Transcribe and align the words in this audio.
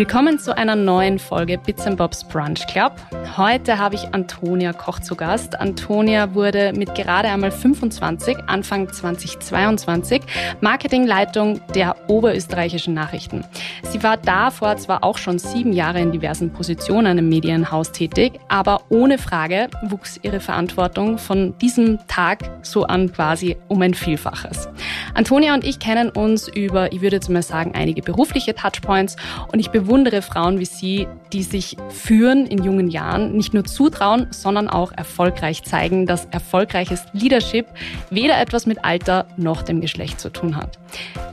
Willkommen 0.00 0.38
zu 0.38 0.56
einer 0.56 0.76
neuen 0.76 1.18
Folge 1.18 1.58
Bits 1.58 1.84
Bobs 1.94 2.24
Brunch 2.24 2.66
Club. 2.68 2.92
Heute 3.36 3.76
habe 3.76 3.96
ich 3.96 4.14
Antonia 4.14 4.72
Koch 4.72 4.98
zu 4.98 5.14
Gast. 5.14 5.60
Antonia 5.60 6.34
wurde 6.34 6.72
mit 6.74 6.94
gerade 6.94 7.28
einmal 7.28 7.50
25, 7.50 8.38
Anfang 8.46 8.90
2022, 8.90 10.22
Marketingleitung 10.62 11.60
der 11.74 11.96
oberösterreichischen 12.08 12.94
Nachrichten. 12.94 13.44
Sie 13.82 14.02
war 14.02 14.16
davor 14.16 14.78
zwar 14.78 15.04
auch 15.04 15.18
schon 15.18 15.38
sieben 15.38 15.74
Jahre 15.74 16.00
in 16.00 16.12
diversen 16.12 16.50
Positionen 16.50 17.18
im 17.18 17.28
Medienhaus 17.28 17.92
tätig, 17.92 18.40
aber 18.48 18.80
ohne 18.88 19.18
Frage 19.18 19.68
wuchs 19.82 20.18
ihre 20.22 20.40
Verantwortung 20.40 21.18
von 21.18 21.58
diesem 21.58 21.98
Tag 22.08 22.50
so 22.62 22.84
an 22.84 23.12
quasi 23.12 23.58
um 23.68 23.82
ein 23.82 23.92
Vielfaches. 23.92 24.70
Antonia 25.12 25.52
und 25.52 25.62
ich 25.62 25.78
kennen 25.78 26.08
uns 26.08 26.48
über, 26.48 26.90
ich 26.90 27.02
würde 27.02 27.16
jetzt 27.16 27.28
mal 27.28 27.42
sagen, 27.42 27.72
einige 27.74 28.00
berufliche 28.00 28.54
Touchpoints 28.54 29.16
und 29.52 29.58
ich 29.60 29.68
bewundere 29.70 29.89
Frauen 30.22 30.60
wie 30.60 30.64
Sie, 30.64 31.08
die 31.32 31.42
sich 31.42 31.76
führen 31.88 32.46
in 32.46 32.62
jungen 32.62 32.90
Jahren, 32.90 33.36
nicht 33.36 33.54
nur 33.54 33.64
zutrauen, 33.64 34.28
sondern 34.30 34.68
auch 34.68 34.92
erfolgreich 34.92 35.64
zeigen, 35.64 36.06
dass 36.06 36.26
erfolgreiches 36.26 37.04
Leadership 37.12 37.66
weder 38.08 38.40
etwas 38.40 38.66
mit 38.66 38.84
Alter 38.84 39.26
noch 39.36 39.62
dem 39.62 39.80
Geschlecht 39.80 40.20
zu 40.20 40.30
tun 40.30 40.56
hat. 40.56 40.78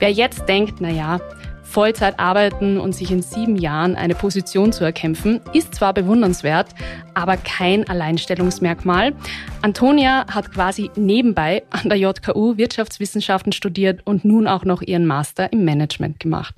Wer 0.00 0.10
jetzt 0.10 0.48
denkt, 0.48 0.80
na 0.80 0.90
ja, 0.90 1.20
Vollzeit 1.68 2.18
arbeiten 2.18 2.80
und 2.80 2.94
sich 2.94 3.10
in 3.10 3.20
sieben 3.20 3.56
Jahren 3.56 3.94
eine 3.94 4.14
Position 4.14 4.72
zu 4.72 4.84
erkämpfen, 4.84 5.40
ist 5.52 5.74
zwar 5.74 5.92
bewundernswert, 5.92 6.74
aber 7.14 7.36
kein 7.36 7.86
Alleinstellungsmerkmal. 7.88 9.14
Antonia 9.60 10.26
hat 10.32 10.50
quasi 10.52 10.90
nebenbei 10.96 11.62
an 11.70 11.90
der 11.90 11.98
JKU 11.98 12.56
Wirtschaftswissenschaften 12.56 13.52
studiert 13.52 14.00
und 14.06 14.24
nun 14.24 14.48
auch 14.48 14.64
noch 14.64 14.80
ihren 14.80 15.06
Master 15.06 15.52
im 15.52 15.64
Management 15.64 16.20
gemacht. 16.20 16.54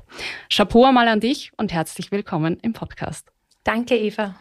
Chapeau 0.49 0.85
einmal 0.85 1.09
an 1.09 1.21
dich 1.21 1.51
und 1.57 1.73
herzlich 1.73 2.13
willkommen 2.13 2.59
im 2.63 2.73
Podcast. 2.73 3.33
Danke, 3.65 3.97
Eva. 3.97 4.37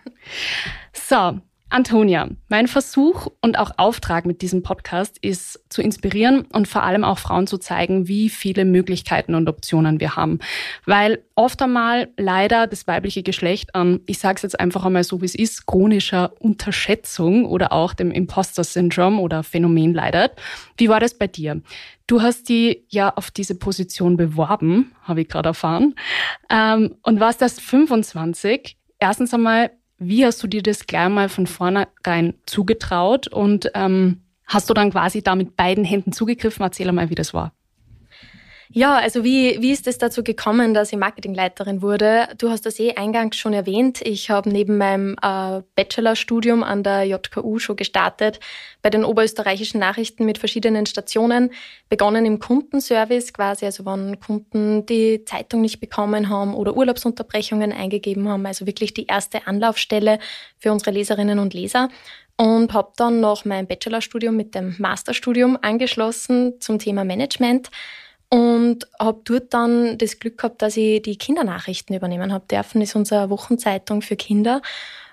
So, 0.93 1.39
Antonia, 1.71 2.29
mein 2.47 2.67
Versuch 2.67 3.27
und 3.41 3.59
auch 3.59 3.71
Auftrag 3.77 4.25
mit 4.25 4.41
diesem 4.41 4.63
Podcast 4.63 5.19
ist 5.21 5.63
zu 5.69 5.83
inspirieren 5.83 6.41
und 6.51 6.67
vor 6.67 6.81
allem 6.81 7.03
auch 7.03 7.19
Frauen 7.19 7.45
zu 7.45 7.59
zeigen, 7.59 8.07
wie 8.07 8.29
viele 8.29 8.65
Möglichkeiten 8.65 9.35
und 9.35 9.47
Optionen 9.47 9.99
wir 9.99 10.15
haben. 10.15 10.39
Weil 10.85 11.23
oft 11.35 11.61
einmal 11.61 12.09
leider 12.17 12.65
das 12.65 12.87
weibliche 12.87 13.21
Geschlecht 13.21 13.75
an, 13.75 13.99
ich 14.07 14.17
sage 14.17 14.37
es 14.37 14.41
jetzt 14.41 14.59
einfach 14.59 14.83
einmal 14.83 15.03
so, 15.03 15.21
wie 15.21 15.25
es 15.25 15.35
ist, 15.35 15.67
chronischer 15.67 16.33
Unterschätzung 16.39 17.45
oder 17.45 17.71
auch 17.71 17.93
dem 17.93 18.09
Imposter-Syndrom 18.09 19.19
oder 19.19 19.43
Phänomen 19.43 19.93
leidet. 19.93 20.31
Wie 20.77 20.89
war 20.89 20.99
das 20.99 21.13
bei 21.19 21.27
dir? 21.27 21.61
Du 22.07 22.23
hast 22.23 22.49
die 22.49 22.83
ja 22.89 23.13
auf 23.15 23.29
diese 23.29 23.53
Position 23.53 24.17
beworben, 24.17 24.91
habe 25.03 25.21
ich 25.21 25.27
gerade 25.27 25.49
erfahren, 25.49 25.93
ähm, 26.49 26.95
und 27.03 27.19
warst 27.19 27.43
erst 27.43 27.61
25. 27.61 28.75
Erstens 28.97 29.33
einmal, 29.35 29.69
wie 29.99 30.25
hast 30.25 30.41
du 30.41 30.47
dir 30.47 30.63
das 30.63 30.87
gleich 30.87 31.09
mal 31.09 31.29
von 31.29 31.45
vornherein 31.45 32.33
zugetraut 32.45 33.27
und 33.27 33.71
ähm, 33.75 34.21
hast 34.45 34.69
du 34.69 34.73
dann 34.73 34.91
quasi 34.91 35.21
da 35.21 35.35
mit 35.35 35.55
beiden 35.55 35.83
Händen 35.83 36.11
zugegriffen? 36.11 36.63
Erzähl 36.63 36.91
mal, 36.91 37.09
wie 37.09 37.15
das 37.15 37.33
war. 37.33 37.53
Ja, 38.71 38.97
also 38.97 39.23
wie, 39.23 39.59
wie 39.61 39.71
ist 39.71 39.87
es 39.87 39.97
dazu 39.97 40.23
gekommen, 40.23 40.75
dass 40.75 40.93
ich 40.93 40.99
Marketingleiterin 40.99 41.81
wurde? 41.81 42.27
Du 42.37 42.51
hast 42.51 42.67
das 42.67 42.79
eh 42.79 42.93
eingangs 42.93 43.35
schon 43.35 43.51
erwähnt. 43.51 43.99
Ich 44.03 44.29
habe 44.29 44.47
neben 44.47 44.77
meinem 44.77 45.15
äh, 45.23 45.63
Bachelorstudium 45.75 46.61
an 46.61 46.83
der 46.83 47.03
JKU 47.05 47.57
schon 47.57 47.77
gestartet, 47.77 48.39
bei 48.83 48.91
den 48.91 49.05
oberösterreichischen 49.05 49.79
Nachrichten 49.79 50.23
mit 50.23 50.37
verschiedenen 50.37 50.85
Stationen, 50.85 51.49
begonnen 51.89 52.27
im 52.27 52.37
Kundenservice 52.37 53.33
quasi, 53.33 53.65
also 53.65 53.87
wenn 53.87 54.19
Kunden 54.19 54.85
die 54.85 55.25
Zeitung 55.25 55.61
nicht 55.61 55.79
bekommen 55.79 56.29
haben 56.29 56.53
oder 56.53 56.77
Urlaubsunterbrechungen 56.77 57.71
eingegeben 57.71 58.29
haben, 58.29 58.45
also 58.45 58.67
wirklich 58.67 58.93
die 58.93 59.07
erste 59.07 59.47
Anlaufstelle 59.47 60.19
für 60.59 60.71
unsere 60.71 60.91
Leserinnen 60.91 61.39
und 61.39 61.55
Leser 61.55 61.89
und 62.37 62.71
habe 62.73 62.91
dann 62.97 63.19
noch 63.19 63.45
mein 63.45 63.65
Bachelorstudium 63.65 64.35
mit 64.35 64.53
dem 64.53 64.75
Masterstudium 64.77 65.57
angeschlossen 65.59 66.61
zum 66.61 66.77
Thema 66.77 67.03
Management 67.03 67.71
und 68.29 68.87
habe 68.99 69.21
dort 69.23 69.53
dann 69.53 69.97
das 69.97 70.19
Glück 70.19 70.37
gehabt, 70.37 70.61
dass 70.61 70.77
ich 70.77 71.01
die 71.01 71.17
Kindernachrichten 71.17 71.95
übernehmen 71.95 72.31
habe 72.31 72.45
dürfen. 72.47 72.79
Das 72.79 72.89
ist 72.89 72.95
unsere 72.95 73.29
Wochenzeitung 73.29 74.01
für 74.01 74.15
Kinder. 74.15 74.61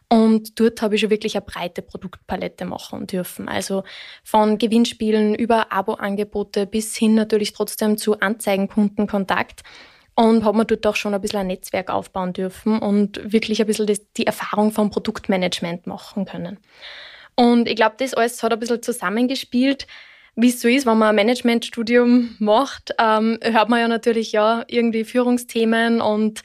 Und 0.09 0.61
dort 0.61 0.83
habe 0.83 0.95
ich 0.95 1.01
schon 1.01 1.11
wirklich 1.11 1.35
eine 1.35 1.45
breite 1.45 1.83
Produktpalette 1.83 2.65
machen 2.65 3.07
dürfen. 3.07 3.49
Also 3.49 3.83
von 4.23 4.59
Gewinnspielen 4.59 5.35
über 5.35 5.73
Abo-Angebote 5.73 6.67
bis 6.67 6.95
hin 6.95 7.15
natürlich 7.15 7.53
trotzdem 7.53 7.97
zu 7.97 8.21
Anzeigenkundenkontakt. 8.21 9.63
Und 10.15 10.45
habe 10.45 10.59
mir 10.59 10.65
dort 10.65 10.87
auch 10.87 10.97
schon 10.97 11.13
ein 11.13 11.21
bisschen 11.21 11.41
ein 11.41 11.49
Netzwerk 11.49 11.91
aufbauen 11.91 12.33
dürfen 12.33 12.79
und 12.79 13.21
wirklich 13.33 13.61
ein 13.61 13.67
bisschen 13.67 13.87
das, 13.87 14.01
die 14.17 14.27
Erfahrung 14.27 14.73
vom 14.73 14.91
Produktmanagement 14.91 15.87
machen 15.87 16.25
können. 16.25 16.59
Und 17.35 17.69
ich 17.69 17.77
glaube, 17.77 17.97
das 17.99 18.15
alles 18.15 18.43
hat 18.43 18.53
ein 18.53 18.59
bisschen 18.59 18.83
zusammengespielt 18.83 19.87
wie 20.37 20.51
es 20.51 20.61
so 20.61 20.69
ist, 20.69 20.87
wenn 20.87 20.99
man 20.99 21.09
ein 21.09 21.17
Managementstudium 21.17 22.37
macht, 22.39 22.95
ähm, 22.99 23.39
hört 23.43 23.69
man 23.71 23.81
ja 23.81 23.89
natürlich 23.89 24.33
ja 24.33 24.65
irgendwie 24.69 25.05
Führungsthemen 25.05 26.01
und 26.03 26.43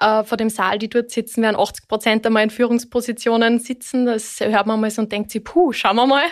äh, 0.00 0.24
vor 0.24 0.36
dem 0.36 0.50
Saal, 0.50 0.78
die 0.78 0.88
dort 0.88 1.10
sitzen, 1.10 1.42
werden 1.42 1.56
80 1.56 1.88
Prozent 1.88 2.26
einmal 2.26 2.42
in 2.42 2.50
Führungspositionen 2.50 3.58
sitzen. 3.58 4.06
Das 4.06 4.40
hört 4.40 4.66
man 4.66 4.80
mal 4.80 4.90
so 4.90 5.02
und 5.02 5.10
denkt 5.10 5.30
sich, 5.30 5.42
puh, 5.42 5.72
schauen 5.72 5.96
wir 5.96 6.06
mal. 6.06 6.24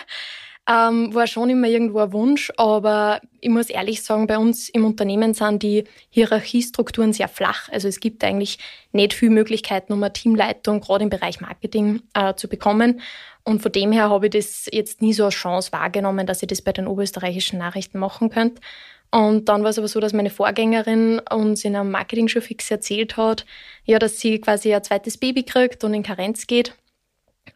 Ähm, 0.71 1.15
war 1.15 1.25
schon 1.25 1.49
immer 1.49 1.67
irgendwo 1.67 1.97
ein 1.97 2.13
Wunsch, 2.13 2.51
aber 2.55 3.21
ich 3.41 3.49
muss 3.49 3.71
ehrlich 3.71 4.03
sagen, 4.03 4.27
bei 4.27 4.37
uns 4.37 4.69
im 4.69 4.85
Unternehmen 4.85 5.33
sind 5.33 5.63
die 5.63 5.85
Hierarchiestrukturen 6.11 7.11
sehr 7.11 7.27
flach. 7.27 7.69
Also 7.69 7.87
es 7.87 7.99
gibt 7.99 8.23
eigentlich 8.23 8.59
nicht 8.91 9.15
viele 9.15 9.31
Möglichkeiten, 9.31 9.93
um 9.93 10.03
eine 10.03 10.13
Teamleitung 10.13 10.79
gerade 10.79 11.05
im 11.05 11.09
Bereich 11.09 11.41
Marketing 11.41 12.03
äh, 12.13 12.35
zu 12.35 12.47
bekommen. 12.47 13.01
Und 13.43 13.63
von 13.63 13.71
dem 13.71 13.91
her 13.91 14.11
habe 14.11 14.27
ich 14.27 14.33
das 14.33 14.67
jetzt 14.71 15.01
nie 15.01 15.13
so 15.13 15.25
als 15.25 15.33
Chance 15.33 15.71
wahrgenommen, 15.71 16.27
dass 16.27 16.43
ich 16.43 16.47
das 16.47 16.61
bei 16.61 16.71
den 16.71 16.85
oberösterreichischen 16.85 17.57
Nachrichten 17.57 17.97
machen 17.97 18.29
könnte. 18.29 18.61
Und 19.09 19.49
dann 19.49 19.63
war 19.63 19.71
es 19.71 19.79
aber 19.79 19.87
so, 19.87 19.99
dass 19.99 20.13
meine 20.13 20.29
Vorgängerin 20.29 21.19
uns 21.31 21.65
in 21.65 21.75
einem 21.75 21.89
Marketing-Show 21.89 22.41
fix 22.41 22.69
erzählt 22.69 23.17
hat, 23.17 23.43
ja, 23.85 23.97
dass 23.97 24.19
sie 24.19 24.39
quasi 24.39 24.71
ein 24.71 24.83
zweites 24.83 25.17
Baby 25.17 25.41
kriegt 25.41 25.83
und 25.83 25.95
in 25.95 26.03
Karenz 26.03 26.45
geht. 26.45 26.75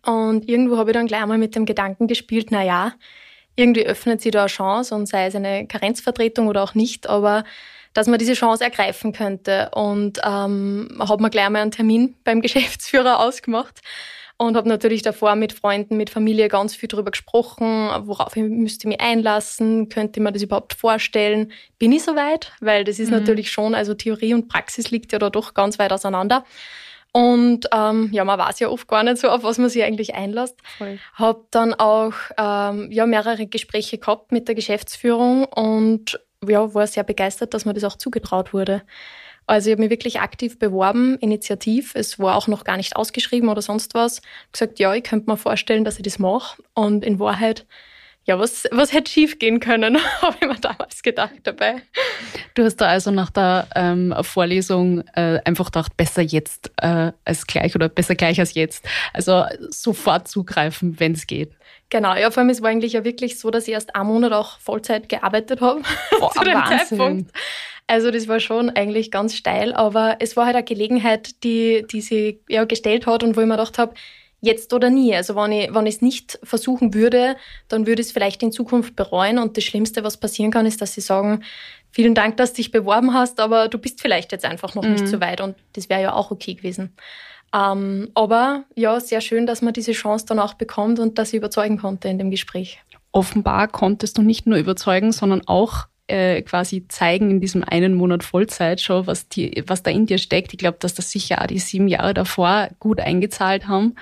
Und 0.05 0.49
irgendwo 0.49 0.77
habe 0.77 0.91
ich 0.91 0.93
dann 0.95 1.07
gleich 1.07 1.21
einmal 1.21 1.37
mit 1.37 1.55
dem 1.55 1.65
Gedanken 1.65 2.07
gespielt, 2.07 2.47
na 2.51 2.63
ja, 2.63 2.93
irgendwie 3.55 3.85
öffnet 3.85 4.21
sie 4.21 4.31
da 4.31 4.41
eine 4.41 4.47
Chance 4.47 4.95
und 4.95 5.07
sei 5.07 5.27
es 5.27 5.35
eine 5.35 5.67
Karenzvertretung 5.67 6.47
oder 6.47 6.63
auch 6.63 6.73
nicht, 6.73 7.07
aber 7.07 7.43
dass 7.93 8.07
man 8.07 8.17
diese 8.17 8.33
Chance 8.33 8.63
ergreifen 8.63 9.13
könnte. 9.13 9.69
Und 9.73 10.19
ähm, 10.25 10.89
habe 10.99 11.21
mir 11.21 11.29
gleich 11.29 11.45
einmal 11.45 11.61
einen 11.61 11.71
Termin 11.71 12.15
beim 12.23 12.41
Geschäftsführer 12.41 13.19
ausgemacht 13.19 13.81
und 14.37 14.57
habe 14.57 14.67
natürlich 14.67 15.03
davor 15.03 15.35
mit 15.35 15.53
Freunden, 15.53 15.95
mit 15.95 16.09
Familie 16.09 16.47
ganz 16.47 16.75
viel 16.75 16.89
darüber 16.89 17.11
gesprochen, 17.11 17.89
worauf 18.07 18.35
ich 18.35 18.43
müsste 18.43 18.87
mich 18.87 18.99
einlassen, 18.99 19.89
könnte 19.89 20.19
ich 20.19 20.23
mir 20.23 20.31
das 20.31 20.41
überhaupt 20.41 20.73
vorstellen, 20.73 21.51
bin 21.77 21.91
ich 21.91 22.03
soweit? 22.03 22.51
Weil 22.59 22.83
das 22.83 22.99
ist 22.99 23.11
mhm. 23.11 23.19
natürlich 23.19 23.51
schon, 23.51 23.75
also 23.75 23.93
Theorie 23.93 24.33
und 24.33 24.47
Praxis 24.47 24.89
liegt 24.91 25.11
ja 25.13 25.19
da 25.19 25.29
doch 25.29 25.53
ganz 25.53 25.77
weit 25.77 25.93
auseinander. 25.93 26.43
Und 27.13 27.67
ähm, 27.71 28.09
ja, 28.11 28.25
man 28.25 28.39
weiß 28.39 28.59
ja 28.59 28.69
oft 28.69 28.87
gar 28.87 29.03
nicht 29.03 29.19
so, 29.19 29.29
auf 29.29 29.43
was 29.43 29.59
man 29.59 29.69
sich 29.69 29.83
eigentlich 29.83 30.15
einlässt. 30.15 30.59
Voll. 30.79 30.97
Hab 31.13 31.51
dann 31.51 31.75
auch 31.75 32.13
ähm, 32.37 32.91
ja, 32.91 33.05
mehrere 33.05 33.45
Gespräche 33.45 33.99
gehabt 33.99 34.31
mit 34.31 34.47
der 34.47 34.55
Geschäftsführung 34.55 35.45
und 35.45 36.19
ja, 36.45 36.73
war 36.73 36.87
sehr 36.87 37.03
begeistert, 37.03 37.53
dass 37.53 37.65
mir 37.65 37.73
das 37.73 37.83
auch 37.83 37.97
zugetraut 37.97 38.51
wurde. 38.51 38.81
Also 39.45 39.69
ich 39.69 39.73
habe 39.73 39.83
mich 39.83 39.91
wirklich 39.91 40.21
aktiv 40.21 40.57
beworben, 40.57 41.17
initiativ. 41.19 41.93
Es 41.95 42.17
war 42.17 42.35
auch 42.35 42.47
noch 42.47 42.63
gar 42.63 42.77
nicht 42.77 42.95
ausgeschrieben 42.95 43.49
oder 43.49 43.61
sonst 43.61 43.93
was. 43.93 44.21
Gesagt, 44.51 44.79
ja, 44.79 44.93
ich 44.95 45.03
könnte 45.03 45.29
mir 45.29 45.37
vorstellen, 45.37 45.83
dass 45.83 45.97
ich 45.97 46.03
das 46.03 46.17
mache. 46.17 46.63
Und 46.73 47.03
in 47.05 47.19
Wahrheit, 47.19 47.67
ja, 48.25 48.39
was, 48.39 48.65
was 48.71 48.93
hätte 48.93 49.11
schief 49.11 49.37
gehen 49.37 49.59
können, 49.59 49.97
habe 50.21 50.37
ich 50.41 50.47
mir 50.47 50.59
damals 50.59 51.03
gedacht 51.03 51.41
dabei. 51.43 51.83
Du 52.55 52.63
hast 52.63 52.77
da 52.77 52.87
also 52.87 53.09
nach 53.11 53.31
der 53.31 53.67
ähm, 53.75 54.13
Vorlesung 54.21 55.01
äh, 55.15 55.39
einfach 55.43 55.65
gedacht, 55.65 55.97
besser 55.97 56.21
jetzt 56.21 56.71
äh, 56.77 57.11
als 57.25 57.47
gleich 57.47 57.75
oder 57.75 57.89
besser 57.89 58.15
gleich 58.15 58.39
als 58.39 58.53
jetzt. 58.53 58.85
Also 59.11 59.45
sofort 59.69 60.27
zugreifen, 60.27 60.99
wenn 60.99 61.13
es 61.13 61.25
geht. 61.25 61.53
Genau, 61.89 62.15
ja, 62.15 62.31
vor 62.31 62.41
allem 62.41 62.49
es 62.49 62.61
war 62.61 62.69
eigentlich 62.69 62.93
ja 62.93 63.03
wirklich 63.03 63.39
so, 63.39 63.51
dass 63.51 63.67
ich 63.67 63.73
erst 63.73 63.95
einen 63.95 64.07
Monat 64.07 64.33
auch 64.33 64.59
Vollzeit 64.59 65.09
gearbeitet 65.09 65.61
habe. 65.61 65.81
Oh, 66.21 66.29
zu 66.33 66.43
dem 66.43 66.55
Wahnsinn. 66.55 66.87
Zeitpunkt. 66.87 67.31
Also 67.87 68.11
das 68.11 68.27
war 68.27 68.39
schon 68.39 68.69
eigentlich 68.69 69.11
ganz 69.11 69.35
steil, 69.35 69.73
aber 69.73 70.17
es 70.19 70.37
war 70.37 70.45
halt 70.45 70.55
eine 70.55 70.63
Gelegenheit, 70.63 71.43
die, 71.43 71.85
die 71.91 72.01
sie 72.01 72.39
ja 72.47 72.63
gestellt 72.63 73.05
hat 73.05 73.23
und 73.23 73.35
wo 73.35 73.41
ich 73.41 73.47
mir 73.47 73.57
gedacht 73.57 73.77
habe, 73.77 73.93
jetzt 74.43 74.73
oder 74.73 74.89
nie. 74.89 75.15
Also 75.15 75.35
wenn 75.35 75.53
ich, 75.53 75.73
wenn 75.73 75.85
ich 75.85 75.95
es 75.95 76.01
nicht 76.01 76.37
versuchen 76.43 76.93
würde, 76.93 77.37
dann 77.69 77.87
würde 77.87 78.01
ich 78.01 78.07
es 78.07 78.13
vielleicht 78.13 78.43
in 78.43 78.51
Zukunft 78.51 78.95
bereuen. 78.95 79.39
Und 79.39 79.55
das 79.55 79.63
Schlimmste, 79.63 80.03
was 80.03 80.17
passieren 80.17 80.51
kann, 80.51 80.65
ist, 80.65 80.81
dass 80.81 80.93
sie 80.93 81.01
sagen, 81.01 81.43
vielen 81.91 82.13
Dank, 82.13 82.35
dass 82.35 82.51
du 82.51 82.57
dich 82.57 82.71
beworben 82.71 83.13
hast, 83.13 83.39
aber 83.39 83.69
du 83.69 83.77
bist 83.77 84.01
vielleicht 84.01 84.33
jetzt 84.33 84.43
einfach 84.43 84.75
noch 84.75 84.83
mhm. 84.83 84.91
nicht 84.91 85.07
so 85.07 85.21
weit. 85.21 85.39
Und 85.39 85.55
das 85.73 85.87
wäre 85.89 86.01
ja 86.01 86.13
auch 86.13 86.29
okay 86.29 86.55
gewesen. 86.55 86.93
Ähm, 87.55 88.09
aber 88.15 88.65
ja, 88.75 88.99
sehr 88.99 89.21
schön, 89.21 89.47
dass 89.47 89.61
man 89.61 89.73
diese 89.73 89.93
Chance 89.93 90.25
dann 90.25 90.39
auch 90.39 90.55
bekommt 90.55 90.99
und 90.99 91.17
dass 91.17 91.29
ich 91.29 91.35
überzeugen 91.35 91.77
konnte 91.77 92.09
in 92.09 92.17
dem 92.17 92.29
Gespräch. 92.29 92.81
Offenbar 93.13 93.69
konntest 93.69 94.17
du 94.17 94.23
nicht 94.23 94.45
nur 94.45 94.57
überzeugen, 94.57 95.13
sondern 95.13 95.47
auch 95.47 95.85
äh, 96.07 96.41
quasi 96.41 96.87
zeigen 96.87 97.31
in 97.31 97.39
diesem 97.39 97.63
einen 97.63 97.93
Monat 97.93 98.23
Vollzeit 98.23 98.81
schon, 98.81 99.07
was, 99.07 99.29
die, 99.29 99.63
was 99.67 99.83
da 99.83 99.91
in 99.91 100.05
dir 100.05 100.17
steckt. 100.17 100.53
Ich 100.53 100.59
glaube, 100.59 100.77
dass 100.79 100.93
das 100.93 101.11
sicher 101.11 101.41
auch 101.41 101.47
die 101.47 101.59
sieben 101.59 101.87
Jahre 101.87 102.13
davor 102.13 102.69
gut 102.79 102.99
eingezahlt 102.99 103.67
haben, 103.67 103.95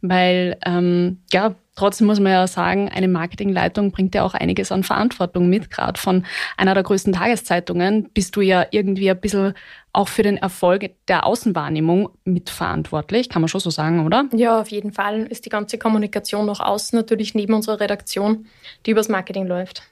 weil 0.00 0.56
ähm, 0.64 1.18
ja, 1.32 1.54
Trotzdem 1.74 2.06
muss 2.06 2.20
man 2.20 2.32
ja 2.32 2.46
sagen, 2.46 2.90
eine 2.90 3.08
Marketingleitung 3.08 3.92
bringt 3.92 4.14
ja 4.14 4.24
auch 4.24 4.34
einiges 4.34 4.70
an 4.70 4.82
Verantwortung 4.82 5.48
mit. 5.48 5.70
Gerade 5.70 5.98
von 5.98 6.26
einer 6.58 6.74
der 6.74 6.82
größten 6.82 7.14
Tageszeitungen 7.14 8.10
bist 8.12 8.36
du 8.36 8.42
ja 8.42 8.66
irgendwie 8.70 9.10
ein 9.10 9.20
bisschen 9.20 9.54
auch 9.94 10.08
für 10.08 10.22
den 10.22 10.36
Erfolg 10.36 10.90
der 11.08 11.26
Außenwahrnehmung 11.26 12.10
mitverantwortlich, 12.24 13.28
kann 13.28 13.42
man 13.42 13.48
schon 13.48 13.60
so 13.60 13.70
sagen, 13.70 14.04
oder? 14.04 14.26
Ja, 14.34 14.60
auf 14.60 14.68
jeden 14.68 14.92
Fall 14.92 15.22
ist 15.22 15.46
die 15.46 15.50
ganze 15.50 15.78
Kommunikation 15.78 16.46
nach 16.46 16.60
außen 16.60 16.96
natürlich 16.98 17.34
neben 17.34 17.54
unserer 17.54 17.80
Redaktion, 17.80 18.46
die 18.84 18.90
übers 18.90 19.08
Marketing 19.08 19.46
läuft. 19.46 19.82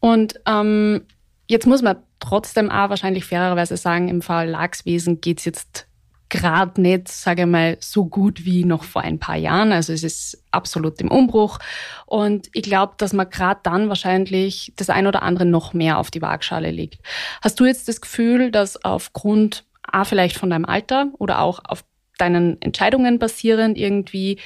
Und 0.00 0.40
ähm, 0.46 1.02
jetzt 1.48 1.66
muss 1.66 1.82
man 1.82 1.96
trotzdem 2.20 2.70
auch 2.70 2.88
wahrscheinlich 2.90 3.24
fairerweise 3.24 3.76
sagen, 3.76 4.08
im 4.08 4.22
Verlagswesen 4.22 5.20
geht 5.20 5.38
es 5.38 5.44
jetzt 5.44 5.85
gerade 6.28 6.80
nicht, 6.80 7.08
sage 7.08 7.42
ich 7.42 7.48
mal, 7.48 7.76
so 7.80 8.06
gut 8.06 8.44
wie 8.44 8.64
noch 8.64 8.84
vor 8.84 9.02
ein 9.02 9.18
paar 9.18 9.36
Jahren. 9.36 9.72
Also 9.72 9.92
es 9.92 10.02
ist 10.02 10.42
absolut 10.50 11.00
im 11.00 11.10
Umbruch. 11.10 11.58
Und 12.06 12.48
ich 12.52 12.62
glaube, 12.62 12.94
dass 12.98 13.12
man 13.12 13.30
gerade 13.30 13.60
dann 13.62 13.88
wahrscheinlich 13.88 14.72
das 14.76 14.90
ein 14.90 15.06
oder 15.06 15.22
andere 15.22 15.44
noch 15.44 15.72
mehr 15.72 15.98
auf 15.98 16.10
die 16.10 16.22
Waagschale 16.22 16.70
legt. 16.70 17.00
Hast 17.42 17.60
du 17.60 17.64
jetzt 17.64 17.88
das 17.88 18.00
Gefühl, 18.00 18.50
dass 18.50 18.84
aufgrund 18.84 19.64
A, 19.82 20.04
vielleicht 20.04 20.36
von 20.36 20.50
deinem 20.50 20.64
Alter 20.64 21.08
oder 21.18 21.40
auch 21.40 21.60
auf 21.64 21.84
deinen 22.18 22.60
Entscheidungen 22.60 23.18
basierend 23.18 23.78
irgendwie 23.78 24.38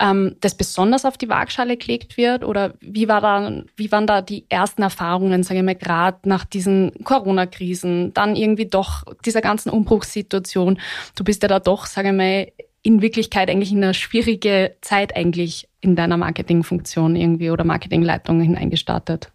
ähm, 0.00 0.36
das 0.40 0.54
besonders 0.54 1.04
auf 1.04 1.18
die 1.18 1.28
Waagschale 1.28 1.76
gelegt 1.76 2.16
wird? 2.16 2.44
Oder 2.44 2.74
wie, 2.80 3.08
war 3.08 3.20
da, 3.20 3.62
wie 3.76 3.92
waren 3.92 4.06
da 4.06 4.22
die 4.22 4.44
ersten 4.48 4.82
Erfahrungen, 4.82 5.42
sage 5.42 5.60
ich 5.60 5.64
mal, 5.66 5.74
gerade 5.74 6.28
nach 6.28 6.44
diesen 6.44 6.92
Corona-Krisen, 7.04 8.14
dann 8.14 8.36
irgendwie 8.36 8.66
doch 8.66 9.04
dieser 9.24 9.40
ganzen 9.40 9.70
Umbruchssituation? 9.70 10.80
Du 11.14 11.24
bist 11.24 11.42
ja 11.42 11.48
da 11.48 11.60
doch, 11.60 11.86
sage 11.86 12.08
ich 12.08 12.14
mal, 12.14 12.52
in 12.82 13.02
Wirklichkeit 13.02 13.50
eigentlich 13.50 13.72
in 13.72 13.84
eine 13.84 13.94
schwierige 13.94 14.76
Zeit 14.80 15.14
eigentlich 15.14 15.68
in 15.80 15.96
deiner 15.96 16.16
Marketingfunktion 16.16 17.16
irgendwie 17.16 17.50
oder 17.50 17.64
Marketingleitung 17.64 18.40
hineingestartet. 18.40 19.30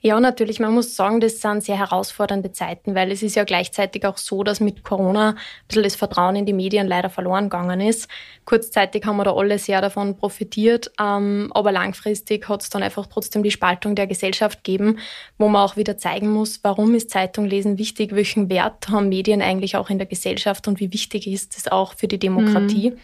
Ja, 0.00 0.18
natürlich. 0.20 0.60
Man 0.60 0.74
muss 0.74 0.96
sagen, 0.96 1.20
das 1.20 1.40
sind 1.40 1.64
sehr 1.64 1.78
herausfordernde 1.78 2.52
Zeiten, 2.52 2.94
weil 2.94 3.10
es 3.10 3.22
ist 3.22 3.36
ja 3.36 3.44
gleichzeitig 3.44 4.04
auch 4.06 4.18
so, 4.18 4.42
dass 4.44 4.60
mit 4.60 4.84
Corona 4.84 5.30
ein 5.30 5.36
bisschen 5.66 5.82
das 5.82 5.96
Vertrauen 5.96 6.36
in 6.36 6.46
die 6.46 6.52
Medien 6.52 6.86
leider 6.86 7.10
verloren 7.10 7.44
gegangen 7.44 7.80
ist. 7.80 8.08
Kurzzeitig 8.44 9.04
haben 9.04 9.16
wir 9.16 9.24
da 9.24 9.34
alle 9.34 9.58
sehr 9.58 9.80
davon 9.80 10.16
profitiert, 10.16 10.90
ähm, 11.00 11.50
aber 11.54 11.72
langfristig 11.72 12.48
hat 12.48 12.62
es 12.62 12.70
dann 12.70 12.82
einfach 12.82 13.06
trotzdem 13.06 13.42
die 13.42 13.50
Spaltung 13.50 13.94
der 13.94 14.06
Gesellschaft 14.06 14.64
gegeben, 14.64 14.98
wo 15.36 15.48
man 15.48 15.62
auch 15.62 15.76
wieder 15.76 15.98
zeigen 15.98 16.30
muss, 16.30 16.60
warum 16.62 16.94
ist 16.94 17.10
Zeitung 17.10 17.46
lesen 17.46 17.78
wichtig, 17.78 18.14
welchen 18.14 18.48
Wert 18.48 18.88
haben 18.88 19.08
Medien 19.08 19.42
eigentlich 19.42 19.76
auch 19.76 19.90
in 19.90 19.98
der 19.98 20.06
Gesellschaft 20.06 20.68
und 20.68 20.80
wie 20.80 20.92
wichtig 20.92 21.26
ist 21.26 21.56
es 21.56 21.68
auch 21.68 21.94
für 21.94 22.08
die 22.08 22.18
Demokratie. 22.18 22.90
Mhm. 22.90 22.98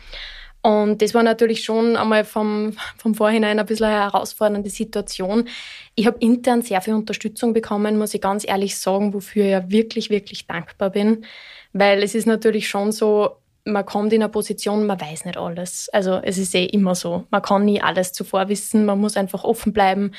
Und 0.65 1.03
das 1.03 1.13
war 1.13 1.23
natürlich 1.23 1.63
schon 1.63 1.95
einmal 1.95 2.25
vom, 2.25 2.73
vom 2.97 3.15
Vorhinein 3.15 3.59
ein 3.59 3.67
bisschen 3.67 3.85
eine 3.85 4.01
herausfordernde 4.01 4.71
Situation. 4.71 5.47
Ich 5.95 6.07
habe 6.07 6.17
intern 6.21 6.63
sehr 6.63 6.81
viel 6.81 6.95
Unterstützung 6.95 7.53
bekommen, 7.53 7.99
muss 7.99 8.15
ich 8.15 8.23
ganz 8.23 8.49
ehrlich 8.49 8.79
sagen, 8.79 9.13
wofür 9.13 9.45
ich 9.45 9.51
ja 9.51 9.71
wirklich, 9.71 10.09
wirklich 10.09 10.47
dankbar 10.47 10.89
bin. 10.89 11.27
Weil 11.75 12.03
es 12.03 12.15
ist 12.15 12.27
natürlich 12.27 12.67
schon 12.67 12.93
so, 12.93 13.37
man 13.67 13.85
kommt 13.85 14.15
in 14.15 14.23
eine 14.23 14.31
Position, 14.31 14.87
man 14.87 14.99
weiß 14.99 15.27
nicht 15.27 15.37
alles. 15.37 15.91
Also 15.91 16.19
es 16.23 16.39
ist 16.39 16.55
eh 16.55 16.65
immer 16.65 16.95
so. 16.95 17.27
Man 17.31 17.43
kann 17.43 17.67
nie 17.67 17.83
alles 17.83 18.13
zuvor 18.15 18.49
wissen, 18.49 18.87
man 18.87 18.99
muss 18.99 19.19
einfach 19.19 19.45
offen 19.45 19.75
bleiben, 19.75 20.13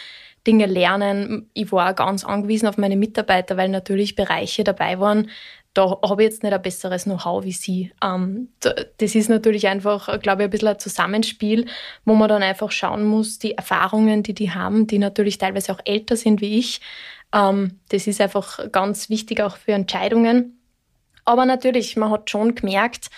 Dinge 0.45 0.67
lernen. 0.67 1.49
Ich 1.55 1.71
war 1.71 1.95
ganz 1.95 2.23
angewiesen 2.23 2.67
auf 2.67 2.77
meine 2.77 2.97
Mitarbeiter, 2.97 3.57
weil 3.57 3.69
natürlich 3.69 4.13
Bereiche 4.13 4.63
dabei 4.63 4.99
waren, 4.99 5.31
da 5.75 5.99
habe 6.07 6.23
ich 6.23 6.29
jetzt 6.29 6.41
nicht 6.41 6.53
ein 6.53 6.61
besseres 6.61 7.03
Know-how 7.03 7.43
wie 7.43 7.51
Sie. 7.51 7.91
Ähm, 8.03 8.47
das 8.61 9.13
ist 9.13 9.29
natürlich 9.29 9.67
einfach, 9.67 10.19
glaube 10.21 10.41
ich, 10.41 10.47
ein 10.47 10.49
bisschen 10.49 10.69
ein 10.69 10.79
Zusammenspiel, 10.79 11.67
wo 12.05 12.15
man 12.15 12.29
dann 12.29 12.41
einfach 12.41 12.71
schauen 12.71 13.05
muss, 13.05 13.39
die 13.39 13.57
Erfahrungen, 13.57 14.23
die 14.23 14.33
die 14.33 14.51
haben, 14.51 14.87
die 14.87 14.97
natürlich 14.97 15.37
teilweise 15.37 15.73
auch 15.73 15.81
älter 15.85 16.15
sind 16.15 16.41
wie 16.41 16.57
ich, 16.57 16.81
ähm, 17.33 17.79
das 17.89 18.07
ist 18.07 18.21
einfach 18.21 18.71
ganz 18.71 19.09
wichtig 19.09 19.41
auch 19.41 19.57
für 19.57 19.73
Entscheidungen. 19.73 20.59
Aber 21.25 21.45
natürlich, 21.45 21.97
man 21.97 22.09
hat 22.11 22.29
schon 22.29 22.55
gemerkt, 22.55 23.09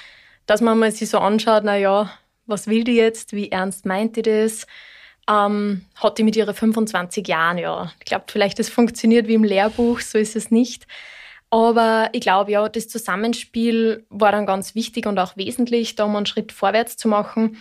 dass 0.48 0.62
man 0.62 0.80
mal 0.80 0.92
sich 0.92 1.10
so 1.10 1.20
anschaut, 1.20 1.64
na 1.64 1.78
ja, 1.78 2.12
was 2.48 2.68
will 2.68 2.84
die 2.84 2.96
jetzt, 2.96 3.34
wie 3.34 3.52
ernst 3.52 3.86
meint 3.86 4.16
die 4.16 4.22
das? 4.24 4.66
Ähm, 5.30 5.86
hat 5.96 6.18
die 6.18 6.24
mit 6.24 6.36
ihren 6.36 6.56
25 6.56 7.28
Jahren, 7.28 7.58
ja, 7.58 7.92
ich 8.00 8.06
glaube 8.06 8.26
vielleicht, 8.30 8.58
das 8.58 8.70
funktioniert 8.70 9.28
wie 9.28 9.34
im 9.34 9.44
Lehrbuch, 9.44 10.00
so 10.00 10.18
ist 10.18 10.38
es 10.38 10.50
nicht. 10.50 10.88
Aber 11.58 12.10
ich 12.14 12.22
glaube, 12.22 12.52
ja, 12.52 12.70
das 12.70 12.88
Zusammenspiel 12.88 14.06
war 14.10 14.32
dann 14.32 14.46
ganz 14.46 14.76
wichtig 14.76 15.08
und 15.08 15.18
auch 15.18 15.38
wesentlich, 15.38 15.96
da 15.96 16.04
um 16.04 16.16
einen 16.16 16.28
Schritt 16.28 16.52
vorwärts 16.52 16.98
zu 16.98 17.08
machen. 17.08 17.58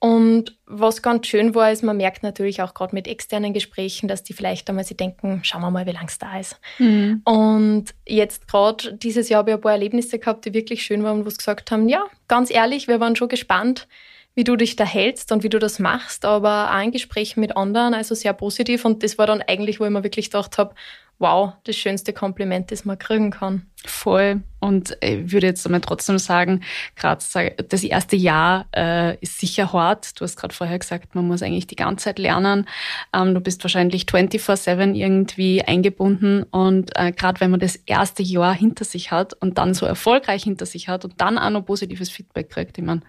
Und 0.00 0.58
was 0.66 1.00
ganz 1.00 1.26
schön 1.28 1.54
war, 1.54 1.72
ist, 1.72 1.82
man 1.82 1.96
merkt 1.96 2.22
natürlich 2.22 2.60
auch 2.60 2.74
gerade 2.74 2.94
mit 2.94 3.08
externen 3.08 3.54
Gesprächen, 3.54 4.06
dass 4.06 4.22
die 4.22 4.34
vielleicht 4.34 4.68
einmal 4.68 4.84
sich 4.84 4.98
denken, 4.98 5.40
schauen 5.44 5.62
wir 5.62 5.70
mal, 5.70 5.86
wie 5.86 5.92
lange 5.92 6.08
es 6.08 6.18
da 6.18 6.38
ist. 6.38 6.60
Mhm. 6.78 7.22
Und 7.24 7.86
jetzt 8.06 8.48
gerade 8.48 8.92
dieses 8.92 9.30
Jahr 9.30 9.38
habe 9.38 9.52
ich 9.52 9.56
ein 9.56 9.62
paar 9.62 9.72
Erlebnisse 9.72 10.18
gehabt, 10.18 10.44
die 10.44 10.52
wirklich 10.52 10.82
schön 10.82 11.02
waren, 11.02 11.24
wo 11.24 11.30
sie 11.30 11.38
gesagt 11.38 11.70
haben, 11.70 11.88
ja, 11.88 12.04
ganz 12.28 12.50
ehrlich, 12.50 12.86
wir 12.86 13.00
waren 13.00 13.16
schon 13.16 13.28
gespannt, 13.28 13.88
wie 14.34 14.44
du 14.44 14.56
dich 14.56 14.76
da 14.76 14.84
hältst 14.84 15.32
und 15.32 15.42
wie 15.42 15.48
du 15.48 15.58
das 15.58 15.78
machst, 15.78 16.26
aber 16.26 16.70
auch 16.70 16.82
in 16.82 16.92
Gesprächen 16.92 17.40
mit 17.40 17.56
anderen, 17.56 17.94
also 17.94 18.14
sehr 18.14 18.34
positiv. 18.34 18.84
Und 18.84 19.02
das 19.02 19.16
war 19.16 19.26
dann 19.26 19.40
eigentlich, 19.40 19.80
wo 19.80 19.86
ich 19.86 19.90
mir 19.90 20.04
wirklich 20.04 20.26
gedacht 20.26 20.58
habe, 20.58 20.74
wow, 21.18 21.54
das 21.64 21.76
schönste 21.76 22.12
Kompliment, 22.12 22.70
das 22.70 22.84
man 22.84 22.98
kriegen 22.98 23.30
kann. 23.30 23.66
Voll. 23.84 24.42
Und 24.60 24.96
ich 25.00 25.30
würde 25.30 25.46
jetzt 25.46 25.64
einmal 25.64 25.80
trotzdem 25.80 26.18
sagen, 26.18 26.62
gerade 26.96 27.22
das 27.68 27.84
erste 27.84 28.16
Jahr 28.16 28.66
äh, 28.74 29.16
ist 29.20 29.38
sicher 29.38 29.72
hart. 29.72 30.18
Du 30.18 30.24
hast 30.24 30.36
gerade 30.36 30.52
vorher 30.52 30.78
gesagt, 30.78 31.14
man 31.14 31.28
muss 31.28 31.42
eigentlich 31.42 31.68
die 31.68 31.76
ganze 31.76 32.06
Zeit 32.06 32.18
lernen. 32.18 32.66
Ähm, 33.12 33.34
du 33.34 33.40
bist 33.40 33.62
wahrscheinlich 33.62 34.02
24-7 34.04 34.94
irgendwie 34.94 35.62
eingebunden. 35.62 36.42
Und 36.42 36.90
äh, 36.96 37.12
gerade 37.12 37.40
wenn 37.40 37.52
man 37.52 37.60
das 37.60 37.76
erste 37.76 38.24
Jahr 38.24 38.54
hinter 38.54 38.84
sich 38.84 39.12
hat 39.12 39.34
und 39.34 39.58
dann 39.58 39.74
so 39.74 39.86
erfolgreich 39.86 40.42
hinter 40.42 40.66
sich 40.66 40.88
hat 40.88 41.04
und 41.04 41.20
dann 41.20 41.38
auch 41.38 41.50
noch 41.50 41.64
positives 41.64 42.10
Feedback 42.10 42.50
kriegt, 42.50 42.78
ich 42.78 42.84
meine, 42.84 43.02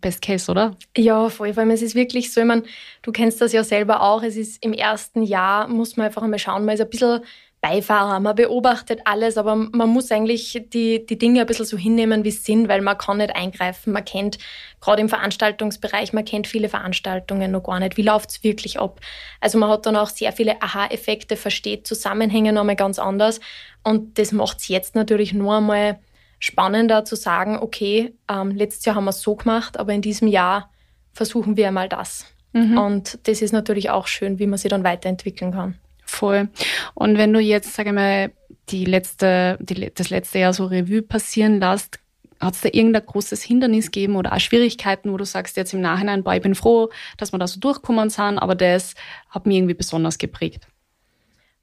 Best 0.00 0.22
Case, 0.22 0.50
oder? 0.50 0.76
Ja, 0.96 1.28
voll. 1.28 1.52
Vor 1.52 1.62
allem, 1.62 1.70
es 1.70 1.82
ist 1.82 1.94
wirklich 1.94 2.32
so, 2.32 2.40
ich 2.40 2.46
meine, 2.46 2.62
du 3.02 3.12
kennst 3.12 3.40
das 3.40 3.52
ja 3.52 3.64
selber 3.64 4.02
auch. 4.02 4.22
Es 4.22 4.36
ist 4.36 4.62
im 4.64 4.72
ersten 4.72 5.22
Jahr, 5.22 5.68
muss 5.68 5.96
man 5.96 6.06
einfach 6.06 6.22
einmal 6.22 6.38
schauen, 6.38 6.64
man 6.64 6.74
ist 6.74 6.80
ein 6.80 6.90
bisschen 6.90 7.20
Beifahrer, 7.62 8.20
man 8.20 8.36
beobachtet 8.36 9.00
alles, 9.06 9.36
aber 9.36 9.56
man 9.56 9.88
muss 9.88 10.12
eigentlich 10.12 10.62
die, 10.72 11.04
die 11.04 11.18
Dinge 11.18 11.40
ein 11.40 11.46
bisschen 11.46 11.64
so 11.64 11.76
hinnehmen, 11.76 12.22
wie 12.22 12.28
es 12.28 12.44
sind, 12.44 12.68
weil 12.68 12.80
man 12.80 12.96
kann 12.96 13.16
nicht 13.16 13.34
eingreifen. 13.34 13.92
Man 13.92 14.04
kennt, 14.04 14.38
gerade 14.80 15.00
im 15.00 15.08
Veranstaltungsbereich, 15.08 16.12
man 16.12 16.24
kennt 16.24 16.46
viele 16.46 16.68
Veranstaltungen 16.68 17.50
noch 17.50 17.64
gar 17.64 17.80
nicht. 17.80 17.96
Wie 17.96 18.02
läuft 18.02 18.30
es 18.30 18.44
wirklich 18.44 18.78
ab? 18.78 19.00
Also 19.40 19.58
man 19.58 19.68
hat 19.70 19.84
dann 19.86 19.96
auch 19.96 20.10
sehr 20.10 20.32
viele 20.32 20.62
Aha-Effekte, 20.62 21.34
versteht 21.36 21.86
Zusammenhänge 21.88 22.52
noch 22.52 22.60
einmal 22.60 22.76
ganz 22.76 23.00
anders. 23.00 23.40
Und 23.82 24.18
das 24.18 24.30
macht 24.30 24.58
es 24.58 24.68
jetzt 24.68 24.94
natürlich 24.94 25.32
nur 25.32 25.56
einmal 25.56 25.98
spannender 26.38 27.04
zu 27.04 27.16
sagen, 27.16 27.58
okay, 27.58 28.14
ähm, 28.28 28.50
letztes 28.50 28.84
Jahr 28.84 28.96
haben 28.96 29.04
wir 29.04 29.10
es 29.10 29.22
so 29.22 29.36
gemacht, 29.36 29.78
aber 29.78 29.92
in 29.92 30.02
diesem 30.02 30.28
Jahr 30.28 30.70
versuchen 31.12 31.56
wir 31.56 31.68
einmal 31.68 31.88
das. 31.88 32.26
Mhm. 32.52 32.78
Und 32.78 33.18
das 33.28 33.42
ist 33.42 33.52
natürlich 33.52 33.90
auch 33.90 34.06
schön, 34.06 34.38
wie 34.38 34.46
man 34.46 34.58
sich 34.58 34.70
dann 34.70 34.84
weiterentwickeln 34.84 35.52
kann. 35.52 35.78
Voll. 36.04 36.48
Und 36.94 37.18
wenn 37.18 37.32
du 37.32 37.40
jetzt, 37.40 37.74
sage 37.74 37.90
ich 37.90 37.94
mal, 37.94 38.32
die 38.68 38.84
letzte, 38.84 39.58
die, 39.60 39.92
das 39.92 40.10
letzte 40.10 40.38
Jahr 40.38 40.52
so 40.52 40.66
Revue 40.66 41.02
passieren 41.02 41.60
lässt, 41.60 41.98
hat 42.40 42.54
es 42.54 42.60
da 42.60 42.68
irgendein 42.70 43.06
großes 43.06 43.42
Hindernis 43.42 43.86
gegeben 43.86 44.16
oder 44.16 44.32
auch 44.32 44.40
Schwierigkeiten, 44.40 45.12
wo 45.12 45.16
du 45.16 45.24
sagst 45.24 45.56
jetzt 45.56 45.72
im 45.72 45.80
Nachhinein, 45.80 46.22
boah, 46.22 46.34
ich 46.34 46.42
bin 46.42 46.54
froh, 46.54 46.90
dass 47.16 47.32
wir 47.32 47.38
da 47.38 47.46
so 47.46 47.60
durchgekommen 47.60 48.10
sind, 48.10 48.38
aber 48.38 48.54
das 48.54 48.94
hat 49.30 49.46
mich 49.46 49.56
irgendwie 49.56 49.74
besonders 49.74 50.18
geprägt? 50.18 50.68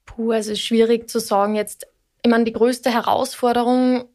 Puh, 0.06 0.32
also 0.32 0.56
schwierig 0.56 1.10
zu 1.10 1.20
sagen 1.20 1.56
jetzt. 1.56 1.88
Ich 2.24 2.30
meine, 2.30 2.44
die 2.44 2.54
größte 2.54 2.92
Herausforderung 2.92 4.06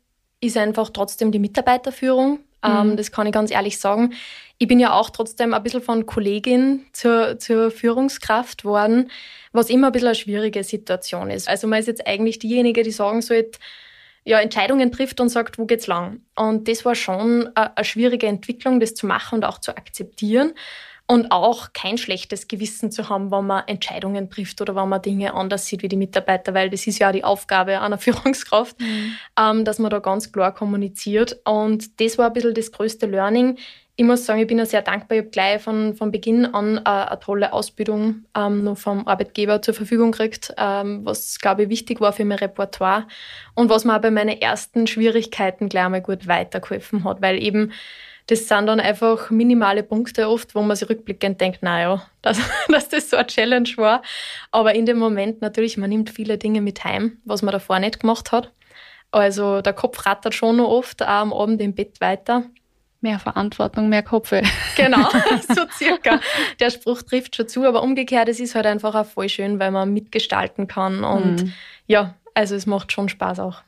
ist 0.40 0.56
einfach 0.56 0.90
trotzdem 0.90 1.32
die 1.32 1.38
Mitarbeiterführung. 1.38 2.40
Ähm, 2.62 2.90
mhm. 2.90 2.96
das 2.96 3.12
kann 3.12 3.26
ich 3.26 3.32
ganz 3.32 3.50
ehrlich 3.52 3.78
sagen. 3.78 4.14
Ich 4.58 4.66
bin 4.66 4.80
ja 4.80 4.92
auch 4.92 5.10
trotzdem 5.10 5.54
ein 5.54 5.62
bisschen 5.62 5.82
von 5.82 6.06
Kollegin 6.06 6.84
zur, 6.92 7.38
zur 7.38 7.70
Führungskraft 7.70 8.64
worden, 8.64 9.10
was 9.52 9.70
immer 9.70 9.88
ein 9.88 9.92
bisschen 9.92 10.08
eine 10.08 10.14
schwierige 10.16 10.64
Situation 10.64 11.30
ist. 11.30 11.48
Also 11.48 11.68
man 11.68 11.78
ist 11.78 11.86
jetzt 11.86 12.06
eigentlich 12.06 12.40
diejenige, 12.40 12.82
die 12.82 12.90
sagen 12.90 13.22
sollte, 13.22 13.60
ja, 14.24 14.40
Entscheidungen 14.40 14.90
trifft 14.90 15.20
und 15.20 15.28
sagt, 15.28 15.58
wo 15.58 15.66
geht's 15.66 15.86
lang? 15.86 16.20
Und 16.34 16.68
das 16.68 16.84
war 16.84 16.96
schon 16.96 17.48
eine, 17.54 17.76
eine 17.76 17.84
schwierige 17.84 18.26
Entwicklung, 18.26 18.80
das 18.80 18.94
zu 18.94 19.06
machen 19.06 19.36
und 19.36 19.44
auch 19.44 19.58
zu 19.58 19.76
akzeptieren 19.76 20.52
und 21.10 21.32
auch 21.32 21.72
kein 21.72 21.96
schlechtes 21.96 22.48
Gewissen 22.48 22.92
zu 22.92 23.08
haben, 23.08 23.32
wenn 23.32 23.46
man 23.46 23.66
Entscheidungen 23.66 24.28
trifft 24.28 24.60
oder 24.60 24.76
wenn 24.76 24.90
man 24.90 25.00
Dinge 25.00 25.32
anders 25.32 25.66
sieht 25.66 25.82
wie 25.82 25.88
die 25.88 25.96
Mitarbeiter, 25.96 26.52
weil 26.52 26.68
das 26.68 26.86
ist 26.86 26.98
ja 26.98 27.10
die 27.12 27.24
Aufgabe 27.24 27.80
einer 27.80 27.96
Führungskraft, 27.98 28.78
mhm. 28.78 29.14
ähm, 29.40 29.64
dass 29.64 29.78
man 29.78 29.90
da 29.90 30.00
ganz 30.00 30.30
klar 30.30 30.54
kommuniziert. 30.54 31.40
Und 31.44 31.98
das 32.00 32.18
war 32.18 32.26
ein 32.26 32.34
bisschen 32.34 32.54
das 32.54 32.70
größte 32.72 33.06
Learning. 33.06 33.56
ich 33.96 34.04
muss 34.04 34.26
sagen, 34.26 34.40
ich 34.40 34.46
bin 34.46 34.58
ja 34.58 34.66
sehr 34.66 34.82
dankbar. 34.82 35.16
Ich 35.16 35.22
habe 35.22 35.30
gleich 35.30 35.62
von, 35.62 35.94
von 35.94 36.12
Beginn 36.12 36.44
an 36.44 36.76
äh, 36.76 36.80
eine 36.84 37.18
tolle 37.20 37.54
Ausbildung 37.54 38.26
ähm, 38.36 38.64
noch 38.64 38.76
vom 38.76 39.08
Arbeitgeber 39.08 39.62
zur 39.62 39.72
Verfügung 39.72 40.12
gekriegt, 40.12 40.52
ähm, 40.58 41.06
was, 41.06 41.38
glaube 41.38 41.62
ich, 41.62 41.68
wichtig 41.70 42.02
war 42.02 42.12
für 42.12 42.26
mein 42.26 42.38
Repertoire 42.38 43.06
und 43.54 43.70
was 43.70 43.86
mir 43.86 43.96
auch 43.96 44.02
bei 44.02 44.10
meinen 44.10 44.38
ersten 44.38 44.86
Schwierigkeiten 44.86 45.70
gleich 45.70 45.86
einmal 45.86 46.02
gut 46.02 46.28
weitergeholfen 46.28 47.04
hat, 47.04 47.22
weil 47.22 47.42
eben 47.42 47.72
das 48.28 48.46
sind 48.46 48.66
dann 48.66 48.78
einfach 48.78 49.30
minimale 49.30 49.82
Punkte 49.82 50.28
oft, 50.28 50.54
wo 50.54 50.60
man 50.60 50.76
sich 50.76 50.88
rückblickend 50.88 51.40
denkt, 51.40 51.62
naja, 51.62 52.06
dass, 52.22 52.38
dass 52.68 52.88
das 52.88 53.10
so 53.10 53.16
eine 53.16 53.26
Challenge 53.26 53.70
war. 53.76 54.02
Aber 54.50 54.74
in 54.74 54.86
dem 54.86 54.98
Moment 54.98 55.40
natürlich, 55.40 55.76
man 55.76 55.90
nimmt 55.90 56.10
viele 56.10 56.38
Dinge 56.38 56.60
mit 56.60 56.84
heim, 56.84 57.18
was 57.24 57.42
man 57.42 57.52
davor 57.52 57.80
nicht 57.80 58.00
gemacht 58.00 58.30
hat. 58.30 58.52
Also 59.10 59.62
der 59.62 59.72
Kopf 59.72 60.04
rattert 60.04 60.34
schon 60.34 60.56
noch 60.56 60.68
oft 60.68 61.02
auch 61.02 61.08
am 61.08 61.32
Abend 61.32 61.62
im 61.62 61.74
Bett 61.74 62.00
weiter. 62.02 62.44
Mehr 63.00 63.18
Verantwortung, 63.18 63.88
mehr 63.88 64.02
Kopfe. 64.02 64.42
Genau, 64.76 65.08
so 65.48 65.62
circa. 65.72 66.20
Der 66.60 66.70
Spruch 66.70 67.02
trifft 67.02 67.34
schon 67.34 67.48
zu, 67.48 67.64
aber 67.64 67.82
umgekehrt, 67.82 68.28
es 68.28 68.38
ist 68.38 68.54
halt 68.54 68.66
einfach 68.66 68.94
auch 68.94 69.06
voll 69.06 69.28
schön, 69.28 69.58
weil 69.58 69.72
man 69.72 69.92
mitgestalten 69.92 70.68
kann 70.68 71.02
und 71.02 71.42
mhm. 71.42 71.52
ja, 71.88 72.14
also 72.34 72.54
es 72.54 72.66
macht 72.66 72.92
schon 72.92 73.08
Spaß 73.08 73.40
auch. 73.40 73.62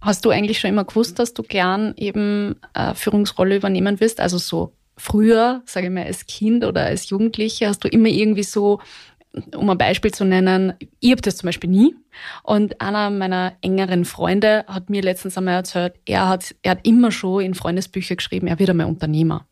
Hast 0.00 0.24
du 0.24 0.30
eigentlich 0.30 0.60
schon 0.60 0.70
immer 0.70 0.84
gewusst, 0.84 1.18
dass 1.18 1.34
du 1.34 1.42
gern 1.42 1.94
eben 1.96 2.56
eine 2.72 2.94
Führungsrolle 2.94 3.56
übernehmen 3.56 4.00
wirst? 4.00 4.20
Also 4.20 4.38
so 4.38 4.72
früher, 4.96 5.62
sage 5.66 5.86
ich 5.86 5.92
mal, 5.92 6.04
als 6.04 6.26
Kind 6.26 6.64
oder 6.64 6.84
als 6.84 7.08
Jugendliche, 7.10 7.68
hast 7.68 7.84
du 7.84 7.88
immer 7.88 8.08
irgendwie 8.08 8.44
so 8.44 8.80
um 9.54 9.68
ein 9.70 9.78
Beispiel 9.78 10.12
zu 10.12 10.24
nennen, 10.24 10.74
ich 11.00 11.10
habe 11.10 11.22
das 11.22 11.36
zum 11.36 11.48
Beispiel 11.48 11.70
nie. 11.70 11.94
Und 12.42 12.80
einer 12.80 13.10
meiner 13.10 13.54
engeren 13.60 14.04
Freunde 14.04 14.64
hat 14.66 14.90
mir 14.90 15.02
letztens 15.02 15.36
einmal 15.36 15.54
erzählt, 15.54 15.94
er 16.06 16.28
hat, 16.28 16.54
er 16.62 16.72
hat 16.72 16.86
immer 16.86 17.12
schon 17.12 17.44
in 17.44 17.54
Freundesbücher 17.54 18.16
geschrieben, 18.16 18.46
er 18.46 18.58
wird 18.58 18.70
einmal 18.70 18.86
Unternehmer. 18.86 19.46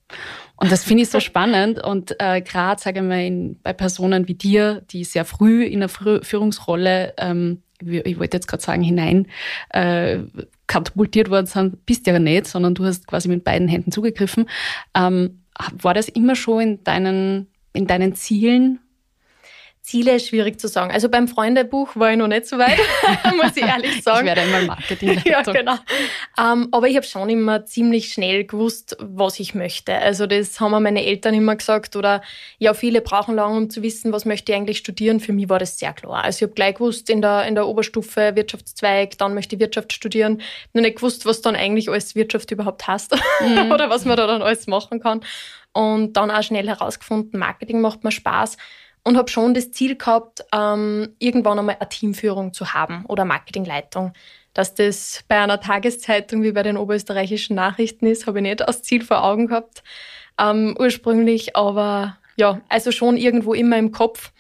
Und 0.56 0.72
das 0.72 0.82
finde 0.82 1.02
ich 1.02 1.10
so 1.10 1.20
spannend. 1.20 1.82
Und 1.82 2.16
äh, 2.18 2.40
gerade, 2.40 2.80
sage 2.80 3.00
ich 3.00 3.06
mal, 3.06 3.24
in, 3.24 3.60
bei 3.62 3.72
Personen 3.72 4.26
wie 4.28 4.34
dir, 4.34 4.82
die 4.90 5.04
sehr 5.04 5.24
früh 5.24 5.64
in 5.64 5.82
eine 5.82 5.88
Führungsrolle, 5.88 7.14
ähm, 7.18 7.62
ich 7.80 8.18
wollte 8.18 8.36
jetzt 8.36 8.48
gerade 8.48 8.62
sagen, 8.62 8.82
hinein 8.82 9.26
äh, 9.70 10.18
katapultiert 10.66 11.30
worden 11.30 11.46
sind, 11.46 11.86
bist 11.86 12.06
ja 12.06 12.18
nicht, 12.18 12.46
sondern 12.46 12.74
du 12.74 12.84
hast 12.84 13.06
quasi 13.06 13.28
mit 13.28 13.44
beiden 13.44 13.68
Händen 13.68 13.92
zugegriffen. 13.92 14.48
Ähm, 14.94 15.42
war 15.72 15.94
das 15.94 16.08
immer 16.08 16.36
schon 16.36 16.60
in 16.60 16.84
deinen, 16.84 17.48
in 17.72 17.86
deinen 17.86 18.14
Zielen 18.14 18.80
Ziele 19.86 20.16
ist 20.16 20.26
schwierig 20.26 20.58
zu 20.58 20.66
sagen. 20.66 20.90
Also 20.90 21.08
beim 21.08 21.28
Freundebuch 21.28 21.94
war 21.94 22.10
ich 22.10 22.16
noch 22.16 22.26
nicht 22.26 22.48
so 22.48 22.58
weit, 22.58 22.76
muss 23.36 23.56
ich 23.56 23.62
ehrlich 23.62 24.02
sagen. 24.02 24.26
Ich 24.26 24.34
werde 24.34 24.40
einmal 24.40 24.66
Marketing. 24.66 25.22
ja, 25.24 25.42
genau. 25.42 25.74
Um, 26.36 26.44
ähm, 26.44 26.68
aber 26.72 26.88
ich 26.88 26.96
habe 26.96 27.06
schon 27.06 27.28
immer 27.28 27.64
ziemlich 27.66 28.12
schnell 28.12 28.42
gewusst, 28.42 28.96
was 28.98 29.38
ich 29.38 29.54
möchte. 29.54 29.94
Also 29.94 30.26
das 30.26 30.58
haben 30.58 30.72
mir 30.72 30.80
meine 30.80 31.04
Eltern 31.04 31.34
immer 31.34 31.54
gesagt 31.54 31.94
oder 31.94 32.20
ja, 32.58 32.74
viele 32.74 33.00
brauchen 33.00 33.36
lange, 33.36 33.56
um 33.56 33.70
zu 33.70 33.80
wissen, 33.82 34.10
was 34.10 34.24
möchte 34.24 34.50
ich 34.50 34.58
eigentlich 34.58 34.78
studieren. 34.78 35.20
Für 35.20 35.32
mich 35.32 35.48
war 35.48 35.60
das 35.60 35.78
sehr 35.78 35.92
klar. 35.92 36.24
Also 36.24 36.38
ich 36.38 36.42
habe 36.42 36.54
gleich 36.54 36.74
gewusst, 36.74 37.08
in 37.08 37.22
der, 37.22 37.44
in 37.44 37.54
der 37.54 37.68
Oberstufe 37.68 38.34
Wirtschaftszweig, 38.34 39.16
dann 39.18 39.34
möchte 39.34 39.54
ich 39.54 39.60
Wirtschaft 39.60 39.92
studieren. 39.92 40.42
Habe 40.70 40.82
nicht 40.82 40.96
gewusst, 40.96 41.26
was 41.26 41.42
dann 41.42 41.54
eigentlich 41.54 41.88
alles 41.88 42.16
Wirtschaft 42.16 42.50
überhaupt 42.50 42.88
heißt 42.88 43.14
mhm. 43.40 43.70
oder 43.72 43.88
was 43.88 44.04
man 44.04 44.16
da 44.16 44.26
dann 44.26 44.42
alles 44.42 44.66
machen 44.66 44.98
kann. 44.98 45.20
Und 45.72 46.14
dann 46.14 46.32
auch 46.32 46.42
schnell 46.42 46.66
herausgefunden, 46.66 47.38
Marketing 47.38 47.80
macht 47.80 48.02
mir 48.02 48.10
Spaß 48.10 48.56
und 49.06 49.16
habe 49.16 49.30
schon 49.30 49.54
das 49.54 49.70
Ziel 49.70 49.96
gehabt, 49.96 50.44
ähm, 50.52 51.14
irgendwann 51.20 51.60
einmal 51.60 51.76
eine 51.78 51.88
Teamführung 51.88 52.52
zu 52.52 52.74
haben 52.74 53.06
oder 53.06 53.24
Marketingleitung. 53.24 54.12
Dass 54.52 54.74
das 54.74 55.22
bei 55.28 55.38
einer 55.38 55.60
Tageszeitung 55.60 56.42
wie 56.42 56.50
bei 56.50 56.64
den 56.64 56.76
oberösterreichischen 56.76 57.54
Nachrichten 57.54 58.06
ist, 58.06 58.26
habe 58.26 58.38
ich 58.38 58.42
nicht 58.42 58.66
als 58.66 58.82
Ziel 58.82 59.04
vor 59.04 59.22
Augen 59.22 59.46
gehabt 59.46 59.84
ähm, 60.40 60.76
ursprünglich, 60.76 61.54
aber 61.54 62.16
ja, 62.36 62.60
also 62.68 62.90
schon 62.90 63.16
irgendwo 63.16 63.54
immer 63.54 63.78
im 63.78 63.92
Kopf, 63.92 64.32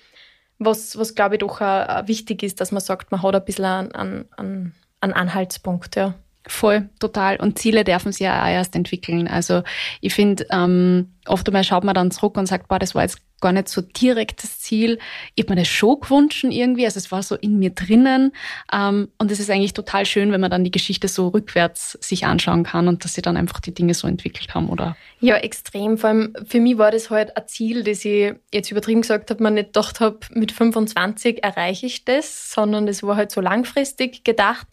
was, 0.58 0.98
was 0.98 1.14
glaube 1.14 1.36
ich 1.36 1.40
doch 1.40 1.60
auch, 1.60 2.08
wichtig 2.08 2.42
ist, 2.42 2.60
dass 2.60 2.72
man 2.72 2.80
sagt, 2.80 3.12
man 3.12 3.22
hat 3.22 3.36
ein 3.36 3.44
bisschen 3.44 3.64
einen, 3.64 3.92
einen, 4.36 4.74
einen 5.00 5.12
Anhaltspunkt. 5.12 5.94
Ja. 5.94 6.14
Voll, 6.48 6.88
total. 6.98 7.36
Und 7.36 7.58
Ziele 7.58 7.84
dürfen 7.84 8.10
sich 8.10 8.22
ja 8.22 8.42
auch 8.42 8.48
erst 8.48 8.74
entwickeln. 8.74 9.28
Also 9.28 9.62
ich 10.00 10.12
finde, 10.12 10.44
ähm, 10.50 11.12
oft 11.26 11.46
einmal 11.46 11.62
schaut 11.62 11.84
man 11.84 11.94
dann 11.94 12.10
zurück 12.10 12.36
und 12.36 12.46
sagt, 12.46 12.68
boah, 12.68 12.78
das 12.78 12.94
war 12.94 13.02
jetzt 13.02 13.20
gar 13.40 13.52
nicht 13.52 13.68
so 13.68 13.82
direkt 13.82 14.42
das 14.42 14.58
Ziel. 14.58 14.98
Ich 15.34 15.44
habe 15.44 15.54
mir 15.54 15.60
das 15.60 15.68
schon 15.68 16.00
gewünscht 16.00 16.44
irgendwie, 16.44 16.84
also 16.84 16.98
es 16.98 17.12
war 17.12 17.22
so 17.22 17.34
in 17.34 17.58
mir 17.58 17.70
drinnen. 17.70 18.32
Ähm, 18.72 19.08
und 19.18 19.30
es 19.30 19.40
ist 19.40 19.50
eigentlich 19.50 19.74
total 19.74 20.06
schön, 20.06 20.32
wenn 20.32 20.40
man 20.40 20.50
dann 20.50 20.64
die 20.64 20.70
Geschichte 20.70 21.08
so 21.08 21.28
rückwärts 21.28 21.98
sich 22.00 22.24
anschauen 22.26 22.64
kann 22.64 22.88
und 22.88 23.04
dass 23.04 23.14
sie 23.14 23.22
dann 23.22 23.36
einfach 23.36 23.60
die 23.60 23.74
Dinge 23.74 23.94
so 23.94 24.08
entwickelt 24.08 24.54
haben, 24.54 24.68
oder? 24.68 24.96
Ja, 25.20 25.36
extrem. 25.36 25.98
Vor 25.98 26.10
allem 26.10 26.34
für 26.46 26.60
mich 26.60 26.78
war 26.78 26.90
das 26.90 27.10
halt 27.10 27.36
ein 27.36 27.46
Ziel, 27.46 27.84
das 27.84 28.04
ich 28.04 28.34
jetzt 28.52 28.70
übertrieben 28.70 29.02
gesagt 29.02 29.30
habe, 29.30 29.42
man 29.42 29.54
nicht 29.54 29.68
gedacht 29.68 30.00
habe, 30.00 30.18
mit 30.32 30.52
25 30.52 31.42
erreiche 31.42 31.86
ich 31.86 32.04
das, 32.04 32.52
sondern 32.52 32.86
das 32.86 33.02
war 33.02 33.16
halt 33.16 33.30
so 33.30 33.40
langfristig 33.40 34.24
gedacht. 34.24 34.66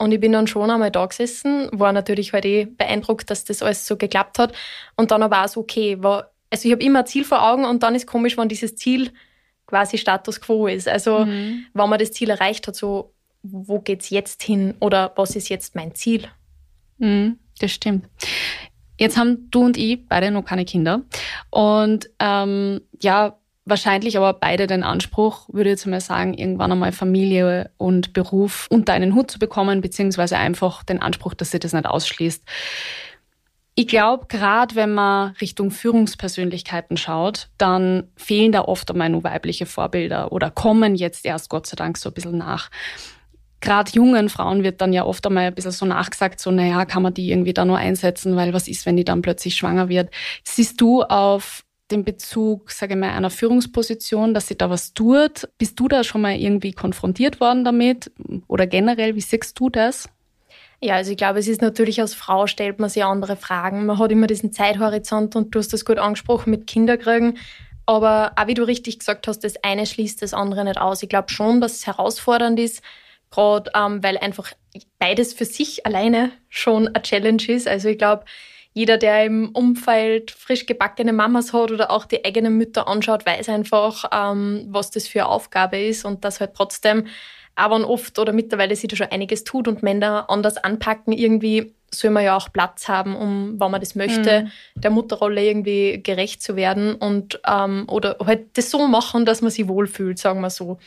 Und 0.00 0.12
ich 0.12 0.20
bin 0.20 0.32
dann 0.32 0.46
schon 0.46 0.70
einmal 0.70 0.90
da 0.90 1.04
gesessen, 1.04 1.68
war 1.72 1.92
natürlich 1.92 2.32
halt 2.32 2.46
eh 2.46 2.64
beeindruckt, 2.64 3.28
dass 3.28 3.44
das 3.44 3.62
alles 3.62 3.86
so 3.86 3.98
geklappt 3.98 4.38
hat. 4.38 4.54
Und 4.96 5.10
dann 5.10 5.22
aber 5.22 5.44
auch 5.44 5.48
so, 5.48 5.60
okay, 5.60 6.02
war, 6.02 6.29
also 6.50 6.66
ich 6.66 6.72
habe 6.72 6.82
immer 6.82 7.00
ein 7.00 7.06
Ziel 7.06 7.24
vor 7.24 7.48
Augen 7.48 7.64
und 7.64 7.82
dann 7.82 7.94
ist 7.94 8.06
komisch, 8.06 8.36
wenn 8.36 8.48
dieses 8.48 8.76
Ziel 8.76 9.12
quasi 9.66 9.98
Status 9.98 10.40
quo 10.40 10.66
ist. 10.66 10.88
Also 10.88 11.24
mhm. 11.24 11.66
wenn 11.72 11.88
man 11.88 11.98
das 11.98 12.12
Ziel 12.12 12.30
erreicht 12.30 12.66
hat, 12.66 12.74
so, 12.74 13.14
wo 13.42 13.78
geht's 13.80 14.10
jetzt 14.10 14.42
hin 14.42 14.74
oder 14.80 15.12
was 15.16 15.36
ist 15.36 15.48
jetzt 15.48 15.74
mein 15.74 15.94
Ziel? 15.94 16.26
Mhm, 16.98 17.38
das 17.58 17.70
stimmt. 17.72 18.06
Jetzt 18.98 19.16
haben 19.16 19.48
du 19.50 19.64
und 19.64 19.78
ich 19.78 20.06
beide 20.08 20.30
noch 20.30 20.44
keine 20.44 20.66
Kinder. 20.66 21.02
Und 21.48 22.10
ähm, 22.18 22.82
ja, 23.00 23.38
wahrscheinlich 23.64 24.18
aber 24.18 24.34
beide 24.34 24.66
den 24.66 24.82
Anspruch, 24.82 25.48
würde 25.50 25.70
ich 25.70 25.74
jetzt 25.74 25.86
mal 25.86 26.00
sagen, 26.00 26.34
irgendwann 26.34 26.72
einmal 26.72 26.92
Familie 26.92 27.70
und 27.78 28.12
Beruf 28.12 28.66
unter 28.68 28.92
einen 28.92 29.14
Hut 29.14 29.30
zu 29.30 29.38
bekommen, 29.38 29.80
beziehungsweise 29.80 30.36
einfach 30.36 30.82
den 30.82 31.00
Anspruch, 31.00 31.32
dass 31.32 31.52
sie 31.52 31.58
das 31.58 31.72
nicht 31.72 31.86
ausschließt. 31.86 32.44
Ich 33.80 33.86
glaube, 33.86 34.26
gerade 34.28 34.74
wenn 34.74 34.92
man 34.92 35.30
Richtung 35.40 35.70
Führungspersönlichkeiten 35.70 36.98
schaut, 36.98 37.48
dann 37.56 38.10
fehlen 38.14 38.52
da 38.52 38.60
oft 38.60 38.90
einmal 38.90 39.08
nur 39.08 39.24
weibliche 39.24 39.64
Vorbilder 39.64 40.32
oder 40.32 40.50
kommen 40.50 40.96
jetzt 40.96 41.24
erst 41.24 41.48
Gott 41.48 41.66
sei 41.66 41.76
Dank 41.76 41.96
so 41.96 42.10
ein 42.10 42.12
bisschen 42.12 42.36
nach. 42.36 42.70
Gerade 43.62 43.90
jungen 43.92 44.28
Frauen 44.28 44.64
wird 44.64 44.82
dann 44.82 44.92
ja 44.92 45.06
oft 45.06 45.26
einmal 45.26 45.44
ein 45.44 45.54
bisschen 45.54 45.70
so 45.70 45.86
nachgesagt, 45.86 46.40
so, 46.40 46.50
naja, 46.50 46.84
kann 46.84 47.02
man 47.02 47.14
die 47.14 47.30
irgendwie 47.30 47.54
da 47.54 47.64
nur 47.64 47.78
einsetzen, 47.78 48.36
weil 48.36 48.52
was 48.52 48.68
ist, 48.68 48.84
wenn 48.84 48.98
die 48.98 49.04
dann 49.04 49.22
plötzlich 49.22 49.56
schwanger 49.56 49.88
wird? 49.88 50.10
Siehst 50.44 50.78
du 50.78 51.02
auf 51.02 51.64
den 51.90 52.04
Bezug, 52.04 52.72
sage 52.72 52.92
ich 52.92 53.00
mal, 53.00 53.12
einer 53.12 53.30
Führungsposition, 53.30 54.34
dass 54.34 54.48
sie 54.48 54.58
da 54.58 54.68
was 54.68 54.92
tut. 54.92 55.48
Bist 55.56 55.80
du 55.80 55.88
da 55.88 56.04
schon 56.04 56.20
mal 56.20 56.36
irgendwie 56.36 56.72
konfrontiert 56.72 57.40
worden 57.40 57.64
damit? 57.64 58.12
Oder 58.46 58.66
generell, 58.66 59.14
wie 59.14 59.22
siehst 59.22 59.58
du 59.58 59.70
das? 59.70 60.06
Ja, 60.82 60.94
also 60.94 61.10
ich 61.10 61.18
glaube, 61.18 61.38
es 61.38 61.48
ist 61.48 61.60
natürlich 61.60 62.00
als 62.00 62.14
Frau 62.14 62.46
stellt 62.46 62.78
man 62.78 62.88
sich 62.88 63.04
andere 63.04 63.36
Fragen. 63.36 63.84
Man 63.84 63.98
hat 63.98 64.10
immer 64.10 64.26
diesen 64.26 64.52
Zeithorizont 64.52 65.36
und 65.36 65.54
du 65.54 65.58
hast 65.58 65.72
das 65.74 65.84
gut 65.84 65.98
angesprochen 65.98 66.50
mit 66.50 66.66
Kinderkriegen. 66.66 67.38
Aber 67.84 68.32
auch 68.36 68.46
wie 68.46 68.54
du 68.54 68.62
richtig 68.62 68.98
gesagt 69.00 69.28
hast, 69.28 69.40
das 69.40 69.62
eine 69.62 69.84
schließt 69.84 70.22
das 70.22 70.32
andere 70.32 70.64
nicht 70.64 70.80
aus. 70.80 71.02
Ich 71.02 71.08
glaube 71.10 71.30
schon, 71.30 71.60
dass 71.60 71.74
es 71.74 71.86
herausfordernd 71.86 72.58
ist, 72.58 72.82
gerade 73.30 73.70
ähm, 73.74 74.02
weil 74.02 74.16
einfach 74.16 74.52
beides 74.98 75.34
für 75.34 75.44
sich 75.44 75.84
alleine 75.84 76.32
schon 76.48 76.88
eine 76.88 77.02
Challenge 77.02 77.42
ist. 77.48 77.68
Also 77.68 77.88
ich 77.88 77.98
glaube, 77.98 78.24
jeder, 78.72 78.96
der 78.96 79.24
im 79.24 79.50
Umfeld 79.50 80.30
frisch 80.30 80.64
gebackene 80.64 81.12
Mamas 81.12 81.52
hat 81.52 81.72
oder 81.72 81.90
auch 81.90 82.06
die 82.06 82.24
eigenen 82.24 82.56
Mütter 82.56 82.86
anschaut, 82.88 83.26
weiß 83.26 83.48
einfach, 83.48 84.04
ähm, 84.12 84.66
was 84.68 84.90
das 84.90 85.08
für 85.08 85.22
eine 85.22 85.28
Aufgabe 85.28 85.78
ist 85.78 86.04
und 86.04 86.24
dass 86.24 86.40
halt 86.40 86.54
trotzdem, 86.54 87.06
aber 87.60 87.88
oft 87.88 88.18
oder 88.18 88.32
mittlerweile 88.32 88.74
sich 88.74 88.88
da 88.88 88.96
schon 88.96 89.10
einiges 89.10 89.44
tut 89.44 89.68
und 89.68 89.82
Männer 89.82 90.26
anders 90.28 90.56
anpacken, 90.56 91.12
irgendwie 91.12 91.74
soll 91.92 92.10
man 92.10 92.24
ja 92.24 92.36
auch 92.36 92.52
Platz 92.52 92.88
haben, 92.88 93.16
um, 93.16 93.60
wenn 93.60 93.70
man 93.70 93.80
das 93.80 93.94
möchte, 93.94 94.42
mhm. 94.42 94.80
der 94.80 94.90
Mutterrolle 94.90 95.44
irgendwie 95.44 96.00
gerecht 96.02 96.40
zu 96.42 96.56
werden 96.56 96.94
und 96.94 97.40
ähm, 97.46 97.84
oder 97.88 98.16
halt 98.24 98.56
das 98.56 98.70
so 98.70 98.86
machen, 98.86 99.26
dass 99.26 99.42
man 99.42 99.50
sich 99.50 99.66
wohlfühlt, 99.66 100.18
sagen 100.18 100.40
wir 100.40 100.50
so. 100.50 100.78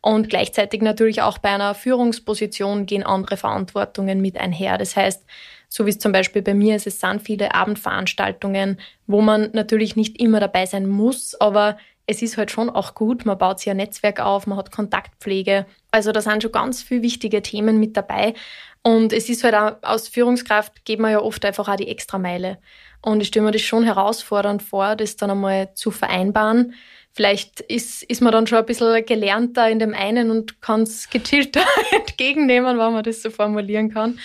Und 0.00 0.28
gleichzeitig 0.28 0.82
natürlich 0.82 1.22
auch 1.22 1.38
bei 1.38 1.50
einer 1.50 1.74
Führungsposition 1.74 2.86
gehen 2.86 3.04
andere 3.04 3.36
Verantwortungen 3.36 4.20
mit 4.20 4.36
einher. 4.36 4.78
Das 4.78 4.96
heißt, 4.96 5.24
so 5.68 5.86
wie 5.86 5.90
es 5.90 5.98
zum 5.98 6.12
Beispiel 6.12 6.42
bei 6.42 6.54
mir 6.54 6.76
ist, 6.76 6.86
es 6.86 7.00
sind 7.00 7.22
viele 7.22 7.54
Abendveranstaltungen, 7.54 8.80
wo 9.06 9.20
man 9.20 9.50
natürlich 9.52 9.96
nicht 9.96 10.20
immer 10.20 10.40
dabei 10.40 10.66
sein 10.66 10.86
muss, 10.86 11.34
aber 11.40 11.76
es 12.08 12.22
ist 12.22 12.38
halt 12.38 12.50
schon 12.50 12.70
auch 12.70 12.94
gut, 12.94 13.26
man 13.26 13.36
baut 13.36 13.60
sich 13.60 13.70
ein 13.70 13.76
Netzwerk 13.76 14.18
auf, 14.18 14.46
man 14.46 14.56
hat 14.56 14.72
Kontaktpflege. 14.72 15.66
Also 15.90 16.10
da 16.10 16.22
sind 16.22 16.42
schon 16.42 16.52
ganz 16.52 16.82
viele 16.82 17.02
wichtige 17.02 17.42
Themen 17.42 17.78
mit 17.78 17.98
dabei. 17.98 18.32
Und 18.82 19.12
es 19.12 19.28
ist 19.28 19.44
halt 19.44 19.54
auch, 19.54 19.72
aus 19.82 20.08
Führungskraft 20.08 20.86
geht 20.86 21.00
man 21.00 21.12
ja 21.12 21.20
oft 21.20 21.44
einfach 21.44 21.68
auch 21.68 21.76
die 21.76 21.88
Extrameile. 21.88 22.58
Und 23.02 23.20
ich 23.20 23.28
stelle 23.28 23.44
mir 23.44 23.52
das 23.52 23.60
schon 23.60 23.84
herausfordernd 23.84 24.62
vor, 24.62 24.96
das 24.96 25.16
dann 25.16 25.30
einmal 25.30 25.74
zu 25.74 25.90
vereinbaren. 25.90 26.72
Vielleicht 27.12 27.60
ist, 27.60 28.02
ist 28.04 28.22
man 28.22 28.32
dann 28.32 28.46
schon 28.46 28.58
ein 28.58 28.66
bisschen 28.66 29.04
gelernter 29.04 29.68
in 29.68 29.78
dem 29.78 29.92
einen 29.92 30.30
und 30.30 30.62
kann 30.62 30.84
es 30.84 31.10
gechillter 31.10 31.60
entgegennehmen, 31.90 32.78
wenn 32.78 32.92
man 32.92 33.02
das 33.02 33.20
so 33.20 33.28
formulieren 33.28 33.92
kann. 33.92 34.18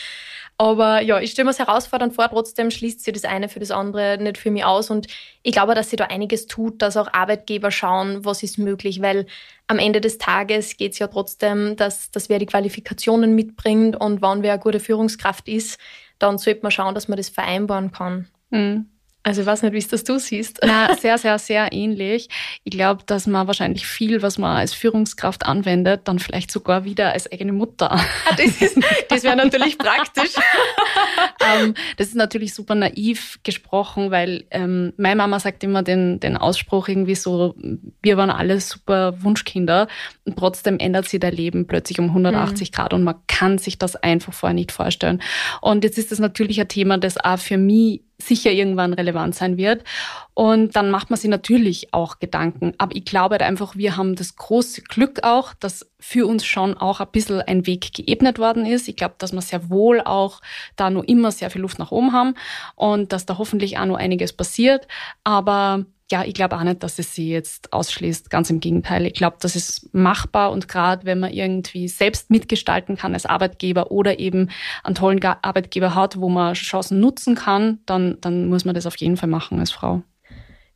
Aber 0.58 1.02
ja, 1.02 1.20
ich 1.20 1.32
stelle 1.32 1.46
mir 1.46 1.52
es 1.52 1.60
herausfordernd 1.60 2.14
vor, 2.14 2.30
trotzdem 2.30 2.70
schließt 2.70 3.04
sich 3.04 3.14
das 3.14 3.26
eine 3.26 3.50
für 3.50 3.60
das 3.60 3.72
andere 3.72 4.18
nicht 4.20 4.38
für 4.38 4.52
mich 4.52 4.64
aus. 4.64 4.90
Und 4.90 5.08
ich 5.42 5.52
glaube, 5.52 5.74
dass 5.74 5.90
sie 5.90 5.96
da 5.96 6.06
einiges 6.06 6.46
tut, 6.46 6.82
dass 6.82 6.96
auch 6.96 7.12
Arbeitgeber 7.12 7.72
schauen, 7.72 8.24
was 8.24 8.44
ist 8.44 8.58
möglich, 8.58 9.02
weil 9.02 9.26
am 9.68 9.80
Ende 9.80 10.00
des 10.00 10.20
Tages 10.20 10.78
geht 10.78 10.94
es 10.94 11.00
ja 11.00 11.08
trotzdem, 11.08 11.76
dass, 11.76 12.12
dass 12.12 12.30
wer 12.30 12.40
die 12.40 12.46
Qualifikationen 12.46 13.34
mitbringt 13.34 14.00
und 14.00 14.22
wann 14.22 14.44
wer 14.44 14.54
eine 14.54 14.62
gute 14.62 14.80
Führungskraft 14.80 15.48
ist, 15.48 15.80
dann 16.20 16.38
sollte 16.38 16.62
man 16.62 16.72
schauen, 16.72 16.94
dass 16.96 17.08
man 17.08 17.18
das 17.18 17.30
vereinbaren 17.30 17.92
kann. 17.92 18.28
Mhm. 18.52 18.93
Also 19.26 19.42
ich 19.42 19.48
weiß 19.48 19.64
nicht, 19.64 19.74
wie 19.74 19.78
es 19.78 19.88
das 19.88 20.04
du 20.04 20.20
siehst. 20.20 20.60
Na, 20.64 20.94
sehr, 21.00 21.18
sehr, 21.18 21.40
sehr 21.40 21.72
ähnlich. 21.72 22.28
Ich 22.66 22.72
glaube, 22.72 23.04
dass 23.06 23.26
man 23.26 23.48
wahrscheinlich 23.48 23.88
viel, 23.88 24.22
was 24.22 24.38
man 24.38 24.58
als 24.58 24.74
Führungskraft 24.74 25.46
anwendet, 25.46 26.02
dann 26.06 26.20
vielleicht 26.20 26.52
sogar 26.52 26.84
wieder 26.84 27.14
als 27.14 27.32
eigene 27.32 27.54
Mutter. 27.54 27.94
Ah, 27.94 28.06
das 28.36 28.60
das 29.10 29.24
wäre 29.24 29.38
natürlich 29.38 29.78
praktisch. 29.78 30.34
ähm, 31.56 31.74
das 31.96 32.08
ist 32.08 32.16
natürlich 32.16 32.54
super 32.54 32.76
naiv 32.76 33.40
gesprochen, 33.44 34.12
weil 34.12 34.44
ähm, 34.52 34.92
meine 34.98 35.16
Mama 35.16 35.40
sagt 35.40 35.64
immer 35.64 35.84
den, 35.84 36.20
den 36.20 36.36
Ausspruch 36.36 36.90
irgendwie 36.90 37.16
so, 37.16 37.56
wir 38.02 38.18
waren 38.18 38.30
alle 38.30 38.60
super 38.60 39.24
Wunschkinder 39.24 39.88
und 40.26 40.38
trotzdem 40.38 40.80
ändert 40.80 41.08
sich 41.08 41.22
dein 41.22 41.34
Leben 41.34 41.66
plötzlich 41.66 41.98
um 42.00 42.08
180 42.10 42.72
mhm. 42.72 42.76
Grad 42.76 42.94
und 42.94 43.04
man 43.04 43.16
kann 43.28 43.58
sich 43.58 43.78
das 43.78 43.96
einfach 43.96 44.34
vorher 44.34 44.54
nicht 44.54 44.74
vorstellen. 44.74 45.22
Und 45.62 45.86
jetzt 45.86 45.98
ist 45.98 46.12
das 46.12 46.20
natürlich 46.20 46.60
ein 46.60 46.68
Thema, 46.68 46.98
das 46.98 47.18
auch 47.18 47.40
für 47.40 47.58
mich 47.58 48.02
sicher 48.28 48.52
irgendwann 48.52 48.94
relevant 48.94 49.36
sein 49.36 49.58
wird. 49.58 49.84
Und 50.34 50.76
dann 50.76 50.90
macht 50.90 51.10
man 51.10 51.20
sich 51.20 51.30
natürlich 51.30 51.94
auch 51.94 52.20
Gedanken. 52.20 52.74
Aber 52.78 52.96
ich 52.96 53.06
glaube 53.06 53.34
halt 53.34 53.44
einfach, 53.44 53.76
wir 53.76 53.98
haben 53.98 54.16
das 54.16 54.36
große 54.36 54.82
Glück 54.82 55.24
auch, 55.24 55.54
dass 55.54 55.90
für 56.00 56.28
uns 56.28 56.46
schon 56.46 56.76
auch 56.76 57.00
ein 57.00 57.08
bisschen 57.12 57.42
ein 57.42 57.68
Weg 57.68 57.94
geebnet 57.94 58.40
worden 58.40 58.66
ist. 58.66 58.88
Ich 58.88 58.96
glaube, 58.96 59.16
dass 59.18 59.32
wir 59.32 59.42
sehr 59.42 59.70
wohl 59.70 60.02
auch 60.02 60.42
da 60.76 60.90
nur 60.90 61.08
immer 61.08 61.32
sehr 61.32 61.50
viel 61.50 61.62
Luft 61.62 61.80
nach 61.80 61.92
oben 61.92 62.14
haben 62.14 62.36
und 62.76 63.14
dass 63.14 63.26
da 63.26 63.38
hoffentlich 63.38 63.78
auch 63.78 63.86
noch 63.86 63.98
einiges 63.98 64.34
passiert. 64.34 64.88
Aber 65.24 65.86
ja, 66.12 66.24
ich 66.24 66.34
glaube 66.34 66.58
auch 66.58 66.64
nicht, 66.64 66.84
dass 66.84 67.00
es 67.00 67.14
sie 67.14 67.30
jetzt 67.30 67.74
ausschließt. 67.74 68.30
Ganz 68.30 68.50
im 68.50 68.60
Gegenteil. 68.60 69.06
Ich 69.06 69.14
glaube, 69.14 69.38
das 69.40 69.56
ist 69.56 69.94
machbar 69.94 70.52
und 70.52 70.68
gerade 70.68 71.06
wenn 71.06 71.20
man 71.20 71.34
irgendwie 71.34 71.88
selbst 71.88 72.30
mitgestalten 72.30 72.98
kann 72.98 73.14
als 73.14 73.26
Arbeitgeber 73.26 73.92
oder 73.92 74.20
eben 74.20 74.50
einen 74.84 74.96
tollen 74.96 75.24
Arbeitgeber 75.24 75.96
hat, 75.96 76.20
wo 76.20 76.30
man 76.30 76.54
Chancen 76.54 77.00
nutzen 77.00 77.36
kann, 77.36 77.80
dann, 77.86 78.18
dann 78.22 78.48
muss 78.48 78.66
man 78.66 78.76
das 78.76 78.86
auf 78.86 78.98
jeden 78.98 79.18
Fall 79.18 79.30
machen 79.30 79.60
als 79.60 79.72
Frau. 79.72 80.04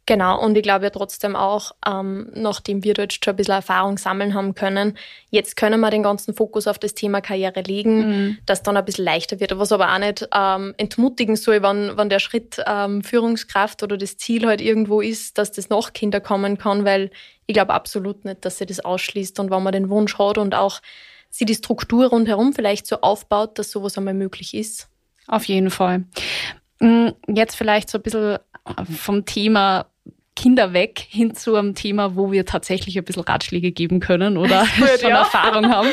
Genau, 0.07 0.41
und 0.41 0.55
ich 0.55 0.63
glaube 0.63 0.85
ja 0.85 0.89
trotzdem 0.89 1.35
auch, 1.35 1.73
ähm, 1.85 2.31
nachdem 2.33 2.81
wir 2.85 2.93
dort 2.93 3.11
schon 3.13 3.33
ein 3.33 3.35
bisschen 3.35 3.55
Erfahrung 3.55 3.97
sammeln 3.97 4.33
haben 4.33 4.55
können, 4.55 4.97
jetzt 5.31 5.57
können 5.57 5.81
wir 5.81 5.89
den 5.89 6.01
ganzen 6.01 6.33
Fokus 6.33 6.65
auf 6.65 6.79
das 6.79 6.93
Thema 6.93 7.19
Karriere 7.19 7.59
legen, 7.59 7.97
mhm. 8.07 8.37
dass 8.45 8.63
dann 8.63 8.77
ein 8.77 8.85
bisschen 8.85 9.03
leichter 9.03 9.41
wird. 9.41 9.59
Was 9.59 9.73
aber 9.73 9.93
auch 9.93 9.99
nicht 9.99 10.25
ähm, 10.33 10.73
entmutigen 10.77 11.35
soll, 11.35 11.61
wenn, 11.61 11.97
wenn 11.97 12.07
der 12.07 12.19
Schritt 12.19 12.57
ähm, 12.65 13.03
Führungskraft 13.03 13.83
oder 13.83 13.97
das 13.97 14.15
Ziel 14.15 14.47
halt 14.47 14.61
irgendwo 14.61 15.01
ist, 15.01 15.37
dass 15.37 15.51
das 15.51 15.67
nach 15.67 15.91
Kinder 15.91 16.21
kommen 16.21 16.57
kann, 16.57 16.85
weil 16.85 17.11
ich 17.45 17.53
glaube 17.53 17.73
absolut 17.73 18.23
nicht, 18.23 18.45
dass 18.45 18.59
sie 18.59 18.65
das 18.65 18.79
ausschließt. 18.79 19.41
Und 19.41 19.51
wenn 19.51 19.61
man 19.61 19.73
den 19.73 19.89
Wunsch 19.89 20.17
hat 20.17 20.37
und 20.37 20.55
auch 20.55 20.79
sie 21.29 21.43
die 21.43 21.55
Struktur 21.55 22.07
rundherum 22.07 22.53
vielleicht 22.53 22.87
so 22.87 23.01
aufbaut, 23.01 23.59
dass 23.59 23.71
sowas 23.71 23.97
einmal 23.97 24.13
möglich 24.13 24.53
ist. 24.53 24.87
Auf 25.27 25.43
jeden 25.43 25.69
Fall. 25.69 26.05
Mm, 26.79 27.09
jetzt 27.27 27.55
vielleicht 27.55 27.89
so 27.89 27.97
ein 27.97 28.03
bisschen 28.03 28.37
vom 28.97 29.25
Thema 29.25 29.87
Kinder 30.37 30.71
weg 30.71 31.03
hin 31.09 31.33
zu 31.33 31.55
einem 31.55 31.73
Thema, 31.73 32.15
wo 32.15 32.31
wir 32.31 32.45
tatsächlich 32.45 32.95
ein 32.97 33.03
bisschen 33.03 33.23
Ratschläge 33.23 33.71
geben 33.71 33.99
können 33.99 34.37
oder 34.37 34.67
Gut, 34.77 35.01
schon 35.01 35.09
ja. 35.09 35.19
Erfahrung 35.19 35.69
haben. 35.69 35.89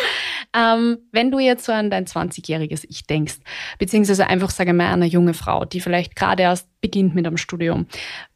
Ähm, 0.54 0.98
wenn 1.12 1.30
du 1.30 1.38
jetzt 1.38 1.64
so 1.64 1.72
an 1.72 1.90
dein 1.90 2.04
20-jähriges 2.04 2.84
Ich 2.88 3.06
denkst, 3.06 3.38
beziehungsweise 3.78 4.26
einfach, 4.26 4.50
sage 4.50 4.70
ich 4.70 4.76
mal, 4.76 4.92
eine 4.92 5.06
junge 5.06 5.32
Frau, 5.32 5.64
die 5.64 5.80
vielleicht 5.80 6.14
gerade 6.14 6.42
erst 6.42 6.68
beginnt 6.82 7.14
mit 7.14 7.26
einem 7.26 7.38
Studium, 7.38 7.86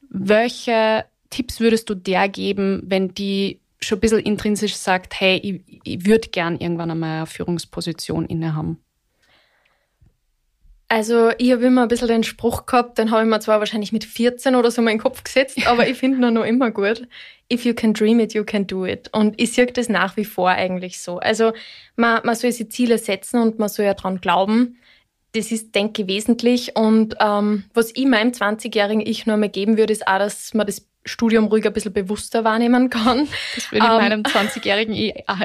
welche 0.08 1.04
Tipps 1.28 1.60
würdest 1.60 1.90
du 1.90 1.94
der 1.94 2.30
geben, 2.30 2.82
wenn 2.86 3.12
die 3.12 3.60
schon 3.78 3.98
ein 3.98 4.00
bisschen 4.00 4.20
intrinsisch 4.20 4.76
sagt, 4.76 5.20
hey, 5.20 5.36
ich, 5.36 5.80
ich 5.84 6.06
würde 6.06 6.28
gern 6.30 6.58
irgendwann 6.58 6.90
einmal 6.90 7.18
eine 7.18 7.26
Führungsposition 7.26 8.24
innehaben? 8.24 8.78
Also 10.90 11.30
ich 11.36 11.52
habe 11.52 11.66
immer 11.66 11.82
ein 11.82 11.88
bisschen 11.88 12.08
den 12.08 12.24
Spruch 12.24 12.64
gehabt, 12.64 12.96
den 12.96 13.10
habe 13.10 13.22
ich 13.22 13.28
mir 13.28 13.40
zwar 13.40 13.60
wahrscheinlich 13.60 13.92
mit 13.92 14.06
14 14.06 14.54
oder 14.54 14.70
so 14.70 14.80
mal 14.80 14.90
in 14.90 14.96
den 14.96 15.02
Kopf 15.02 15.22
gesetzt, 15.22 15.58
aber 15.66 15.86
ich 15.86 15.98
finde 15.98 16.26
ihn 16.26 16.34
noch 16.34 16.44
immer 16.44 16.70
gut. 16.70 17.06
If 17.52 17.64
you 17.66 17.74
can 17.74 17.92
dream 17.92 18.20
it, 18.20 18.32
you 18.32 18.44
can 18.44 18.66
do 18.66 18.86
it. 18.86 19.10
Und 19.12 19.38
ich 19.40 19.52
sehe 19.52 19.66
das 19.66 19.90
nach 19.90 20.16
wie 20.16 20.24
vor 20.24 20.48
eigentlich 20.48 20.98
so. 21.00 21.18
Also 21.18 21.52
man, 21.96 22.20
man 22.24 22.34
soll 22.34 22.52
sich 22.52 22.70
Ziele 22.70 22.96
setzen 22.96 23.40
und 23.40 23.58
man 23.58 23.68
soll 23.68 23.84
ja 23.84 23.94
dran 23.94 24.20
glauben. 24.20 24.78
Das 25.32 25.52
ist, 25.52 25.74
denke 25.74 26.02
ich, 26.02 26.08
wesentlich. 26.08 26.74
Und 26.74 27.16
ähm, 27.20 27.64
was 27.74 27.92
ich 27.94 28.06
meinem 28.06 28.32
20-jährigen 28.32 29.06
Ich 29.06 29.26
nur 29.26 29.36
mal 29.36 29.50
geben 29.50 29.76
würde, 29.76 29.92
ist 29.92 30.08
auch, 30.08 30.18
dass 30.18 30.54
man 30.54 30.66
das 30.66 30.86
Studium 31.08 31.46
ruhig 31.46 31.66
ein 31.66 31.72
bisschen 31.72 31.92
bewusster 31.92 32.44
wahrnehmen 32.44 32.90
kann. 32.90 33.28
Das 33.54 33.72
würde 33.72 33.86
ich 33.86 33.90
ähm, 33.90 33.96
meinem 33.96 34.22
20-jährigen 34.22 34.94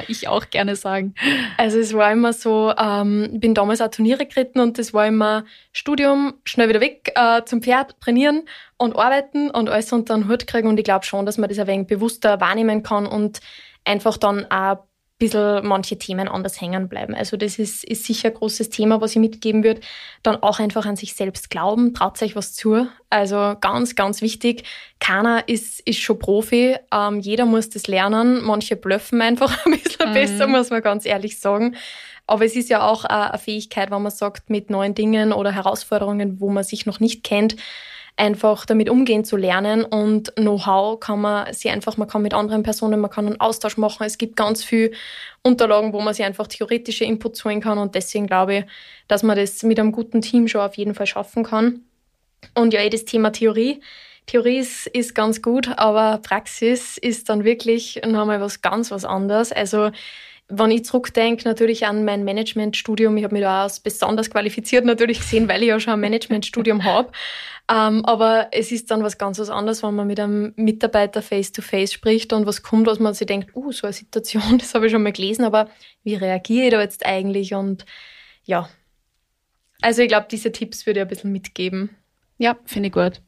ich 0.08 0.28
auch 0.28 0.50
gerne 0.50 0.76
sagen. 0.76 1.14
Also 1.56 1.78
es 1.78 1.94
war 1.94 2.12
immer 2.12 2.32
so, 2.32 2.72
ähm, 2.78 3.30
ich 3.32 3.40
bin 3.40 3.54
damals 3.54 3.80
auch 3.80 3.88
Turniere 3.88 4.26
geritten 4.26 4.60
und 4.60 4.78
das 4.78 4.94
war 4.94 5.06
immer 5.06 5.44
Studium, 5.72 6.34
schnell 6.44 6.68
wieder 6.68 6.80
weg, 6.80 7.12
äh, 7.14 7.42
zum 7.44 7.62
Pferd, 7.62 8.00
trainieren 8.00 8.42
und 8.76 8.96
arbeiten 8.96 9.50
und 9.50 9.68
alles 9.68 9.92
unter 9.92 10.14
den 10.14 10.28
Hut 10.28 10.46
kriegen 10.46 10.68
und 10.68 10.78
ich 10.78 10.84
glaube 10.84 11.04
schon, 11.04 11.26
dass 11.26 11.38
man 11.38 11.48
das 11.48 11.58
ein 11.58 11.66
wenig 11.66 11.86
bewusster 11.86 12.40
wahrnehmen 12.40 12.82
kann 12.82 13.06
und 13.06 13.40
einfach 13.84 14.16
dann 14.16 14.50
auch 14.50 14.84
bisschen 15.18 15.66
manche 15.66 15.96
Themen 15.96 16.28
anders 16.28 16.60
hängen 16.60 16.88
bleiben. 16.88 17.14
Also 17.14 17.36
das 17.36 17.58
ist, 17.58 17.84
ist 17.84 18.04
sicher 18.04 18.28
ein 18.28 18.34
großes 18.34 18.70
Thema, 18.70 19.00
was 19.00 19.12
ich 19.12 19.18
mitgeben 19.18 19.62
würde. 19.62 19.80
Dann 20.22 20.42
auch 20.42 20.58
einfach 20.58 20.86
an 20.86 20.96
sich 20.96 21.14
selbst 21.14 21.50
glauben, 21.50 21.94
traut 21.94 22.20
euch 22.22 22.34
was 22.34 22.54
zu. 22.54 22.88
Also 23.10 23.54
ganz, 23.60 23.94
ganz 23.94 24.22
wichtig. 24.22 24.64
Keiner 24.98 25.48
ist, 25.48 25.80
ist 25.80 26.00
schon 26.00 26.18
Profi. 26.18 26.76
Ähm, 26.92 27.20
jeder 27.20 27.46
muss 27.46 27.70
das 27.70 27.86
lernen. 27.86 28.42
Manche 28.42 28.76
blöffen 28.76 29.22
einfach 29.22 29.56
ein 29.66 29.72
bisschen 29.72 30.10
mhm. 30.10 30.14
besser, 30.14 30.46
muss 30.48 30.70
man 30.70 30.82
ganz 30.82 31.06
ehrlich 31.06 31.38
sagen. 31.38 31.76
Aber 32.26 32.44
es 32.44 32.56
ist 32.56 32.70
ja 32.70 32.86
auch 32.86 33.04
eine 33.04 33.38
Fähigkeit, 33.38 33.90
wenn 33.90 34.02
man 34.02 34.10
sagt, 34.10 34.50
mit 34.50 34.70
neuen 34.70 34.94
Dingen 34.94 35.32
oder 35.32 35.52
Herausforderungen, 35.52 36.40
wo 36.40 36.50
man 36.50 36.64
sich 36.64 36.86
noch 36.86 36.98
nicht 36.98 37.22
kennt, 37.22 37.56
einfach 38.16 38.64
damit 38.64 38.88
umgehen 38.88 39.24
zu 39.24 39.36
lernen 39.36 39.84
und 39.84 40.34
Know-how 40.36 41.00
kann 41.00 41.20
man 41.20 41.52
sie 41.52 41.70
einfach, 41.70 41.96
man 41.96 42.06
kann 42.08 42.22
mit 42.22 42.32
anderen 42.32 42.62
Personen, 42.62 43.00
man 43.00 43.10
kann 43.10 43.26
einen 43.26 43.40
Austausch 43.40 43.76
machen. 43.76 44.04
Es 44.04 44.18
gibt 44.18 44.36
ganz 44.36 44.62
viel 44.62 44.92
Unterlagen, 45.42 45.92
wo 45.92 46.00
man 46.00 46.14
sich 46.14 46.24
einfach 46.24 46.46
theoretische 46.46 47.04
Inputs 47.04 47.44
holen 47.44 47.60
kann 47.60 47.78
und 47.78 47.94
deswegen 47.94 48.26
glaube 48.26 48.56
ich, 48.56 48.64
dass 49.08 49.22
man 49.22 49.36
das 49.36 49.62
mit 49.64 49.80
einem 49.80 49.90
guten 49.92 50.20
Team 50.22 50.46
schon 50.46 50.60
auf 50.60 50.76
jeden 50.76 50.94
Fall 50.94 51.06
schaffen 51.06 51.42
kann. 51.42 51.80
Und 52.54 52.72
ja, 52.72 52.80
eh 52.80 52.90
das 52.90 53.04
Thema 53.04 53.30
Theorie. 53.32 53.80
Theorie 54.26 54.58
ist, 54.58 54.86
ist 54.86 55.14
ganz 55.14 55.42
gut, 55.42 55.68
aber 55.76 56.18
Praxis 56.18 56.96
ist 56.96 57.28
dann 57.28 57.44
wirklich 57.44 58.00
nochmal 58.06 58.40
was 58.40 58.62
ganz 58.62 58.90
was 58.90 59.04
anderes. 59.04 59.52
Also 59.52 59.90
wenn 60.48 60.70
ich 60.70 60.84
zurückdenke, 60.84 61.44
natürlich 61.44 61.86
an 61.86 62.04
mein 62.04 62.24
Managementstudium, 62.24 63.16
ich 63.16 63.24
habe 63.24 63.34
mich 63.34 63.42
da 63.42 63.62
als 63.62 63.80
besonders 63.80 64.30
qualifiziert 64.30 64.84
natürlich 64.84 65.18
gesehen, 65.18 65.48
weil 65.48 65.62
ich 65.62 65.68
ja 65.68 65.80
schon 65.80 65.94
ein 65.94 66.00
Managementstudium 66.00 66.84
habe. 66.84 67.12
Ähm, 67.70 68.04
aber 68.04 68.48
es 68.52 68.72
ist 68.72 68.90
dann 68.90 69.02
was 69.02 69.16
ganz 69.16 69.38
was 69.38 69.48
anderes, 69.48 69.82
wenn 69.82 69.94
man 69.94 70.06
mit 70.06 70.20
einem 70.20 70.52
Mitarbeiter 70.56 71.22
face-to-face 71.22 71.90
-face 71.90 71.94
spricht 71.94 72.32
und 72.34 72.44
was 72.44 72.62
kommt, 72.62 72.86
was 72.86 72.98
man 72.98 73.14
sich 73.14 73.26
denkt, 73.26 73.56
uh, 73.56 73.72
so 73.72 73.86
eine 73.86 73.94
Situation, 73.94 74.58
das 74.58 74.74
habe 74.74 74.86
ich 74.86 74.92
schon 74.92 75.02
mal 75.02 75.12
gelesen, 75.12 75.44
aber 75.44 75.70
wie 76.02 76.14
reagiere 76.14 76.66
ich 76.66 76.70
da 76.72 76.80
jetzt 76.82 77.06
eigentlich? 77.06 77.54
Und 77.54 77.86
ja, 78.44 78.68
also 79.80 80.02
ich 80.02 80.08
glaube, 80.08 80.26
diese 80.30 80.52
Tipps 80.52 80.84
würde 80.84 81.00
ich 81.00 81.04
ein 81.06 81.08
bisschen 81.08 81.32
mitgeben. 81.32 81.96
Ja, 82.36 82.56
finde 82.66 82.88
ich 82.88 82.92
gut. 82.92 83.22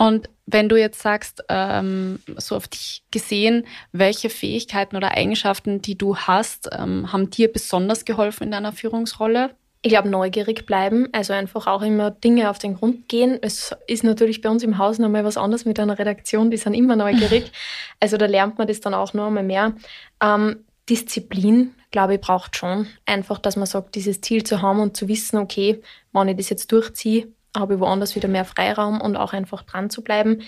Und 0.00 0.30
wenn 0.46 0.70
du 0.70 0.76
jetzt 0.76 1.02
sagst, 1.02 1.44
ähm, 1.50 2.20
so 2.38 2.56
auf 2.56 2.68
dich 2.68 3.02
gesehen, 3.10 3.66
welche 3.92 4.30
Fähigkeiten 4.30 4.96
oder 4.96 5.10
Eigenschaften, 5.10 5.82
die 5.82 5.98
du 5.98 6.16
hast, 6.16 6.70
ähm, 6.72 7.12
haben 7.12 7.28
dir 7.28 7.52
besonders 7.52 8.06
geholfen 8.06 8.44
in 8.44 8.50
deiner 8.50 8.72
Führungsrolle? 8.72 9.50
Ich 9.82 9.90
glaube, 9.90 10.08
neugierig 10.08 10.64
bleiben, 10.64 11.08
also 11.12 11.34
einfach 11.34 11.66
auch 11.66 11.82
immer 11.82 12.10
Dinge 12.10 12.48
auf 12.48 12.58
den 12.58 12.76
Grund 12.76 13.10
gehen. 13.10 13.38
Es 13.42 13.76
ist 13.88 14.02
natürlich 14.02 14.40
bei 14.40 14.48
uns 14.48 14.62
im 14.62 14.78
Haus 14.78 14.98
nochmal 14.98 15.26
was 15.26 15.36
anderes 15.36 15.66
mit 15.66 15.78
einer 15.78 15.98
Redaktion, 15.98 16.50
die 16.50 16.56
sind 16.56 16.72
immer 16.72 16.96
neugierig. 16.96 17.52
Also 18.02 18.16
da 18.16 18.24
lernt 18.24 18.56
man 18.56 18.66
das 18.66 18.80
dann 18.80 18.94
auch 18.94 19.12
noch 19.12 19.26
einmal 19.26 19.42
mehr. 19.42 19.74
Ähm, 20.22 20.64
Disziplin, 20.88 21.74
glaube 21.90 22.14
ich, 22.14 22.22
braucht 22.22 22.56
schon. 22.56 22.86
Einfach, 23.04 23.38
dass 23.38 23.56
man 23.56 23.66
sagt, 23.66 23.94
dieses 23.94 24.22
Ziel 24.22 24.44
zu 24.44 24.62
haben 24.62 24.80
und 24.80 24.96
zu 24.96 25.08
wissen, 25.08 25.36
okay, 25.36 25.82
wenn 26.14 26.28
ich 26.28 26.38
das 26.38 26.48
jetzt 26.48 26.72
durchziehe, 26.72 27.28
habe 27.56 27.74
ich 27.74 27.80
woanders 27.80 28.14
wieder 28.14 28.28
mehr 28.28 28.44
Freiraum 28.44 29.00
und 29.00 29.16
auch 29.16 29.32
einfach 29.32 29.62
dran 29.62 29.90
zu 29.90 30.02
bleiben. 30.02 30.42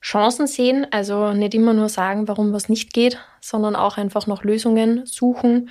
Chancen 0.00 0.46
sehen, 0.46 0.86
also 0.90 1.32
nicht 1.32 1.54
immer 1.54 1.72
nur 1.72 1.88
sagen, 1.88 2.28
warum 2.28 2.52
was 2.52 2.68
nicht 2.68 2.92
geht, 2.92 3.18
sondern 3.40 3.74
auch 3.74 3.96
einfach 3.96 4.26
nach 4.26 4.44
Lösungen 4.44 5.04
suchen 5.06 5.70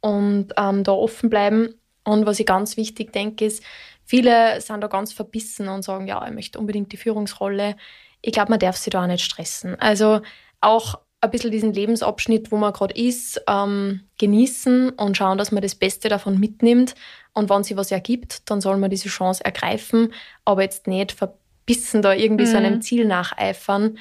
und 0.00 0.48
ähm, 0.56 0.82
da 0.82 0.92
offen 0.92 1.30
bleiben. 1.30 1.74
Und 2.04 2.26
was 2.26 2.40
ich 2.40 2.46
ganz 2.46 2.76
wichtig 2.76 3.12
denke, 3.12 3.44
ist, 3.44 3.62
viele 4.04 4.60
sind 4.60 4.80
da 4.80 4.86
ganz 4.86 5.12
verbissen 5.12 5.68
und 5.68 5.82
sagen, 5.82 6.06
ja, 6.06 6.26
ich 6.26 6.34
möchte 6.34 6.58
unbedingt 6.58 6.92
die 6.92 6.96
Führungsrolle. 6.96 7.76
Ich 8.22 8.32
glaube, 8.32 8.50
man 8.50 8.58
darf 8.58 8.76
sich 8.76 8.90
da 8.90 9.02
auch 9.02 9.06
nicht 9.06 9.24
stressen. 9.24 9.78
Also 9.80 10.20
auch 10.60 11.00
ein 11.20 11.30
bisschen 11.30 11.50
diesen 11.50 11.72
Lebensabschnitt, 11.72 12.52
wo 12.52 12.56
man 12.56 12.72
gerade 12.72 12.94
ist, 12.94 13.42
ähm, 13.48 14.02
genießen 14.18 14.90
und 14.90 15.16
schauen, 15.16 15.38
dass 15.38 15.52
man 15.52 15.62
das 15.62 15.74
Beste 15.74 16.08
davon 16.08 16.38
mitnimmt 16.38 16.94
Und 17.36 17.50
wenn 17.50 17.62
sie 17.62 17.76
was 17.76 17.92
ergibt, 17.92 18.50
dann 18.50 18.62
soll 18.62 18.78
man 18.78 18.88
diese 18.88 19.10
Chance 19.10 19.44
ergreifen, 19.44 20.14
aber 20.46 20.62
jetzt 20.62 20.86
nicht 20.86 21.12
verbissen 21.12 22.00
da 22.00 22.14
irgendwie 22.14 22.46
mhm. 22.46 22.50
so 22.50 22.56
einem 22.56 22.80
Ziel 22.80 23.04
nacheifern. 23.04 23.98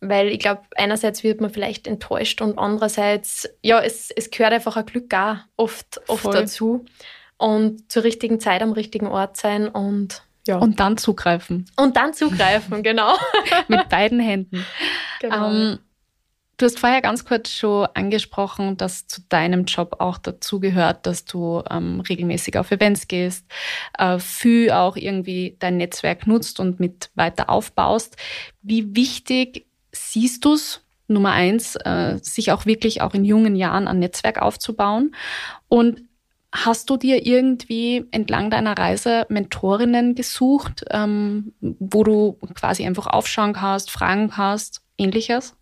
Weil 0.00 0.28
ich 0.28 0.38
glaube, 0.38 0.62
einerseits 0.76 1.24
wird 1.24 1.40
man 1.40 1.50
vielleicht 1.50 1.88
enttäuscht 1.88 2.40
und 2.42 2.60
andererseits, 2.60 3.48
ja, 3.60 3.80
es, 3.80 4.12
es 4.12 4.30
gehört 4.30 4.52
einfach 4.52 4.76
ein 4.76 4.86
Glück 4.86 5.12
auch 5.12 5.38
oft, 5.56 6.00
oft 6.06 6.26
dazu. 6.26 6.84
Und 7.38 7.90
zur 7.90 8.04
richtigen 8.04 8.38
Zeit 8.38 8.62
am 8.62 8.70
richtigen 8.70 9.08
Ort 9.08 9.36
sein 9.36 9.66
und 9.66 10.22
ja. 10.46 10.58
Und 10.58 10.78
dann 10.78 10.96
zugreifen. 10.96 11.68
Und 11.76 11.96
dann 11.96 12.14
zugreifen, 12.14 12.82
genau. 12.84 13.16
Mit 13.66 13.88
beiden 13.88 14.20
Händen. 14.20 14.64
Genau. 15.20 15.50
Ähm, 15.50 15.78
Du 16.58 16.64
hast 16.64 16.78
vorher 16.78 17.02
ganz 17.02 17.26
kurz 17.26 17.50
schon 17.50 17.86
angesprochen, 17.92 18.78
dass 18.78 19.06
zu 19.06 19.20
deinem 19.28 19.66
Job 19.66 19.96
auch 19.98 20.16
dazu 20.16 20.58
gehört, 20.58 21.04
dass 21.04 21.26
du 21.26 21.62
ähm, 21.70 22.00
regelmäßig 22.00 22.56
auf 22.56 22.70
Events 22.70 23.08
gehst, 23.08 23.44
äh, 23.98 24.18
viel 24.18 24.70
auch 24.70 24.96
irgendwie 24.96 25.56
dein 25.58 25.76
Netzwerk 25.76 26.26
nutzt 26.26 26.58
und 26.58 26.80
mit 26.80 27.10
weiter 27.14 27.50
aufbaust. 27.50 28.16
Wie 28.62 28.96
wichtig 28.96 29.66
siehst 29.92 30.46
du 30.46 30.54
es, 30.54 30.82
Nummer 31.08 31.32
eins, 31.32 31.76
äh, 31.76 32.18
sich 32.22 32.50
auch 32.52 32.64
wirklich 32.64 33.02
auch 33.02 33.12
in 33.12 33.26
jungen 33.26 33.54
Jahren 33.54 33.86
ein 33.86 33.98
Netzwerk 33.98 34.40
aufzubauen? 34.40 35.14
Und 35.68 36.04
hast 36.52 36.88
du 36.88 36.96
dir 36.96 37.26
irgendwie 37.26 38.06
entlang 38.12 38.50
deiner 38.50 38.78
Reise 38.78 39.26
Mentorinnen 39.28 40.14
gesucht, 40.14 40.84
ähm, 40.90 41.52
wo 41.60 42.02
du 42.02 42.38
quasi 42.54 42.86
einfach 42.86 43.08
aufschauen 43.08 43.52
kannst, 43.52 43.90
fragen 43.90 44.30
kannst, 44.30 44.82
ähnliches? 44.96 45.55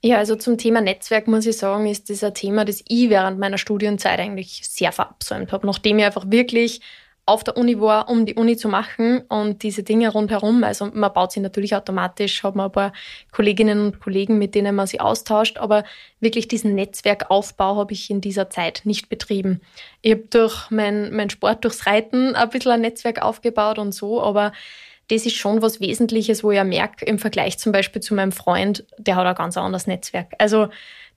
Ja, 0.00 0.18
also 0.18 0.36
zum 0.36 0.58
Thema 0.58 0.80
Netzwerk 0.80 1.26
muss 1.26 1.44
ich 1.44 1.58
sagen, 1.58 1.86
ist 1.86 2.08
das 2.08 2.22
ein 2.22 2.34
Thema, 2.34 2.64
das 2.64 2.84
ich 2.86 3.10
während 3.10 3.38
meiner 3.40 3.58
Studienzeit 3.58 4.20
eigentlich 4.20 4.60
sehr 4.68 4.92
verabsäumt 4.92 5.50
habe. 5.50 5.66
Nachdem 5.66 5.98
ich 5.98 6.04
einfach 6.04 6.30
wirklich 6.30 6.80
auf 7.28 7.44
der 7.44 7.58
Uni 7.58 7.78
war, 7.78 8.08
um 8.08 8.24
die 8.24 8.36
Uni 8.36 8.56
zu 8.56 8.68
machen 8.68 9.20
und 9.28 9.62
diese 9.62 9.82
Dinge 9.82 10.08
rundherum. 10.08 10.64
Also 10.64 10.86
man 10.86 11.12
baut 11.12 11.32
sich 11.32 11.42
natürlich 11.42 11.76
automatisch, 11.76 12.42
hat 12.42 12.56
man 12.56 12.66
ein 12.66 12.72
paar 12.72 12.92
Kolleginnen 13.32 13.84
und 13.84 14.00
Kollegen, 14.00 14.38
mit 14.38 14.54
denen 14.54 14.74
man 14.74 14.86
sich 14.86 15.02
austauscht, 15.02 15.58
aber 15.58 15.84
wirklich 16.20 16.48
diesen 16.48 16.74
Netzwerkaufbau 16.74 17.76
habe 17.76 17.92
ich 17.92 18.08
in 18.08 18.22
dieser 18.22 18.48
Zeit 18.48 18.80
nicht 18.84 19.10
betrieben. 19.10 19.60
Ich 20.00 20.12
habe 20.12 20.24
durch 20.30 20.70
mein, 20.70 21.14
mein 21.14 21.28
Sport, 21.28 21.64
durchs 21.64 21.86
Reiten 21.86 22.34
ein 22.34 22.48
bisschen 22.48 22.72
ein 22.72 22.80
Netzwerk 22.80 23.20
aufgebaut 23.20 23.78
und 23.78 23.92
so, 23.92 24.22
aber 24.22 24.52
das 25.08 25.26
ist 25.26 25.36
schon 25.36 25.62
was 25.62 25.80
Wesentliches, 25.80 26.44
wo 26.44 26.50
ich 26.50 26.62
merke, 26.64 27.04
im 27.04 27.18
Vergleich 27.18 27.58
zum 27.58 27.72
Beispiel 27.72 28.02
zu 28.02 28.14
meinem 28.14 28.32
Freund, 28.32 28.84
der 28.98 29.16
hat 29.16 29.26
ein 29.26 29.34
ganz 29.34 29.56
anderes 29.56 29.86
Netzwerk. 29.86 30.32
Also 30.38 30.68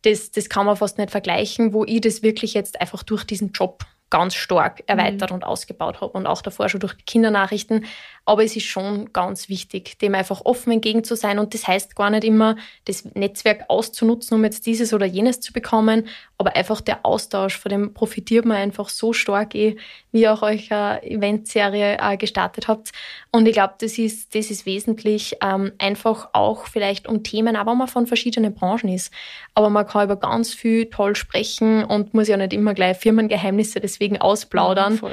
das, 0.04 0.32
das 0.32 0.50
kann 0.50 0.66
man 0.66 0.78
fast 0.78 0.98
nicht 0.98 1.12
vergleichen, 1.12 1.74
wo 1.74 1.86
ich 1.86 2.02
das 2.02 2.24
wirklich 2.24 2.54
jetzt 2.54 2.80
einfach 2.82 3.04
durch 3.04 3.24
diesen 3.24 3.52
Job 3.52 3.86
ganz 4.10 4.36
stark 4.36 4.84
erweitert 4.88 5.32
mhm. 5.32 5.36
und 5.36 5.44
ausgebaut 5.44 6.02
habe 6.02 6.14
und 6.14 6.28
auch 6.28 6.42
davor 6.42 6.70
schon 6.70 6.82
durch 6.82 6.94
die 6.94 7.04
Kindernachrichten. 7.04 7.86
Aber 8.26 8.44
es 8.44 8.56
ist 8.56 8.66
schon 8.66 9.12
ganz 9.14 9.50
wichtig, 9.50 9.98
dem 10.00 10.14
einfach 10.16 10.42
offen 10.46 10.72
entgegen 10.72 11.04
zu 11.04 11.16
sein. 11.16 11.40
Und 11.40 11.54
das 11.54 11.68
heißt 11.68 11.96
gar 11.96 12.10
nicht 12.10 12.24
immer, 12.24 12.56
das 12.86 13.06
Netzwerk 13.16 13.66
auszunutzen, 13.68 14.36
um 14.36 14.44
jetzt 14.44 14.66
dieses 14.66 14.94
oder 14.94 15.06
jenes 15.06 15.40
zu 15.40 15.54
bekommen, 15.54 16.08
aber 16.38 16.56
einfach 16.56 16.82
der 16.82 17.06
Austausch, 17.06 17.58
von 17.58 17.70
dem 17.70 17.94
profitiert 17.94 18.46
man 18.46 18.58
einfach 18.58 18.90
so 18.90 19.14
stark, 19.14 19.54
eh, 19.54 19.76
wie 20.12 20.28
auch 20.28 20.42
euch 20.42 20.72
eine 20.72 21.04
Eventserie 21.04 21.98
äh, 22.00 22.18
gestartet 22.18 22.68
habt. 22.68 22.92
Und 23.32 23.48
ich 23.48 23.54
glaube, 23.54 23.76
das 23.80 23.98
ist, 23.98 24.34
das 24.34 24.50
ist 24.50 24.66
wesentlich 24.66 25.38
ähm, 25.44 25.72
einfach 25.78 26.30
auch 26.34 26.66
vielleicht 26.66 27.08
um 27.08 27.24
Themen, 27.24 27.56
aber 27.56 27.76
man 27.76 27.88
von 27.88 28.08
verschiedenen 28.08 28.54
Branchen 28.54 28.90
ist. 28.90 29.14
Aber 29.54 29.70
man 29.70 29.86
kann 29.86 30.06
über 30.06 30.16
ganz 30.16 30.54
viel 30.54 30.90
toll 30.90 31.16
sprechen 31.16 31.84
und 31.84 32.14
muss 32.14 32.28
ja 32.28 32.38
nicht 32.38 32.54
immer 32.54 32.74
gleich 32.74 32.98
Firmengeheimnisse 32.98 33.80
deswegen 33.80 34.20
ausplaudern. 34.20 35.00
Ja, 35.02 35.10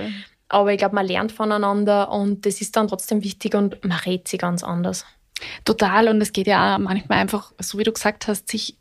aber 0.48 0.72
ich 0.72 0.78
glaube, 0.78 0.94
man 0.94 1.06
lernt 1.06 1.32
voneinander 1.32 2.10
und 2.10 2.46
das 2.46 2.60
ist 2.60 2.76
dann 2.76 2.88
trotzdem 2.88 3.22
wichtig 3.22 3.54
und 3.54 3.84
man 3.84 3.98
redet 3.98 4.28
sich 4.28 4.40
ganz 4.40 4.64
anders. 4.64 5.04
Total. 5.64 6.08
Und 6.08 6.20
es 6.20 6.32
geht 6.32 6.46
ja 6.46 6.74
auch 6.74 6.78
manchmal 6.78 7.18
einfach, 7.18 7.52
so 7.60 7.78
wie 7.78 7.84
du 7.84 7.92
gesagt 7.92 8.26
hast, 8.28 8.48
sich 8.48 8.76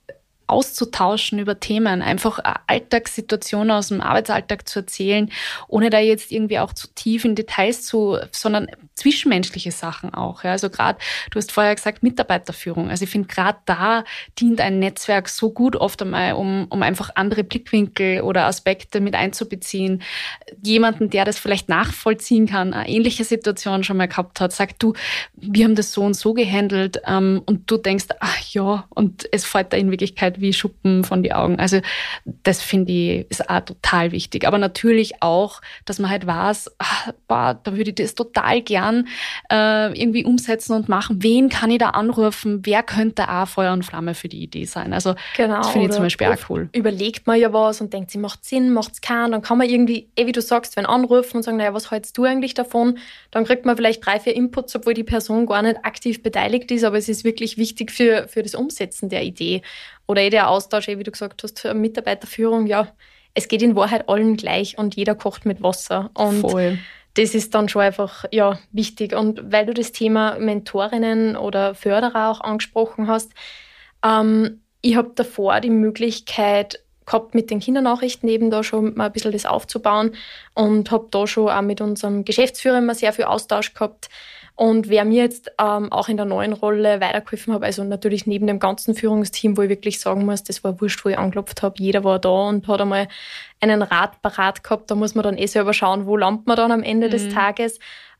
auszutauschen 0.47 1.39
über 1.39 1.59
Themen, 1.59 2.01
einfach 2.01 2.39
Alltagssituationen 2.67 3.71
aus 3.71 3.89
dem 3.89 4.01
Arbeitsalltag 4.01 4.67
zu 4.67 4.79
erzählen, 4.79 5.29
ohne 5.67 5.89
da 5.89 5.99
jetzt 5.99 6.31
irgendwie 6.31 6.59
auch 6.59 6.73
zu 6.73 6.87
tief 6.95 7.25
in 7.25 7.35
Details 7.35 7.83
zu, 7.83 8.17
sondern 8.31 8.67
zwischenmenschliche 8.95 9.71
Sachen 9.71 10.13
auch. 10.13 10.43
Ja. 10.43 10.51
Also 10.51 10.69
gerade, 10.69 10.99
du 11.31 11.37
hast 11.37 11.51
vorher 11.51 11.75
gesagt, 11.75 12.03
Mitarbeiterführung. 12.03 12.89
Also 12.89 13.03
ich 13.03 13.09
finde, 13.09 13.27
gerade 13.27 13.59
da 13.65 14.03
dient 14.39 14.59
ein 14.59 14.79
Netzwerk 14.79 15.29
so 15.29 15.51
gut 15.51 15.75
oft 15.75 16.01
einmal, 16.01 16.33
um, 16.33 16.65
um 16.69 16.81
einfach 16.81 17.11
andere 17.15 17.43
Blickwinkel 17.43 18.21
oder 18.21 18.45
Aspekte 18.45 18.99
mit 18.99 19.15
einzubeziehen. 19.15 20.01
Jemanden, 20.63 21.09
der 21.09 21.25
das 21.25 21.37
vielleicht 21.37 21.69
nachvollziehen 21.69 22.47
kann, 22.47 22.73
eine 22.73 22.89
ähnliche 22.89 23.23
Situation 23.23 23.83
schon 23.83 23.97
mal 23.97 24.07
gehabt 24.07 24.41
hat, 24.41 24.51
sagt, 24.51 24.81
du, 24.81 24.93
wir 25.35 25.65
haben 25.65 25.75
das 25.75 25.91
so 25.91 26.01
und 26.03 26.15
so 26.15 26.33
gehandelt 26.33 27.01
ähm, 27.05 27.41
und 27.45 27.69
du 27.69 27.77
denkst, 27.77 28.07
ach 28.19 28.39
ja, 28.49 28.85
und 28.89 29.27
es 29.31 29.45
fällt 29.45 29.73
da 29.73 29.77
in 29.77 29.91
Wirklichkeit 29.91 30.36
wie 30.41 30.53
Schuppen 30.53 31.03
von 31.03 31.23
die 31.23 31.33
Augen. 31.33 31.59
Also 31.59 31.81
das 32.43 32.61
finde 32.61 32.91
ich 32.91 33.25
ist 33.29 33.49
auch 33.49 33.61
total 33.61 34.11
wichtig. 34.11 34.47
Aber 34.47 34.57
natürlich 34.57 35.21
auch, 35.21 35.61
dass 35.85 35.99
man 35.99 36.09
halt 36.09 36.27
weiß, 36.27 36.71
ach, 36.77 37.11
boah, 37.27 37.59
da 37.63 37.75
würde 37.75 37.89
ich 37.89 37.95
das 37.95 38.15
total 38.15 38.61
gern 38.61 39.07
äh, 39.51 39.99
irgendwie 39.99 40.25
umsetzen 40.25 40.73
und 40.73 40.89
machen. 40.89 41.23
Wen 41.23 41.49
kann 41.49 41.71
ich 41.71 41.79
da 41.79 41.89
anrufen? 41.89 42.61
Wer 42.63 42.83
könnte 42.83 43.29
auch 43.29 43.47
Feuer 43.47 43.73
und 43.73 43.83
Flamme 43.83 44.13
für 44.13 44.27
die 44.27 44.43
Idee 44.43 44.65
sein? 44.65 44.93
Also 44.93 45.15
genau, 45.35 45.57
das 45.57 45.69
finde 45.69 45.87
ich 45.87 45.93
zum 45.93 46.03
Beispiel 46.03 46.27
auch 46.27 46.49
cool. 46.49 46.69
Überlegt 46.73 47.27
man 47.27 47.39
ja 47.39 47.51
was 47.53 47.81
und 47.81 47.93
denkt, 47.93 48.11
sie 48.11 48.17
macht 48.17 48.45
Sinn, 48.45 48.73
macht 48.73 48.93
es 48.93 49.01
keinen. 49.01 49.31
Dann 49.31 49.41
kann 49.41 49.57
man 49.57 49.69
irgendwie, 49.69 50.09
eh 50.15 50.25
wie 50.25 50.31
du 50.31 50.41
sagst, 50.41 50.75
wenn 50.75 50.85
anrufen 50.85 51.37
und 51.37 51.43
sagen, 51.43 51.57
naja, 51.57 51.73
was 51.73 51.91
hältst 51.91 52.17
du 52.17 52.23
eigentlich 52.23 52.53
davon? 52.53 52.97
Dann 53.31 53.45
kriegt 53.45 53.65
man 53.65 53.75
vielleicht 53.75 54.05
drei, 54.05 54.19
vier 54.19 54.35
Inputs, 54.35 54.75
obwohl 54.75 54.93
die 54.93 55.03
Person 55.03 55.45
gar 55.45 55.61
nicht 55.61 55.83
aktiv 55.83 56.23
beteiligt 56.23 56.71
ist, 56.71 56.83
aber 56.83 56.97
es 56.97 57.09
ist 57.09 57.23
wirklich 57.23 57.57
wichtig 57.57 57.91
für, 57.91 58.27
für 58.27 58.43
das 58.43 58.55
Umsetzen 58.55 59.09
der 59.09 59.23
Idee. 59.23 59.61
Oder 60.07 60.21
eh 60.21 60.29
der 60.29 60.49
Austausch, 60.49 60.87
eh, 60.87 60.97
wie 60.97 61.03
du 61.03 61.11
gesagt 61.11 61.43
hast, 61.43 61.63
Mitarbeiterführung, 61.73 62.65
ja, 62.65 62.87
es 63.33 63.47
geht 63.47 63.61
in 63.61 63.75
Wahrheit 63.75 64.09
allen 64.09 64.35
gleich 64.35 64.77
und 64.77 64.95
jeder 64.95 65.13
kocht 65.13 65.45
mit 65.45 65.61
Wasser. 65.61 66.09
Und 66.15 66.41
Voll. 66.41 66.79
das 67.13 67.35
ist 67.35 67.53
dann 67.53 67.69
schon 67.69 67.83
einfach 67.83 68.25
ja, 68.31 68.57
wichtig. 68.71 69.13
Und 69.13 69.51
weil 69.51 69.67
du 69.67 69.73
das 69.73 69.91
Thema 69.91 70.39
Mentorinnen 70.39 71.37
oder 71.37 71.75
Förderer 71.75 72.31
auch 72.31 72.41
angesprochen 72.41 73.07
hast, 73.07 73.31
ähm, 74.03 74.61
ich 74.81 74.95
habe 74.95 75.11
davor 75.13 75.59
die 75.59 75.69
Möglichkeit 75.69 76.79
gehabt, 77.05 77.35
mit 77.35 77.49
den 77.49 77.59
Kindernachrichten 77.59 78.27
eben 78.27 78.49
da 78.49 78.63
schon 78.63 78.95
mal 78.95 79.05
ein 79.05 79.11
bisschen 79.11 79.31
das 79.31 79.45
aufzubauen 79.45 80.15
und 80.53 80.91
habe 80.91 81.07
da 81.11 81.27
schon 81.27 81.49
auch 81.49 81.61
mit 81.61 81.81
unserem 81.81 82.25
Geschäftsführer 82.25 82.79
immer 82.79 82.95
sehr 82.95 83.13
viel 83.13 83.25
Austausch 83.25 83.73
gehabt 83.73 84.09
und 84.57 84.89
wer 84.89 85.05
mir 85.05 85.21
jetzt 85.21 85.51
ähm, 85.61 85.91
auch 85.91 86.09
in 86.09 86.17
der 86.17 86.25
neuen 86.25 86.51
Rolle 86.51 86.99
weitergeholfen 86.99 87.53
hat, 87.53 87.61
also 87.61 87.83
natürlich 87.83 88.25
neben 88.25 88.47
dem 88.47 88.57
ganzen 88.57 88.95
Führungsteam, 88.95 89.55
wo 89.55 89.61
ich 89.61 89.69
wirklich 89.69 89.99
sagen 89.99 90.25
muss, 90.25 90.43
das 90.43 90.63
war 90.63 90.81
wurscht, 90.81 91.05
wo 91.05 91.09
ich 91.09 91.17
angeklopft 91.17 91.61
habe, 91.61 91.75
jeder 91.77 92.03
war 92.03 92.17
da 92.17 92.47
und 92.47 92.67
hat 92.67 92.81
einmal 92.81 93.07
einen 93.61 93.83
Rat 93.83 94.19
parat 94.23 94.63
gehabt. 94.63 94.89
Da 94.89 94.95
muss 94.95 95.13
man 95.13 95.23
dann 95.23 95.37
eh 95.37 95.45
selber 95.45 95.73
schauen, 95.73 96.07
wo 96.07 96.17
landet 96.17 96.47
man 96.47 96.57
dann 96.57 96.71
am 96.71 96.81
Ende 96.81 97.05
mhm. 97.05 97.11
des 97.11 97.29
Tages. 97.29 97.77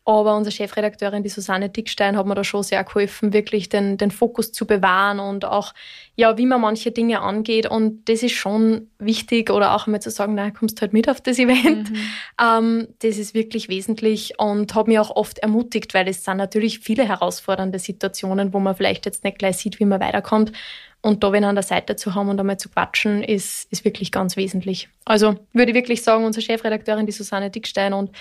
Aber 0.08 0.38
unsere 0.38 0.56
Chefredakteurin, 0.56 1.22
die 1.22 1.28
Susanne 1.28 1.68
Dickstein, 1.68 2.16
hat 2.16 2.26
mir 2.26 2.34
da 2.34 2.46
schon 2.46 2.64
sehr 2.64 2.82
geholfen, 2.86 3.34
wirklich 3.34 3.68
den, 3.68 3.98
den 3.98 4.10
Fokus 4.10 4.54
zu 4.54 4.66
bewahren 4.66 5.20
und 5.20 5.44
auch, 5.44 5.74
ja, 6.16 6.38
wie 6.38 6.46
man 6.46 6.62
manche 6.62 6.94
Dinge 6.94 7.20
angeht. 7.20 7.70
Und 7.70 8.08
das 8.08 8.24
ist 8.24 8.32
schon 8.32 8.88
wichtig 9.00 9.50
oder 9.50 9.76
auch 9.76 9.86
einmal 9.86 10.02
zu 10.02 10.10
sagen, 10.10 10.34
na, 10.34 10.50
kommst 10.50 10.80
halt 10.80 10.94
mit 10.94 11.10
auf 11.10 11.20
das 11.20 11.38
Event. 11.40 11.92
Mhm. 11.92 11.98
Ähm, 12.42 12.88
das 13.00 13.18
ist 13.18 13.34
wirklich 13.34 13.68
wesentlich 13.68 14.40
und 14.40 14.74
hat 14.76 14.88
mich 14.88 14.98
auch 14.98 15.14
oft 15.14 15.40
ermutigt, 15.40 15.94
weil 15.94 16.08
es 16.08 16.24
sind 16.24 16.38
natürlich 16.38 16.80
viele 16.80 17.06
herausfordernde 17.06 17.78
Situationen, 17.78 18.54
wo 18.54 18.60
man 18.60 18.78
vielleicht 18.78 19.06
jetzt 19.06 19.26
nicht 19.26 19.40
gleich 19.40 19.58
sieht, 19.58 19.82
wie 19.82 19.86
man 19.86 20.00
weiterkommt. 20.00 20.54
Und 21.02 21.22
da 21.22 21.34
wen 21.34 21.44
an 21.44 21.56
der 21.56 21.64
Seite 21.64 21.98
zu 21.98 22.16
haben 22.16 22.30
und 22.30 22.40
einmal 22.40 22.58
zu 22.58 22.70
quatschen, 22.70 23.24
ist, 23.24 23.70
ist 23.74 23.84
wirklich 23.84 24.14
ganz 24.14 24.38
wesentlich. 24.38 24.88
Also 25.04 25.36
würde 25.52 25.72
ich 25.72 25.76
wirklich 25.76 26.02
sagen, 26.02 26.24
unsere 26.24 26.46
Chefredakteurin, 26.46 27.06
die 27.06 27.12
Susanne 27.12 27.50
Dickstein 27.50 27.92
und 27.92 28.12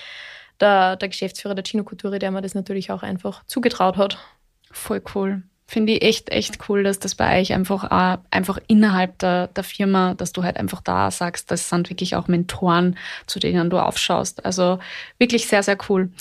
der, 0.61 0.97
der 0.97 1.09
Geschäftsführer 1.09 1.55
der 1.55 1.65
Chino 1.65 1.85
Culture, 1.85 2.19
der 2.19 2.31
mir 2.31 2.43
das 2.43 2.55
natürlich 2.55 2.91
auch 2.91 3.03
einfach 3.03 3.45
zugetraut 3.47 3.97
hat. 3.97 4.19
Voll 4.71 5.03
cool. 5.15 5.43
Finde 5.69 5.95
ich 5.95 6.03
echt, 6.03 6.31
echt 6.31 6.69
cool, 6.69 6.85
dass 6.85 7.01
das 7.01 7.17
bei 7.17 7.41
euch 7.41 7.53
einfach, 7.53 7.91
äh, 7.91 8.19
einfach 8.31 8.59
innerhalb 8.69 9.19
der, 9.19 9.49
der 9.49 9.65
Firma, 9.65 10.15
dass 10.15 10.31
du 10.31 10.45
halt 10.45 10.59
einfach 10.59 10.81
da 10.81 11.11
sagst, 11.11 11.51
das 11.51 11.69
sind 11.69 11.91
wirklich 11.91 12.15
auch 12.15 12.29
Mentoren, 12.29 12.97
zu 13.27 13.41
denen 13.41 13.69
du 13.69 13.81
aufschaust. 13.81 14.45
Also 14.45 14.79
wirklich 15.19 15.49
sehr, 15.49 15.65
sehr 15.65 15.77
cool. 15.89 16.13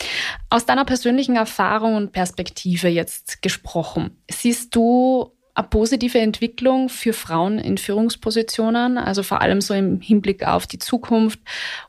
Aus 0.50 0.66
deiner 0.66 0.84
persönlichen 0.84 1.36
Erfahrung 1.36 1.96
und 1.96 2.12
Perspektive 2.12 2.88
jetzt 2.88 3.44
gesprochen, 3.44 4.18
siehst 4.32 4.76
du 4.76 5.32
eine 5.56 5.68
positive 5.68 6.20
Entwicklung 6.20 6.90
für 6.90 7.14
Frauen 7.14 7.58
in 7.58 7.78
Führungspositionen, 7.78 8.98
also 8.98 9.24
vor 9.24 9.42
allem 9.42 9.62
so 9.62 9.74
im 9.74 10.02
Hinblick 10.02 10.46
auf 10.46 10.68
die 10.68 10.80
Zukunft? 10.80 11.40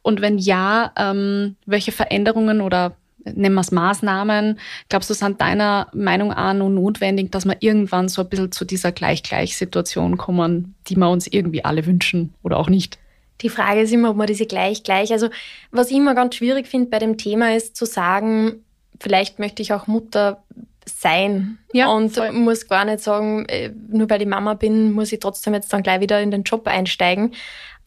Und 0.02 0.20
wenn 0.20 0.38
ja, 0.38 0.92
ähm, 0.96 1.56
welche 1.66 1.92
Veränderungen 1.92 2.60
oder 2.60 2.96
nennen 3.24 3.54
wir 3.54 3.60
es 3.60 3.72
Maßnahmen, 3.72 4.58
glaubst 4.88 5.10
du, 5.10 5.14
sind 5.14 5.40
deiner 5.40 5.88
Meinung 5.92 6.32
auch 6.32 6.54
noch 6.54 6.68
notwendig, 6.68 7.32
dass 7.32 7.44
wir 7.44 7.56
irgendwann 7.60 8.08
so 8.08 8.22
ein 8.22 8.28
bisschen 8.28 8.52
zu 8.52 8.64
dieser 8.64 8.92
Gleich-Gleich-Situation 8.92 10.16
kommen, 10.16 10.76
die 10.86 10.96
wir 10.96 11.10
uns 11.10 11.26
irgendwie 11.26 11.64
alle 11.64 11.84
wünschen 11.86 12.34
oder 12.44 12.58
auch 12.58 12.68
nicht? 12.68 12.98
Die 13.42 13.48
Frage 13.48 13.80
ist 13.80 13.92
immer, 13.92 14.10
ob 14.10 14.16
man 14.16 14.28
diese 14.28 14.46
gleich 14.46 14.82
gleich. 14.82 15.12
Also 15.12 15.28
was 15.70 15.90
ich 15.90 15.96
immer 15.96 16.14
ganz 16.14 16.36
schwierig 16.36 16.68
finde 16.68 16.88
bei 16.88 16.98
dem 16.98 17.18
Thema 17.18 17.54
ist 17.54 17.76
zu 17.76 17.84
sagen, 17.84 18.64
vielleicht 19.00 19.38
möchte 19.38 19.60
ich 19.60 19.72
auch 19.72 19.86
Mutter 19.86 20.42
sein 20.88 21.58
ja, 21.72 21.88
und 21.88 22.10
voll. 22.10 22.32
muss 22.32 22.68
gar 22.68 22.84
nicht 22.84 23.00
sagen, 23.00 23.46
äh, 23.48 23.72
nur 23.88 24.08
weil 24.08 24.22
ich 24.22 24.28
Mama 24.28 24.54
bin, 24.54 24.92
muss 24.92 25.12
ich 25.12 25.20
trotzdem 25.20 25.52
jetzt 25.52 25.72
dann 25.72 25.82
gleich 25.82 26.00
wieder 26.00 26.20
in 26.20 26.30
den 26.30 26.44
Job 26.44 26.66
einsteigen. 26.68 27.34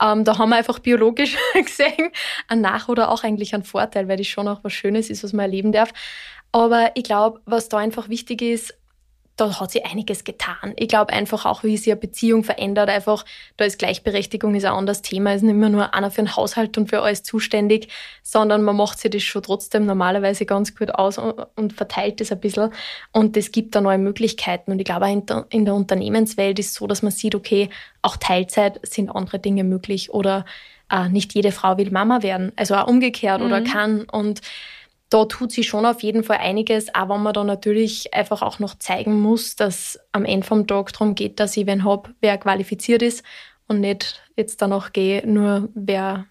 Ähm, 0.01 0.23
da 0.23 0.37
haben 0.37 0.49
wir 0.49 0.57
einfach 0.57 0.79
biologisch 0.79 1.35
gesehen 1.53 2.11
einen 2.47 2.61
Nach- 2.61 2.89
oder 2.89 3.09
auch 3.09 3.23
eigentlich 3.23 3.53
einen 3.53 3.63
Vorteil, 3.63 4.07
weil 4.07 4.17
das 4.17 4.27
schon 4.27 4.47
auch 4.47 4.63
was 4.63 4.73
Schönes 4.73 5.09
ist, 5.09 5.23
was 5.23 5.33
man 5.33 5.45
erleben 5.45 5.71
darf. 5.71 5.91
Aber 6.51 6.91
ich 6.95 7.03
glaube, 7.03 7.41
was 7.45 7.69
da 7.69 7.77
einfach 7.77 8.09
wichtig 8.09 8.41
ist, 8.41 8.78
da 9.39 9.59
hat 9.59 9.71
sie 9.71 9.83
einiges 9.85 10.23
getan. 10.23 10.73
Ich 10.75 10.87
glaube 10.87 11.13
einfach 11.13 11.45
auch, 11.45 11.63
wie 11.63 11.77
sie 11.77 11.91
eine 11.91 11.99
Beziehung 11.99 12.43
verändert. 12.43 12.89
Einfach, 12.89 13.25
da 13.57 13.65
ist 13.65 13.79
Gleichberechtigung 13.79 14.55
ist 14.55 14.65
ein 14.65 14.73
anderes 14.73 15.01
Thema. 15.01 15.33
Ist 15.33 15.43
nicht 15.43 15.55
mehr 15.55 15.69
nur 15.69 15.93
einer 15.93 16.11
für 16.11 16.21
den 16.21 16.35
Haushalt 16.35 16.77
und 16.77 16.89
für 16.89 17.01
alles 17.01 17.23
zuständig, 17.23 17.87
sondern 18.21 18.63
man 18.63 18.75
macht 18.75 18.99
sich 18.99 19.11
das 19.11 19.23
schon 19.23 19.43
trotzdem 19.43 19.85
normalerweise 19.85 20.45
ganz 20.45 20.75
gut 20.75 20.93
aus 20.93 21.17
und, 21.17 21.73
verteilt 21.73 22.19
das 22.19 22.31
ein 22.31 22.39
bisschen. 22.39 22.71
Und 23.11 23.37
das 23.37 23.51
gibt 23.51 23.75
da 23.75 23.81
neue 23.81 23.97
Möglichkeiten. 23.97 24.71
Und 24.71 24.79
ich 24.79 24.85
glaube, 24.85 25.09
in 25.09 25.25
der, 25.25 25.45
in 25.49 25.65
der 25.65 25.75
Unternehmenswelt 25.75 26.59
ist 26.59 26.67
es 26.67 26.73
so, 26.73 26.87
dass 26.87 27.01
man 27.01 27.11
sieht, 27.11 27.35
okay, 27.35 27.69
auch 28.01 28.17
Teilzeit 28.17 28.79
sind 28.83 29.09
andere 29.09 29.39
Dinge 29.39 29.63
möglich 29.63 30.11
oder 30.11 30.45
äh, 30.91 31.07
nicht 31.09 31.33
jede 31.33 31.51
Frau 31.51 31.77
will 31.77 31.91
Mama 31.91 32.23
werden. 32.23 32.51
Also 32.55 32.75
auch 32.75 32.87
umgekehrt 32.87 33.39
mhm. 33.39 33.47
oder 33.47 33.61
kann. 33.61 34.03
Und 34.03 34.41
da 35.09 35.25
tut 35.25 35.51
sie 35.51 35.63
schon 35.63 35.85
auf 35.85 36.03
jeden 36.03 36.23
Fall 36.23 36.37
einiges, 36.37 36.93
auch 36.93 37.09
wenn 37.09 37.23
man 37.23 37.33
da 37.33 37.43
natürlich 37.43 38.13
einfach 38.13 38.41
auch 38.41 38.59
noch 38.59 38.75
zeigen 38.75 39.19
muss, 39.19 39.55
dass 39.55 39.99
am 40.11 40.23
Ende 40.25 40.45
vom 40.45 40.67
Tag 40.67 40.93
darum 40.93 41.15
geht, 41.15 41.39
dass 41.39 41.57
ich 41.57 41.65
wen 41.65 41.83
habe, 41.83 42.13
wer 42.21 42.37
qualifiziert 42.37 43.01
ist 43.01 43.23
und 43.67 43.79
nicht 43.79 44.21
jetzt 44.35 44.61
danach 44.61 44.93
gehe, 44.93 45.25
nur 45.25 45.69
wer, 45.73 46.25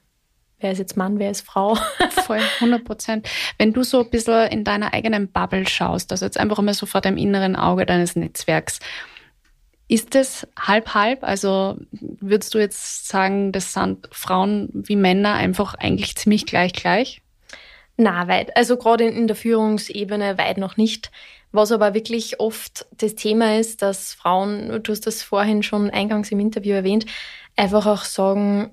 wer 0.60 0.72
ist 0.72 0.78
jetzt 0.78 0.96
Mann, 0.96 1.18
wer 1.18 1.32
ist 1.32 1.44
Frau. 1.44 1.74
Voll, 2.24 2.40
100 2.56 2.84
Prozent. 2.84 3.28
Wenn 3.58 3.72
du 3.72 3.82
so 3.82 4.00
ein 4.00 4.10
bisschen 4.10 4.46
in 4.48 4.62
deiner 4.62 4.94
eigenen 4.94 5.30
Bubble 5.32 5.66
schaust, 5.68 6.12
also 6.12 6.24
jetzt 6.24 6.38
einfach 6.38 6.60
mal 6.60 6.74
so 6.74 6.86
vor 6.86 7.00
dem 7.00 7.16
inneren 7.16 7.56
Auge 7.56 7.84
deines 7.84 8.14
Netzwerks, 8.14 8.78
ist 9.88 10.14
das 10.14 10.46
halb-halb? 10.58 11.24
Also 11.24 11.78
würdest 11.90 12.54
du 12.54 12.58
jetzt 12.58 13.08
sagen, 13.08 13.50
das 13.52 13.72
sind 13.72 14.08
Frauen 14.12 14.68
wie 14.72 14.96
Männer 14.96 15.32
einfach 15.32 15.74
eigentlich 15.74 16.14
ziemlich 16.14 16.46
gleich-gleich? 16.46 17.22
Na, 18.00 18.28
weit. 18.28 18.56
Also 18.56 18.76
gerade 18.76 19.08
in, 19.08 19.26
der 19.26 19.34
Führungsebene 19.34 20.38
weit 20.38 20.56
noch 20.56 20.76
nicht. 20.76 21.11
Was 21.50 21.72
aber 21.72 21.94
wirklich 21.94 22.38
oft 22.38 22.87
das 22.92 23.16
Thema 23.16 23.58
ist, 23.58 23.82
dass 23.82 24.14
Frauen, 24.14 24.82
du 24.82 24.92
hast 24.92 25.06
das 25.06 25.22
vorhin 25.22 25.64
schon 25.64 25.90
eingangs 25.90 26.30
im 26.30 26.38
Interview 26.38 26.74
erwähnt, 26.74 27.06
einfach 27.56 27.87
auch 27.87 28.04
sagen, 28.04 28.70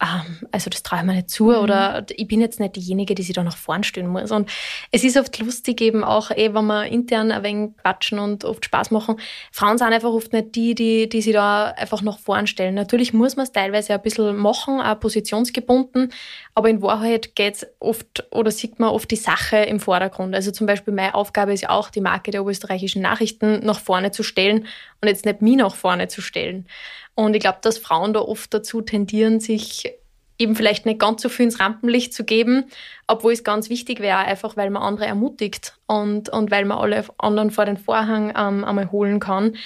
ähm, 0.00 0.48
also 0.50 0.70
das 0.70 0.82
traue 0.82 1.00
ich 1.00 1.04
mir 1.04 1.14
nicht 1.14 1.30
zu 1.30 1.44
mhm. 1.44 1.56
oder 1.56 2.06
ich 2.08 2.26
bin 2.26 2.40
jetzt 2.40 2.58
nicht 2.58 2.76
diejenige, 2.76 3.14
die 3.14 3.22
sich 3.22 3.34
da 3.34 3.42
nach 3.42 3.56
vorn 3.56 3.84
stellen 3.84 4.08
muss. 4.08 4.30
Und 4.30 4.50
es 4.90 5.04
ist 5.04 5.18
oft 5.18 5.38
lustig 5.38 5.80
eben 5.80 6.04
auch, 6.04 6.30
eh, 6.30 6.54
wenn 6.54 6.66
wir 6.66 6.86
intern 6.86 7.30
ein 7.30 7.42
wenig 7.42 7.76
quatschen 7.76 8.18
und 8.18 8.44
oft 8.44 8.64
Spaß 8.64 8.90
machen. 8.90 9.16
Frauen 9.52 9.78
sind 9.78 9.92
einfach 9.92 10.10
oft 10.10 10.32
nicht 10.32 10.54
die, 10.54 10.74
die, 10.74 11.08
die 11.08 11.22
sich 11.22 11.34
da 11.34 11.66
einfach 11.66 12.02
nach 12.02 12.18
vorn 12.18 12.46
stellen. 12.46 12.74
Natürlich 12.74 13.12
muss 13.12 13.36
man 13.36 13.44
es 13.44 13.52
teilweise 13.52 13.92
ein 13.92 14.02
bisschen 14.02 14.36
machen, 14.36 14.80
auch 14.80 14.98
positionsgebunden, 14.98 16.12
aber 16.54 16.70
in 16.70 16.80
Wahrheit 16.82 17.34
geht 17.34 17.56
es 17.56 17.66
oft 17.78 18.24
oder 18.30 18.50
sieht 18.50 18.80
man 18.80 18.90
oft 18.90 19.10
die 19.10 19.16
Sache 19.16 19.58
im 19.58 19.80
Vordergrund. 19.80 20.34
Also 20.34 20.50
zum 20.50 20.66
Beispiel 20.66 20.94
meine 20.94 21.14
Aufgabe 21.14 21.52
ist 21.52 21.62
ja 21.62 21.70
auch, 21.70 21.90
die 21.90 22.00
Marke 22.00 22.30
der 22.30 22.40
oberösterreichischen 22.40 23.02
Nachrichten 23.02 23.64
nach 23.64 23.80
vorne 23.80 24.12
zu 24.12 24.22
stellen 24.22 24.66
und 25.00 25.08
jetzt 25.08 25.26
nicht 25.26 25.42
mich 25.42 25.56
nach 25.56 25.74
vorne 25.74 26.08
zu 26.08 26.22
stellen. 26.22 26.66
Und 27.14 27.34
ich 27.34 27.40
glaube, 27.40 27.58
dass 27.62 27.78
Frauen 27.78 28.12
da 28.12 28.20
oft 28.20 28.52
dazu 28.54 28.80
tendieren, 28.80 29.40
sich 29.40 29.92
eben 30.40 30.56
vielleicht 30.56 30.86
nicht 30.86 30.98
ganz 30.98 31.22
so 31.22 31.28
viel 31.28 31.44
ins 31.44 31.60
Rampenlicht 31.60 32.14
zu 32.14 32.24
geben, 32.24 32.64
obwohl 33.06 33.32
es 33.32 33.44
ganz 33.44 33.68
wichtig 33.68 34.00
wäre, 34.00 34.18
einfach 34.18 34.56
weil 34.56 34.70
man 34.70 34.82
andere 34.82 35.06
ermutigt 35.06 35.74
und, 35.86 36.30
und 36.30 36.50
weil 36.50 36.64
man 36.64 36.78
alle 36.78 37.04
anderen 37.18 37.50
vor 37.50 37.66
den 37.66 37.76
Vorhang 37.76 38.30
ähm, 38.30 38.64
einmal 38.64 38.90
holen 38.90 39.20
kann. 39.20 39.56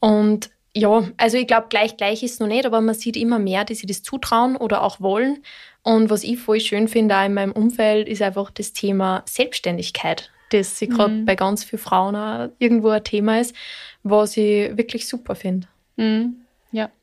Und 0.00 0.50
ja, 0.74 1.06
also 1.18 1.36
ich 1.36 1.46
glaube, 1.46 1.66
gleich 1.68 1.98
gleich 1.98 2.22
ist 2.22 2.32
es 2.32 2.40
noch 2.40 2.46
nicht, 2.46 2.64
aber 2.64 2.80
man 2.80 2.94
sieht 2.94 3.16
immer 3.16 3.38
mehr, 3.38 3.66
die 3.66 3.74
sich 3.74 3.86
das 3.86 4.02
zutrauen 4.02 4.56
oder 4.56 4.82
auch 4.82 5.00
wollen. 5.00 5.42
Und 5.82 6.08
was 6.08 6.24
ich 6.24 6.38
voll 6.38 6.60
schön 6.60 6.88
finde, 6.88 7.16
auch 7.18 7.26
in 7.26 7.34
meinem 7.34 7.52
Umfeld, 7.52 8.08
ist 8.08 8.22
einfach 8.22 8.50
das 8.50 8.72
Thema 8.72 9.22
Selbstständigkeit, 9.26 10.30
das 10.50 10.78
sie 10.78 10.88
gerade 10.88 11.12
mhm. 11.12 11.24
bei 11.26 11.34
ganz 11.34 11.64
vielen 11.64 11.82
Frauen 11.82 12.16
auch 12.16 12.48
irgendwo 12.58 12.88
ein 12.88 13.04
Thema 13.04 13.40
ist, 13.40 13.54
was 14.02 14.36
ich 14.38 14.74
wirklich 14.78 15.06
super 15.06 15.34
finde. 15.34 15.66
Mhm. 15.96 16.41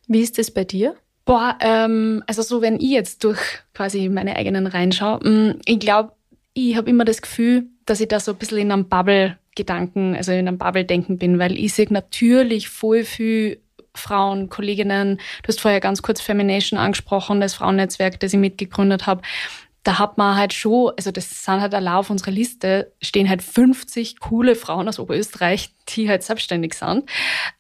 Wie 0.10 0.22
ist 0.22 0.38
das 0.38 0.52
bei 0.52 0.66
dir? 0.66 0.96
Boah, 1.24 1.56
ähm, 1.62 2.24
also 2.26 2.42
so, 2.42 2.62
wenn 2.62 2.78
ich 2.78 2.90
jetzt 2.90 3.24
durch 3.24 3.40
quasi 3.74 4.10
meine 4.10 4.36
eigenen 4.36 4.66
reinschaue, 4.66 5.20
mm, 5.20 5.62
ich 5.66 5.80
glaube, 5.80 6.14
ich 6.54 6.76
habe 6.76 6.90
immer 6.90 7.06
das 7.06 7.22
Gefühl, 7.22 7.68
dass 7.86 8.02
ich 8.02 8.08
da 8.08 8.20
so 8.20 8.32
ein 8.32 8.38
bisschen 8.38 8.58
in 8.58 8.72
einem 8.72 8.90
Bubble-Gedanken, 8.90 10.16
also 10.16 10.32
in 10.32 10.48
einem 10.48 10.58
Bubble-Denken 10.58 11.20
bin, 11.20 11.38
weil 11.38 11.58
ich 11.58 11.76
sehe 11.76 11.86
natürlich 11.92 12.70
voll 12.70 13.04
viel 13.04 13.62
Frauen, 13.94 14.50
Kolleginnen, 14.50 15.18
du 15.44 15.48
hast 15.48 15.62
vorher 15.62 15.80
ganz 15.80 16.02
kurz 16.02 16.22
Femination 16.22 16.80
angesprochen, 16.80 17.40
das 17.40 17.54
Frauennetzwerk, 17.54 18.20
das 18.20 18.34
ich 18.34 18.40
mitgegründet 18.40 19.06
habe 19.06 19.22
da 19.84 19.98
hat 19.98 20.18
man 20.18 20.36
halt 20.36 20.54
schon, 20.54 20.92
also 20.98 21.12
das 21.12 21.44
sind 21.44 21.62
halt 21.62 21.74
allein 21.74 21.96
auf 21.96 22.10
unserer 22.10 22.32
Liste, 22.32 22.92
stehen 23.02 23.30
halt 23.30 23.42
50 23.42 24.20
coole 24.20 24.56
Frauen 24.56 24.88
aus 24.88 25.00
Oberösterreich, 25.00 25.74
die 25.90 26.10
halt 26.10 26.24
selbstständig 26.24 26.74
sind. 26.74 27.10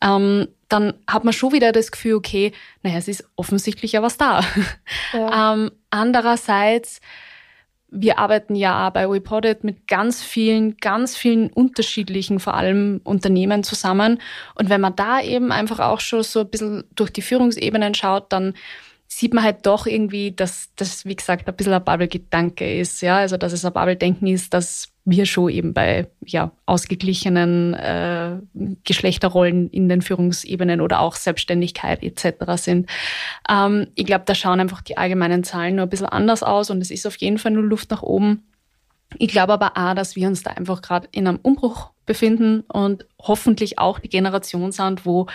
Ähm, 0.02 0.48
dann 0.70 0.94
hat 1.08 1.24
man 1.24 1.34
schon 1.34 1.52
wieder 1.52 1.72
das 1.72 1.92
Gefühl, 1.92 2.14
okay, 2.14 2.54
naja, 2.84 2.98
es 2.98 3.08
ist 3.08 3.28
offensichtlich 3.36 3.92
ja 3.94 4.02
was 4.02 4.18
da. 4.18 4.42
Ja. 5.14 5.54
ähm, 5.54 5.72
andererseits, 5.90 7.02
wir 7.90 8.20
arbeiten 8.20 8.56
ja 8.56 8.88
auch 8.88 8.94
bei 8.94 9.10
WePodit 9.10 9.64
mit 9.64 9.88
ganz 9.88 10.22
vielen, 10.22 10.78
ganz 10.78 11.18
vielen 11.18 11.50
unterschiedlichen, 11.52 12.40
vor 12.40 12.54
allem 12.54 13.02
Unternehmen 13.04 13.64
zusammen. 13.64 14.22
Und 14.56 14.70
wenn 14.70 14.80
man 14.80 14.96
da 14.96 15.22
eben 15.22 15.52
einfach 15.52 15.80
auch 15.80 16.00
schon 16.00 16.24
so 16.24 16.42
ein 16.42 16.50
bisschen 16.50 16.84
durch 16.96 17.10
die 17.10 17.24
Führungsebenen 17.24 17.96
schaut, 17.96 18.32
dann 18.32 18.54
sieht 19.08 19.34
man 19.34 19.44
halt 19.44 19.66
doch 19.66 19.88
irgendwie, 19.88 20.32
dass 20.32 20.70
das, 20.76 21.04
wie 21.04 21.16
gesagt, 21.16 21.48
ein 21.48 21.56
bisschen 21.56 21.74
ein 21.74 21.84
Bubble-Gedanke 21.84 22.80
ist. 22.80 23.02
Ja, 23.02 23.18
also 23.18 23.38
dass 23.38 23.54
es 23.54 23.66
ein 23.66 23.74
Bubble-Denken 23.74 24.28
ist, 24.28 24.54
dass 24.54 24.90
wir 25.10 25.26
schon 25.26 25.50
eben 25.50 25.74
bei 25.74 26.08
ja, 26.26 26.52
ausgeglichenen 26.66 27.74
äh, 27.74 28.38
Geschlechterrollen 28.84 29.70
in 29.70 29.90
den 29.90 30.02
Führungsebenen 30.02 30.82
oder 30.82 31.00
auch 31.00 31.16
Selbstständigkeit 31.16 32.04
etc. 32.04 32.36
sind. 32.56 32.90
Ähm, 33.50 33.88
ich 33.96 34.06
glaube, 34.06 34.26
da 34.26 34.36
schauen 34.36 34.60
einfach 34.60 34.82
die 34.82 34.98
allgemeinen 34.98 35.44
Zahlen 35.44 35.76
nur 35.76 35.86
ein 35.86 35.90
bisschen 35.90 36.08
anders 36.08 36.44
aus 36.44 36.70
und 36.70 36.82
es 36.82 36.92
ist 36.92 37.06
auf 37.06 37.18
jeden 37.18 37.38
Fall 37.38 37.52
nur 37.52 37.64
Luft 37.64 37.92
nach 37.92 38.04
oben. 38.04 38.44
Ich 39.18 39.30
glaube 39.30 39.54
aber 39.54 39.72
auch, 39.76 39.96
dass 39.96 40.16
wir 40.16 40.28
uns 40.28 40.44
da 40.44 40.52
einfach 40.52 40.82
gerade 40.82 41.08
in 41.12 41.28
einem 41.28 41.40
Umbruch 41.42 41.92
befinden 42.06 42.62
und 42.62 43.06
hoffentlich 43.20 43.80
auch 43.80 44.00
die 44.00 44.10
Generation 44.10 44.72
sind, 44.72 45.06
wo 45.06 45.28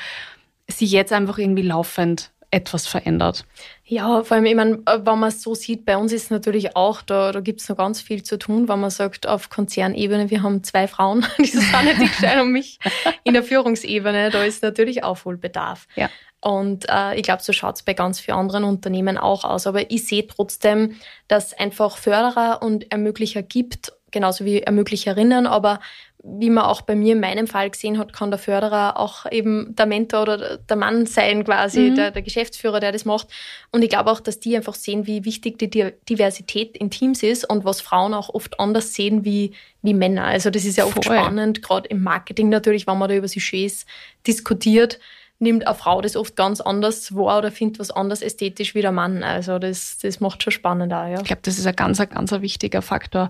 sie 0.68 0.86
jetzt 0.86 1.12
einfach 1.12 1.38
irgendwie 1.38 1.62
laufend 1.62 2.32
etwas 2.54 2.86
verändert. 2.86 3.44
Ja, 3.84 4.22
vor 4.22 4.36
allem, 4.36 4.46
ich 4.46 4.54
meine, 4.54 4.78
wenn 4.86 5.18
man 5.18 5.28
es 5.28 5.42
so 5.42 5.54
sieht, 5.54 5.84
bei 5.84 5.96
uns 5.96 6.12
ist 6.12 6.30
natürlich 6.30 6.76
auch, 6.76 7.02
da, 7.02 7.32
da 7.32 7.40
gibt 7.40 7.60
es 7.60 7.68
noch 7.68 7.76
ganz 7.76 8.00
viel 8.00 8.22
zu 8.22 8.38
tun, 8.38 8.68
wenn 8.68 8.80
man 8.80 8.90
sagt, 8.90 9.26
auf 9.26 9.50
Konzernebene, 9.50 10.30
wir 10.30 10.42
haben 10.42 10.62
zwei 10.62 10.86
Frauen, 10.86 11.26
die 11.38 11.46
Susanne 11.46 11.94
Dickstein 11.96 12.40
und 12.40 12.52
mich, 12.52 12.78
in 13.24 13.34
der 13.34 13.42
Führungsebene, 13.42 14.30
da 14.30 14.44
ist 14.44 14.62
natürlich 14.62 15.02
Aufholbedarf. 15.02 15.88
Ja. 15.96 16.08
Und 16.40 16.86
äh, 16.90 17.16
ich 17.16 17.22
glaube, 17.22 17.42
so 17.42 17.54
schaut 17.54 17.76
es 17.76 17.82
bei 17.82 17.94
ganz 17.94 18.20
vielen 18.20 18.36
anderen 18.36 18.64
Unternehmen 18.64 19.16
auch 19.16 19.44
aus. 19.44 19.66
Aber 19.66 19.90
ich 19.90 20.06
sehe 20.06 20.26
trotzdem, 20.26 20.96
dass 21.26 21.46
es 21.46 21.58
einfach 21.58 21.96
Förderer 21.96 22.60
und 22.62 22.92
Ermöglicher 22.92 23.42
gibt, 23.42 23.93
genauso 24.14 24.46
wie 24.46 24.62
Ermöglicherinnen, 24.62 25.46
aber 25.46 25.80
wie 26.26 26.48
man 26.48 26.64
auch 26.64 26.80
bei 26.80 26.96
mir 26.96 27.12
in 27.12 27.20
meinem 27.20 27.46
Fall 27.46 27.68
gesehen 27.68 27.98
hat, 27.98 28.14
kann 28.14 28.30
der 28.30 28.38
Förderer 28.38 28.98
auch 28.98 29.30
eben 29.30 29.76
der 29.76 29.84
Mentor 29.84 30.22
oder 30.22 30.56
der 30.56 30.76
Mann 30.76 31.04
sein, 31.04 31.44
quasi, 31.44 31.90
mhm. 31.90 31.96
der, 31.96 32.10
der 32.12 32.22
Geschäftsführer, 32.22 32.80
der 32.80 32.92
das 32.92 33.04
macht. 33.04 33.28
Und 33.72 33.82
ich 33.82 33.90
glaube 33.90 34.10
auch, 34.10 34.20
dass 34.20 34.40
die 34.40 34.56
einfach 34.56 34.74
sehen, 34.74 35.06
wie 35.06 35.26
wichtig 35.26 35.58
die 35.58 35.68
Diversität 36.08 36.78
in 36.78 36.90
Teams 36.90 37.22
ist 37.22 37.48
und 37.48 37.66
was 37.66 37.82
Frauen 37.82 38.14
auch 38.14 38.30
oft 38.30 38.58
anders 38.58 38.94
sehen 38.94 39.26
wie, 39.26 39.52
wie 39.82 39.92
Männer. 39.92 40.24
Also 40.24 40.48
das 40.48 40.64
ist 40.64 40.78
ja 40.78 40.86
oft 40.86 41.04
Voll. 41.04 41.18
spannend, 41.18 41.62
gerade 41.62 41.90
im 41.90 42.02
Marketing 42.02 42.48
natürlich, 42.48 42.86
wenn 42.86 42.96
man 42.96 43.10
da 43.10 43.14
über 43.14 43.28
Sujets 43.28 43.84
diskutiert 44.26 44.98
nimmt 45.44 45.66
eine 45.66 45.76
Frau 45.76 46.00
das 46.00 46.16
oft 46.16 46.34
ganz 46.34 46.60
anders 46.60 47.14
wahr 47.14 47.38
oder 47.38 47.52
findet 47.52 47.78
was 47.78 47.92
anders 47.92 48.22
ästhetisch 48.22 48.74
wie 48.74 48.82
der 48.82 48.90
Mann. 48.90 49.22
Also 49.22 49.60
das, 49.60 49.98
das 49.98 50.18
macht 50.18 50.42
schon 50.42 50.52
spannend 50.52 50.92
auch, 50.92 51.06
ja. 51.06 51.20
Ich 51.20 51.24
glaube, 51.24 51.42
das 51.42 51.58
ist 51.58 51.66
ein 51.66 51.76
ganz, 51.76 51.98
ganz 51.98 52.32
wichtiger 52.32 52.82
Faktor. 52.82 53.28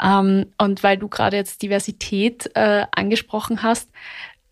Ähm, 0.00 0.46
und 0.58 0.82
weil 0.84 0.96
du 0.96 1.08
gerade 1.08 1.36
jetzt 1.36 1.62
Diversität 1.62 2.50
äh, 2.54 2.86
angesprochen 2.92 3.64
hast, 3.64 3.90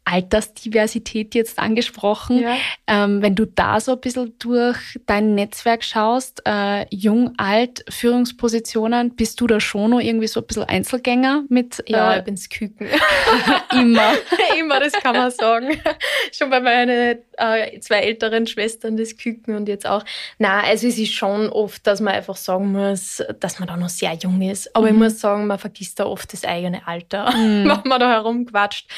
Altersdiversität 0.04 1.34
jetzt 1.34 1.58
angesprochen. 1.58 2.40
Ja. 2.40 2.56
Ähm, 2.86 3.22
wenn 3.22 3.34
du 3.34 3.46
da 3.46 3.80
so 3.80 3.92
ein 3.92 4.00
bisschen 4.00 4.34
durch 4.38 4.98
dein 5.06 5.34
Netzwerk 5.34 5.84
schaust, 5.84 6.42
äh, 6.44 6.86
jung, 6.90 7.34
alt, 7.36 7.84
Führungspositionen, 7.88 9.14
bist 9.14 9.40
du 9.40 9.46
da 9.46 9.60
schon 9.60 9.90
noch 9.90 10.00
irgendwie 10.00 10.26
so 10.26 10.40
ein 10.40 10.46
bisschen 10.46 10.64
Einzelgänger 10.64 11.44
mit? 11.48 11.82
Ja, 11.86 12.14
äh, 12.14 12.18
ich 12.18 12.24
bin's 12.24 12.48
Küken. 12.48 12.88
immer. 13.72 14.12
immer, 14.58 14.80
das 14.80 14.92
kann 14.92 15.16
man 15.16 15.30
sagen. 15.30 15.80
schon 16.32 16.50
bei 16.50 16.60
meinen 16.60 17.18
äh, 17.38 17.80
zwei 17.80 18.00
älteren 18.00 18.46
Schwestern 18.46 18.96
das 18.96 19.16
Küken 19.16 19.54
und 19.54 19.68
jetzt 19.68 19.86
auch. 19.86 20.04
Na, 20.38 20.62
also 20.62 20.88
es 20.88 20.98
ist 20.98 21.12
schon 21.12 21.48
oft, 21.48 21.86
dass 21.86 22.00
man 22.00 22.14
einfach 22.14 22.36
sagen 22.36 22.72
muss, 22.72 23.22
dass 23.38 23.58
man 23.60 23.68
da 23.68 23.76
noch 23.76 23.88
sehr 23.88 24.14
jung 24.14 24.42
ist. 24.42 24.74
Aber 24.74 24.90
mhm. 24.90 24.94
ich 24.94 24.98
muss 25.02 25.20
sagen, 25.20 25.46
man 25.46 25.58
vergisst 25.58 26.00
da 26.00 26.06
oft 26.06 26.32
das 26.32 26.44
eigene 26.44 26.86
Alter, 26.86 27.30
mhm. 27.30 27.68
wenn 27.68 27.88
man 27.88 28.00
da 28.00 28.10
herumquatscht. 28.10 28.88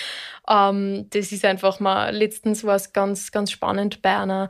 Ähm, 0.49 1.07
das 1.11 1.33
ist 1.33 1.45
einfach 1.45 1.81
mal, 1.81 2.15
letztens 2.15 2.65
war 2.65 2.77
es 2.77 2.93
ganz, 2.93 3.33
ganz 3.33 3.51
spannend 3.51 4.03
bei 4.03 4.17
einer, 4.17 4.49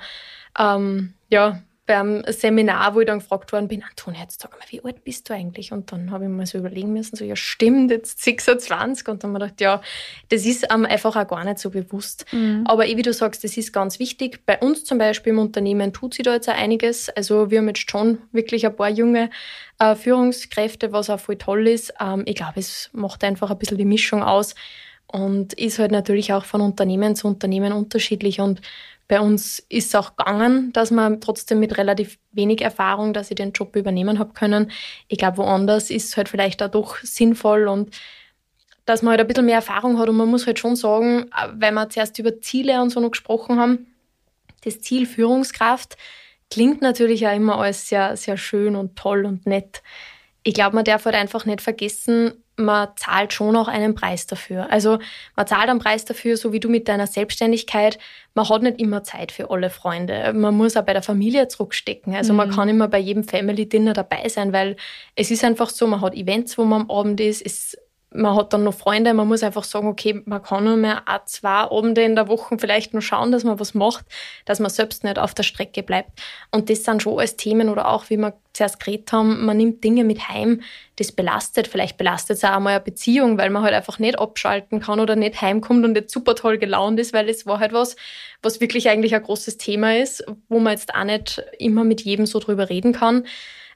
ähm, 0.58 1.14
ja, 1.30 1.62
beim 1.86 2.22
Seminar, 2.26 2.94
wo 2.94 3.00
ich 3.00 3.06
dann 3.06 3.18
gefragt 3.18 3.52
worden 3.52 3.68
bin, 3.68 3.82
Antonia, 3.82 4.22
jetzt 4.22 4.40
sag 4.40 4.52
mal, 4.52 4.64
wie 4.70 4.82
alt 4.82 5.04
bist 5.04 5.28
du 5.28 5.34
eigentlich? 5.34 5.70
Und 5.70 5.92
dann 5.92 6.10
habe 6.10 6.24
ich 6.24 6.30
mir 6.30 6.46
so 6.46 6.56
überlegen 6.56 6.92
müssen, 6.92 7.14
so, 7.16 7.24
ja 7.24 7.36
stimmt, 7.36 7.90
jetzt 7.90 8.22
26. 8.22 9.06
Und 9.08 9.22
dann 9.22 9.34
habe 9.34 9.46
ich 9.46 9.50
gedacht, 9.50 9.60
ja, 9.60 9.82
das 10.30 10.46
ist 10.46 10.70
einem 10.70 10.86
einfach 10.86 11.14
auch 11.14 11.28
gar 11.28 11.44
nicht 11.44 11.58
so 11.58 11.70
bewusst. 11.70 12.24
Mhm. 12.32 12.64
Aber 12.66 12.84
wie 12.84 13.02
du 13.02 13.12
sagst, 13.12 13.44
das 13.44 13.56
ist 13.58 13.72
ganz 13.72 13.98
wichtig. 13.98 14.46
Bei 14.46 14.58
uns 14.58 14.84
zum 14.84 14.96
Beispiel 14.96 15.34
im 15.34 15.38
Unternehmen 15.38 15.92
tut 15.92 16.14
sich 16.14 16.24
da 16.24 16.32
jetzt 16.32 16.48
auch 16.48 16.54
einiges. 16.54 17.10
Also 17.10 17.50
wir 17.50 17.58
haben 17.58 17.68
jetzt 17.68 17.90
schon 17.90 18.18
wirklich 18.32 18.64
ein 18.64 18.74
paar 18.74 18.88
junge 18.88 19.28
äh, 19.78 19.94
Führungskräfte, 19.94 20.92
was 20.92 21.10
auch 21.10 21.20
voll 21.20 21.36
toll 21.36 21.68
ist. 21.68 21.92
Ähm, 22.00 22.22
ich 22.24 22.36
glaube, 22.36 22.60
es 22.60 22.88
macht 22.94 23.22
einfach 23.24 23.50
ein 23.50 23.58
bisschen 23.58 23.78
die 23.78 23.84
Mischung 23.84 24.22
aus 24.22 24.54
und 25.06 25.52
ist 25.54 25.78
halt 25.78 25.92
natürlich 25.92 26.32
auch 26.32 26.44
von 26.44 26.60
Unternehmen 26.60 27.16
zu 27.16 27.28
Unternehmen 27.28 27.72
unterschiedlich. 27.72 28.40
Und 28.40 28.60
bei 29.06 29.20
uns 29.20 29.58
ist 29.68 29.88
es 29.88 29.94
auch 29.94 30.16
gegangen, 30.16 30.72
dass 30.72 30.90
man 30.90 31.20
trotzdem 31.20 31.60
mit 31.60 31.76
relativ 31.76 32.18
wenig 32.32 32.62
Erfahrung, 32.62 33.12
dass 33.12 33.30
ich 33.30 33.36
den 33.36 33.52
Job 33.52 33.76
übernehmen 33.76 34.18
habe 34.18 34.32
können. 34.32 34.70
Ich 35.08 35.18
glaube, 35.18 35.38
woanders 35.38 35.90
ist 35.90 36.08
es 36.08 36.16
halt 36.16 36.28
vielleicht 36.28 36.60
doch 36.60 36.98
sinnvoll 36.98 37.68
und 37.68 37.94
dass 38.86 39.02
man 39.02 39.12
halt 39.12 39.20
ein 39.20 39.26
bisschen 39.26 39.46
mehr 39.46 39.56
Erfahrung 39.56 39.98
hat. 39.98 40.08
Und 40.08 40.16
man 40.16 40.28
muss 40.28 40.46
halt 40.46 40.58
schon 40.58 40.76
sagen, 40.76 41.30
weil 41.54 41.72
wir 41.72 41.88
zuerst 41.90 42.18
über 42.18 42.40
Ziele 42.40 42.80
und 42.82 42.90
so 42.90 43.00
noch 43.00 43.10
gesprochen 43.10 43.58
haben, 43.58 43.86
das 44.64 44.80
Ziel 44.80 45.06
Führungskraft 45.06 45.96
klingt 46.50 46.82
natürlich 46.82 47.26
auch 47.26 47.34
immer 47.34 47.58
alles 47.58 47.88
sehr, 47.88 48.16
sehr 48.16 48.36
schön 48.36 48.76
und 48.76 48.96
toll 48.96 49.24
und 49.24 49.46
nett. 49.46 49.82
Ich 50.42 50.54
glaube, 50.54 50.76
man 50.76 50.84
darf 50.84 51.04
halt 51.04 51.14
einfach 51.14 51.46
nicht 51.46 51.60
vergessen, 51.60 52.43
man 52.56 52.88
zahlt 52.96 53.32
schon 53.32 53.56
auch 53.56 53.68
einen 53.68 53.94
Preis 53.94 54.26
dafür. 54.26 54.70
Also 54.70 54.98
man 55.36 55.46
zahlt 55.46 55.68
einen 55.68 55.80
Preis 55.80 56.04
dafür, 56.04 56.36
so 56.36 56.52
wie 56.52 56.60
du 56.60 56.68
mit 56.68 56.88
deiner 56.88 57.06
Selbstständigkeit. 57.06 57.98
Man 58.34 58.48
hat 58.48 58.62
nicht 58.62 58.80
immer 58.80 59.02
Zeit 59.02 59.32
für 59.32 59.50
alle 59.50 59.70
Freunde. 59.70 60.32
Man 60.34 60.56
muss 60.56 60.76
auch 60.76 60.84
bei 60.84 60.92
der 60.92 61.02
Familie 61.02 61.48
zurückstecken. 61.48 62.14
Also 62.14 62.32
mhm. 62.32 62.36
man 62.36 62.50
kann 62.50 62.68
immer 62.68 62.88
bei 62.88 62.98
jedem 62.98 63.24
Family 63.24 63.68
Dinner 63.68 63.92
dabei 63.92 64.28
sein, 64.28 64.52
weil 64.52 64.76
es 65.16 65.30
ist 65.30 65.44
einfach 65.44 65.70
so, 65.70 65.86
man 65.86 66.00
hat 66.00 66.14
Events, 66.14 66.56
wo 66.56 66.64
man 66.64 66.82
am 66.82 66.90
Abend 66.90 67.20
ist. 67.20 67.44
Es 67.44 67.76
man 68.14 68.36
hat 68.36 68.52
dann 68.52 68.62
noch 68.62 68.74
Freunde, 68.74 69.12
man 69.12 69.26
muss 69.26 69.42
einfach 69.42 69.64
sagen, 69.64 69.88
okay, 69.88 70.22
man 70.24 70.42
kann 70.42 70.64
nur 70.64 70.76
mehr 70.76 71.08
ein, 71.08 71.20
zwei 71.26 71.48
Abende 71.48 72.02
in 72.02 72.14
der 72.14 72.28
Woche 72.28 72.56
vielleicht 72.58 72.92
nur 72.92 73.02
schauen, 73.02 73.32
dass 73.32 73.42
man 73.42 73.58
was 73.58 73.74
macht, 73.74 74.06
dass 74.44 74.60
man 74.60 74.70
selbst 74.70 75.02
nicht 75.02 75.18
auf 75.18 75.34
der 75.34 75.42
Strecke 75.42 75.82
bleibt. 75.82 76.22
Und 76.52 76.70
das 76.70 76.84
sind 76.84 77.02
schon 77.02 77.18
alles 77.18 77.36
Themen 77.36 77.68
oder 77.68 77.88
auch, 77.88 78.08
wie 78.10 78.16
wir 78.16 78.34
zuerst 78.52 78.78
geredet 78.78 79.10
haben, 79.12 79.44
man 79.44 79.56
nimmt 79.56 79.82
Dinge 79.82 80.04
mit 80.04 80.28
heim, 80.28 80.62
das 80.96 81.10
belastet. 81.10 81.66
Vielleicht 81.66 81.96
belastet 81.96 82.36
es 82.36 82.44
auch 82.44 82.50
einmal 82.50 82.74
eine 82.74 82.84
Beziehung, 82.84 83.36
weil 83.36 83.50
man 83.50 83.64
halt 83.64 83.74
einfach 83.74 83.98
nicht 83.98 84.18
abschalten 84.18 84.80
kann 84.80 85.00
oder 85.00 85.16
nicht 85.16 85.42
heimkommt 85.42 85.84
und 85.84 85.96
jetzt 85.96 86.12
super 86.12 86.36
toll 86.36 86.58
gelaunt 86.58 87.00
ist, 87.00 87.12
weil 87.12 87.28
es 87.28 87.46
war 87.46 87.58
halt 87.58 87.72
was, 87.72 87.96
was 88.42 88.60
wirklich 88.60 88.88
eigentlich 88.88 89.14
ein 89.14 89.22
großes 89.22 89.58
Thema 89.58 89.96
ist, 89.98 90.24
wo 90.48 90.60
man 90.60 90.74
jetzt 90.74 90.94
auch 90.94 91.04
nicht 91.04 91.42
immer 91.58 91.82
mit 91.82 92.02
jedem 92.02 92.26
so 92.26 92.38
drüber 92.38 92.68
reden 92.70 92.92
kann. 92.92 93.26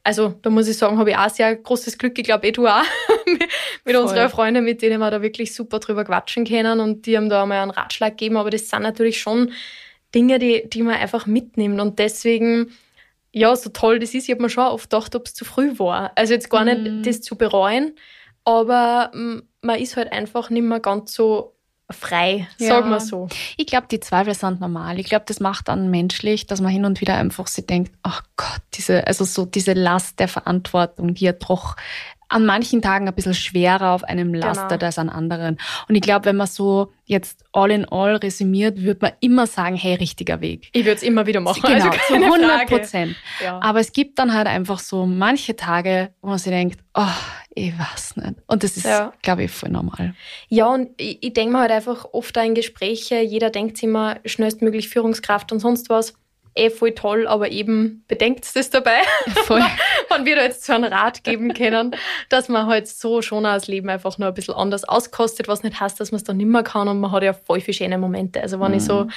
Also 0.04 0.34
da 0.42 0.50
muss 0.50 0.68
ich 0.68 0.76
sagen, 0.76 0.98
habe 0.98 1.10
ich 1.10 1.16
auch 1.16 1.28
sehr 1.28 1.54
großes 1.54 1.98
Glück. 1.98 2.18
Ich 2.18 2.24
glaube, 2.24 2.46
eh 2.46 2.52
du 2.52 2.66
auch. 2.66 2.82
mit 3.84 3.96
unseren 3.96 4.30
Freunden, 4.30 4.64
mit 4.64 4.82
denen 4.82 5.00
wir 5.00 5.10
da 5.10 5.22
wirklich 5.22 5.54
super 5.54 5.78
drüber 5.78 6.04
quatschen 6.04 6.44
können 6.44 6.80
und 6.80 7.06
die 7.06 7.16
haben 7.16 7.28
da 7.28 7.42
einmal 7.42 7.58
einen 7.58 7.70
Ratschlag 7.70 8.12
gegeben. 8.12 8.36
Aber 8.36 8.50
das 8.50 8.68
sind 8.68 8.82
natürlich 8.82 9.20
schon 9.20 9.52
Dinge, 10.14 10.38
die, 10.38 10.68
die 10.68 10.82
man 10.82 10.94
einfach 10.94 11.26
mitnimmt. 11.26 11.80
Und 11.80 11.98
deswegen, 11.98 12.72
ja, 13.32 13.54
so 13.56 13.70
toll 13.70 13.98
das 13.98 14.14
ist, 14.14 14.24
ich 14.24 14.30
habe 14.30 14.42
mir 14.42 14.50
schon 14.50 14.64
oft 14.64 14.90
gedacht, 14.90 15.14
ob 15.14 15.26
es 15.26 15.34
zu 15.34 15.44
früh 15.44 15.78
war. 15.78 16.12
Also 16.14 16.34
jetzt 16.34 16.50
gar 16.50 16.64
nicht 16.64 16.80
mhm. 16.80 17.02
das 17.02 17.20
zu 17.20 17.36
bereuen, 17.36 17.94
aber 18.44 19.10
man 19.12 19.78
ist 19.78 19.96
halt 19.96 20.12
einfach 20.12 20.50
nicht 20.50 20.62
mehr 20.62 20.80
ganz 20.80 21.12
so 21.12 21.57
frei, 21.90 22.48
ja. 22.58 22.68
sagen 22.68 22.90
wir 22.90 23.00
so. 23.00 23.28
Ich 23.56 23.66
glaube, 23.66 23.86
die 23.90 24.00
Zweifel 24.00 24.34
sind 24.34 24.60
normal. 24.60 24.98
Ich 24.98 25.06
glaube, 25.06 25.24
das 25.26 25.40
macht 25.40 25.68
dann 25.68 25.90
menschlich, 25.90 26.46
dass 26.46 26.60
man 26.60 26.70
hin 26.70 26.84
und 26.84 27.00
wieder 27.00 27.14
einfach 27.14 27.46
sich 27.46 27.66
denkt, 27.66 27.92
ach 28.02 28.22
oh 28.22 28.28
Gott, 28.36 28.62
diese, 28.74 29.06
also 29.06 29.24
so 29.24 29.46
diese 29.46 29.72
Last 29.72 30.18
der 30.20 30.28
Verantwortung, 30.28 31.14
die 31.14 31.24
ja 31.24 31.32
doch 31.32 31.76
an 32.28 32.44
manchen 32.44 32.82
Tagen 32.82 33.08
ein 33.08 33.14
bisschen 33.14 33.34
schwerer 33.34 33.92
auf 33.92 34.04
einem 34.04 34.34
lastet 34.34 34.80
genau. 34.80 34.86
als 34.86 34.98
an 34.98 35.08
anderen. 35.08 35.58
Und 35.88 35.94
ich 35.94 36.02
glaube, 36.02 36.26
wenn 36.26 36.36
man 36.36 36.46
so 36.46 36.92
jetzt 37.06 37.44
all 37.52 37.70
in 37.70 37.86
all 37.86 38.16
resümiert, 38.16 38.82
würde 38.82 38.98
man 39.00 39.12
immer 39.20 39.46
sagen, 39.46 39.76
hey, 39.76 39.94
richtiger 39.94 40.40
Weg. 40.40 40.68
Ich 40.72 40.84
würde 40.84 40.96
es 40.96 41.02
immer 41.02 41.26
wieder 41.26 41.40
machen. 41.40 41.62
Genau, 41.62 41.86
also 41.86 41.98
zu 42.06 42.14
100 42.14 42.66
Prozent. 42.66 43.16
Ja. 43.42 43.58
Aber 43.60 43.80
es 43.80 43.92
gibt 43.92 44.18
dann 44.18 44.34
halt 44.34 44.46
einfach 44.46 44.78
so 44.78 45.06
manche 45.06 45.56
Tage, 45.56 46.10
wo 46.20 46.28
man 46.28 46.38
sich 46.38 46.52
denkt, 46.52 46.80
oh, 46.94 47.06
ich 47.50 47.72
weiß 47.78 48.16
nicht. 48.16 48.34
Und 48.46 48.62
das 48.62 48.76
ist, 48.76 48.84
ja. 48.84 49.12
glaube 49.22 49.44
ich, 49.44 49.50
voll 49.50 49.70
normal. 49.70 50.14
Ja, 50.48 50.66
und 50.66 50.90
ich, 50.98 51.18
ich 51.22 51.32
denke 51.32 51.54
mir 51.54 51.60
halt 51.60 51.70
einfach 51.70 52.04
oft 52.12 52.36
in 52.36 52.54
Gespräche, 52.54 53.20
jeder 53.20 53.50
denkt 53.50 53.82
immer 53.82 54.18
schnellstmöglich 54.26 54.88
Führungskraft 54.88 55.50
und 55.50 55.60
sonst 55.60 55.88
was 55.88 56.14
eh 56.58 56.70
voll 56.70 56.92
toll, 56.92 57.26
aber 57.26 57.50
eben 57.50 58.04
bedenkt 58.08 58.44
es 58.54 58.70
dabei. 58.70 58.98
Voll. 59.44 59.62
Wenn 60.18 60.26
wir 60.26 60.36
da 60.36 60.42
jetzt 60.42 60.64
so 60.64 60.72
einen 60.72 60.92
Rat 60.92 61.22
geben 61.24 61.54
können, 61.54 61.94
dass 62.28 62.48
man 62.48 62.66
halt 62.66 62.88
so 62.88 63.22
schon 63.22 63.44
das 63.44 63.68
Leben 63.68 63.88
einfach 63.88 64.18
nur 64.18 64.28
ein 64.28 64.34
bisschen 64.34 64.54
anders 64.54 64.84
auskostet, 64.84 65.48
was 65.48 65.62
nicht 65.62 65.80
heißt, 65.80 66.00
dass 66.00 66.10
man 66.10 66.16
es 66.16 66.24
dann 66.24 66.36
nicht 66.36 66.46
mehr 66.46 66.62
kann 66.62 66.88
und 66.88 67.00
man 67.00 67.12
hat 67.12 67.22
ja 67.22 67.32
voll 67.32 67.60
viele 67.60 67.74
schöne 67.74 67.98
Momente. 67.98 68.42
Also 68.42 68.60
wenn 68.60 68.72
mhm. 68.72 68.78
ich 68.78 68.84
so 68.84 69.04
mhm. 69.04 69.10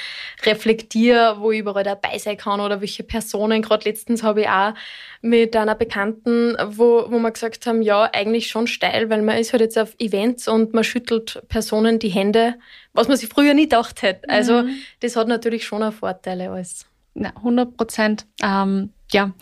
reflektiere, 0.44 1.36
wo 1.38 1.50
ich 1.50 1.60
überall 1.60 1.84
dabei 1.84 2.18
sein 2.18 2.36
kann 2.36 2.60
oder 2.60 2.80
welche 2.80 3.02
Personen, 3.02 3.62
gerade 3.62 3.88
letztens 3.88 4.22
habe 4.22 4.42
ich 4.42 4.48
auch 4.48 4.74
mit 5.20 5.56
einer 5.56 5.74
Bekannten, 5.74 6.56
wo, 6.64 7.06
wo 7.08 7.18
wir 7.18 7.30
gesagt 7.30 7.66
haben, 7.66 7.82
ja, 7.82 8.08
eigentlich 8.12 8.48
schon 8.48 8.66
steil, 8.66 9.10
weil 9.10 9.22
man 9.22 9.38
ist 9.38 9.52
halt 9.52 9.62
jetzt 9.62 9.78
auf 9.78 9.94
Events 9.98 10.48
und 10.48 10.74
man 10.74 10.84
schüttelt 10.84 11.42
Personen 11.48 11.98
die 11.98 12.08
Hände, 12.08 12.54
was 12.92 13.08
man 13.08 13.16
sich 13.16 13.28
früher 13.28 13.54
nie 13.54 13.62
gedacht 13.62 14.02
hätte. 14.02 14.28
Also 14.28 14.62
mhm. 14.62 14.76
das 15.00 15.16
hat 15.16 15.28
natürlich 15.28 15.64
schon 15.64 15.82
auch 15.82 15.92
Vorteile 15.92 16.50
alles. 16.50 16.86
Ja, 17.14 17.32
100 17.36 17.76
Prozent. 17.76 18.26
Ähm, 18.42 18.90
ja, 19.10 19.32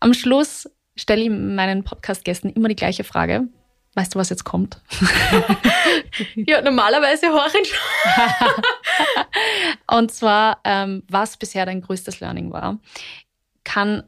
am 0.00 0.14
Schluss 0.14 0.68
stelle 0.96 1.22
ich 1.22 1.30
meinen 1.30 1.84
Podcast-Gästen 1.84 2.50
immer 2.50 2.68
die 2.68 2.76
gleiche 2.76 3.04
Frage. 3.04 3.48
Weißt 3.94 4.14
du, 4.14 4.18
was 4.18 4.28
jetzt 4.28 4.44
kommt? 4.44 4.78
ja, 6.34 6.60
normalerweise 6.60 7.28
horchen 7.28 7.62
Und 9.90 10.12
zwar, 10.12 10.60
ähm, 10.64 11.02
was 11.08 11.38
bisher 11.38 11.64
dein 11.64 11.80
größtes 11.80 12.20
Learning 12.20 12.52
war, 12.52 12.78
kann 13.64 14.02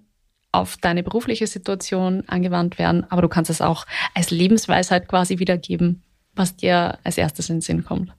auf 0.52 0.76
deine 0.76 1.02
berufliche 1.02 1.46
Situation 1.46 2.24
angewandt 2.26 2.78
werden, 2.78 3.06
aber 3.10 3.22
du 3.22 3.28
kannst 3.28 3.50
es 3.50 3.60
auch 3.60 3.86
als 4.14 4.30
Lebensweisheit 4.30 5.08
quasi 5.08 5.38
wiedergeben, 5.38 6.02
was 6.34 6.56
dir 6.56 6.98
als 7.04 7.16
erstes 7.16 7.48
in 7.48 7.56
den 7.56 7.62
Sinn 7.62 7.84
kommt. 7.84 8.12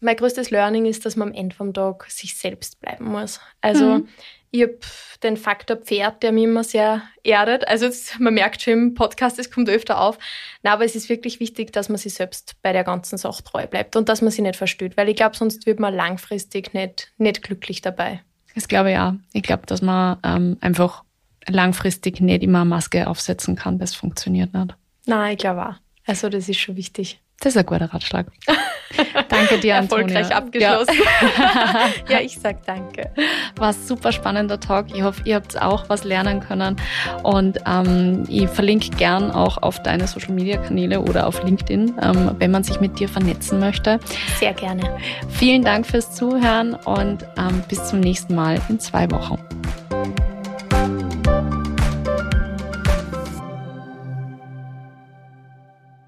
Mein 0.00 0.16
größtes 0.16 0.50
Learning 0.50 0.86
ist, 0.86 1.04
dass 1.04 1.16
man 1.16 1.28
am 1.28 1.34
Ende 1.34 1.54
vom 1.54 1.74
Tag 1.74 2.10
sich 2.10 2.36
selbst 2.36 2.80
bleiben 2.80 3.04
muss. 3.04 3.40
Also 3.60 3.84
mhm. 3.84 4.08
Ich 4.52 4.62
habe 4.62 4.78
den 5.22 5.36
Faktor 5.36 5.76
Pferd, 5.76 6.22
der 6.22 6.32
mich 6.32 6.44
immer 6.44 6.64
sehr 6.64 7.02
erdet. 7.22 7.68
Also 7.68 7.86
jetzt, 7.86 8.18
man 8.18 8.34
merkt 8.34 8.62
schon 8.62 8.72
im 8.72 8.94
Podcast, 8.94 9.38
es 9.38 9.50
kommt 9.50 9.68
öfter 9.68 10.00
auf. 10.00 10.18
Na, 10.62 10.72
aber 10.72 10.84
es 10.84 10.96
ist 10.96 11.08
wirklich 11.08 11.38
wichtig, 11.38 11.72
dass 11.72 11.88
man 11.88 11.98
sich 11.98 12.14
selbst 12.14 12.56
bei 12.60 12.72
der 12.72 12.82
ganzen 12.82 13.16
Sache 13.16 13.44
treu 13.44 13.66
bleibt 13.68 13.94
und 13.94 14.08
dass 14.08 14.22
man 14.22 14.32
sie 14.32 14.42
nicht 14.42 14.56
versteht, 14.56 14.96
weil 14.96 15.08
ich 15.08 15.16
glaube, 15.16 15.36
sonst 15.36 15.66
wird 15.66 15.78
man 15.78 15.94
langfristig 15.94 16.74
nicht, 16.74 17.12
nicht 17.16 17.42
glücklich 17.42 17.80
dabei. 17.80 18.22
Das 18.56 18.66
glaube 18.66 18.90
ich 18.90 18.98
auch. 18.98 19.12
Ich 19.32 19.42
glaube, 19.44 19.66
dass 19.66 19.82
man 19.82 20.18
ähm, 20.24 20.56
einfach 20.60 21.04
langfristig 21.46 22.20
nicht 22.20 22.42
immer 22.42 22.62
eine 22.62 22.70
Maske 22.70 23.06
aufsetzen 23.06 23.54
kann. 23.54 23.78
Das 23.78 23.94
funktioniert 23.94 24.52
nicht. 24.52 24.74
Nein, 25.06 25.34
ich 25.34 25.38
glaube 25.38 25.68
auch. 25.68 25.74
Also 26.06 26.28
das 26.28 26.48
ist 26.48 26.58
schon 26.58 26.76
wichtig. 26.76 27.20
Das 27.40 27.54
ist 27.54 27.56
ein 27.56 27.64
guter 27.64 27.92
Ratschlag. 27.92 28.26
danke 29.28 29.58
dir, 29.58 29.76
Antonia. 29.76 30.20
Erfolgreich 30.20 30.36
abgeschlossen. 30.36 30.94
Ja. 31.38 31.88
ja, 32.16 32.20
ich 32.20 32.38
sag 32.38 32.64
danke. 32.66 33.10
War 33.56 33.68
ein 33.68 33.74
super 33.74 34.12
spannender 34.12 34.60
Talk. 34.60 34.94
Ich 34.94 35.02
hoffe, 35.02 35.22
ihr 35.24 35.36
habt 35.36 35.60
auch 35.60 35.88
was 35.88 36.04
lernen 36.04 36.40
können. 36.40 36.76
Und 37.22 37.58
ähm, 37.66 38.24
ich 38.28 38.46
verlinke 38.48 38.90
gern 38.90 39.30
auch 39.30 39.56
auf 39.62 39.82
deine 39.82 40.06
Social 40.06 40.32
Media 40.32 40.58
Kanäle 40.58 41.00
oder 41.00 41.26
auf 41.26 41.42
LinkedIn, 41.42 41.94
ähm, 42.02 42.36
wenn 42.38 42.50
man 42.50 42.62
sich 42.62 42.78
mit 42.78 42.98
dir 42.98 43.08
vernetzen 43.08 43.58
möchte. 43.58 43.98
Sehr 44.38 44.52
gerne. 44.52 44.98
Vielen 45.30 45.64
Dank 45.64 45.86
fürs 45.86 46.14
Zuhören 46.14 46.74
und 46.74 47.24
ähm, 47.38 47.62
bis 47.68 47.88
zum 47.88 48.00
nächsten 48.00 48.34
Mal 48.34 48.60
in 48.68 48.78
zwei 48.80 49.10
Wochen. 49.10 49.38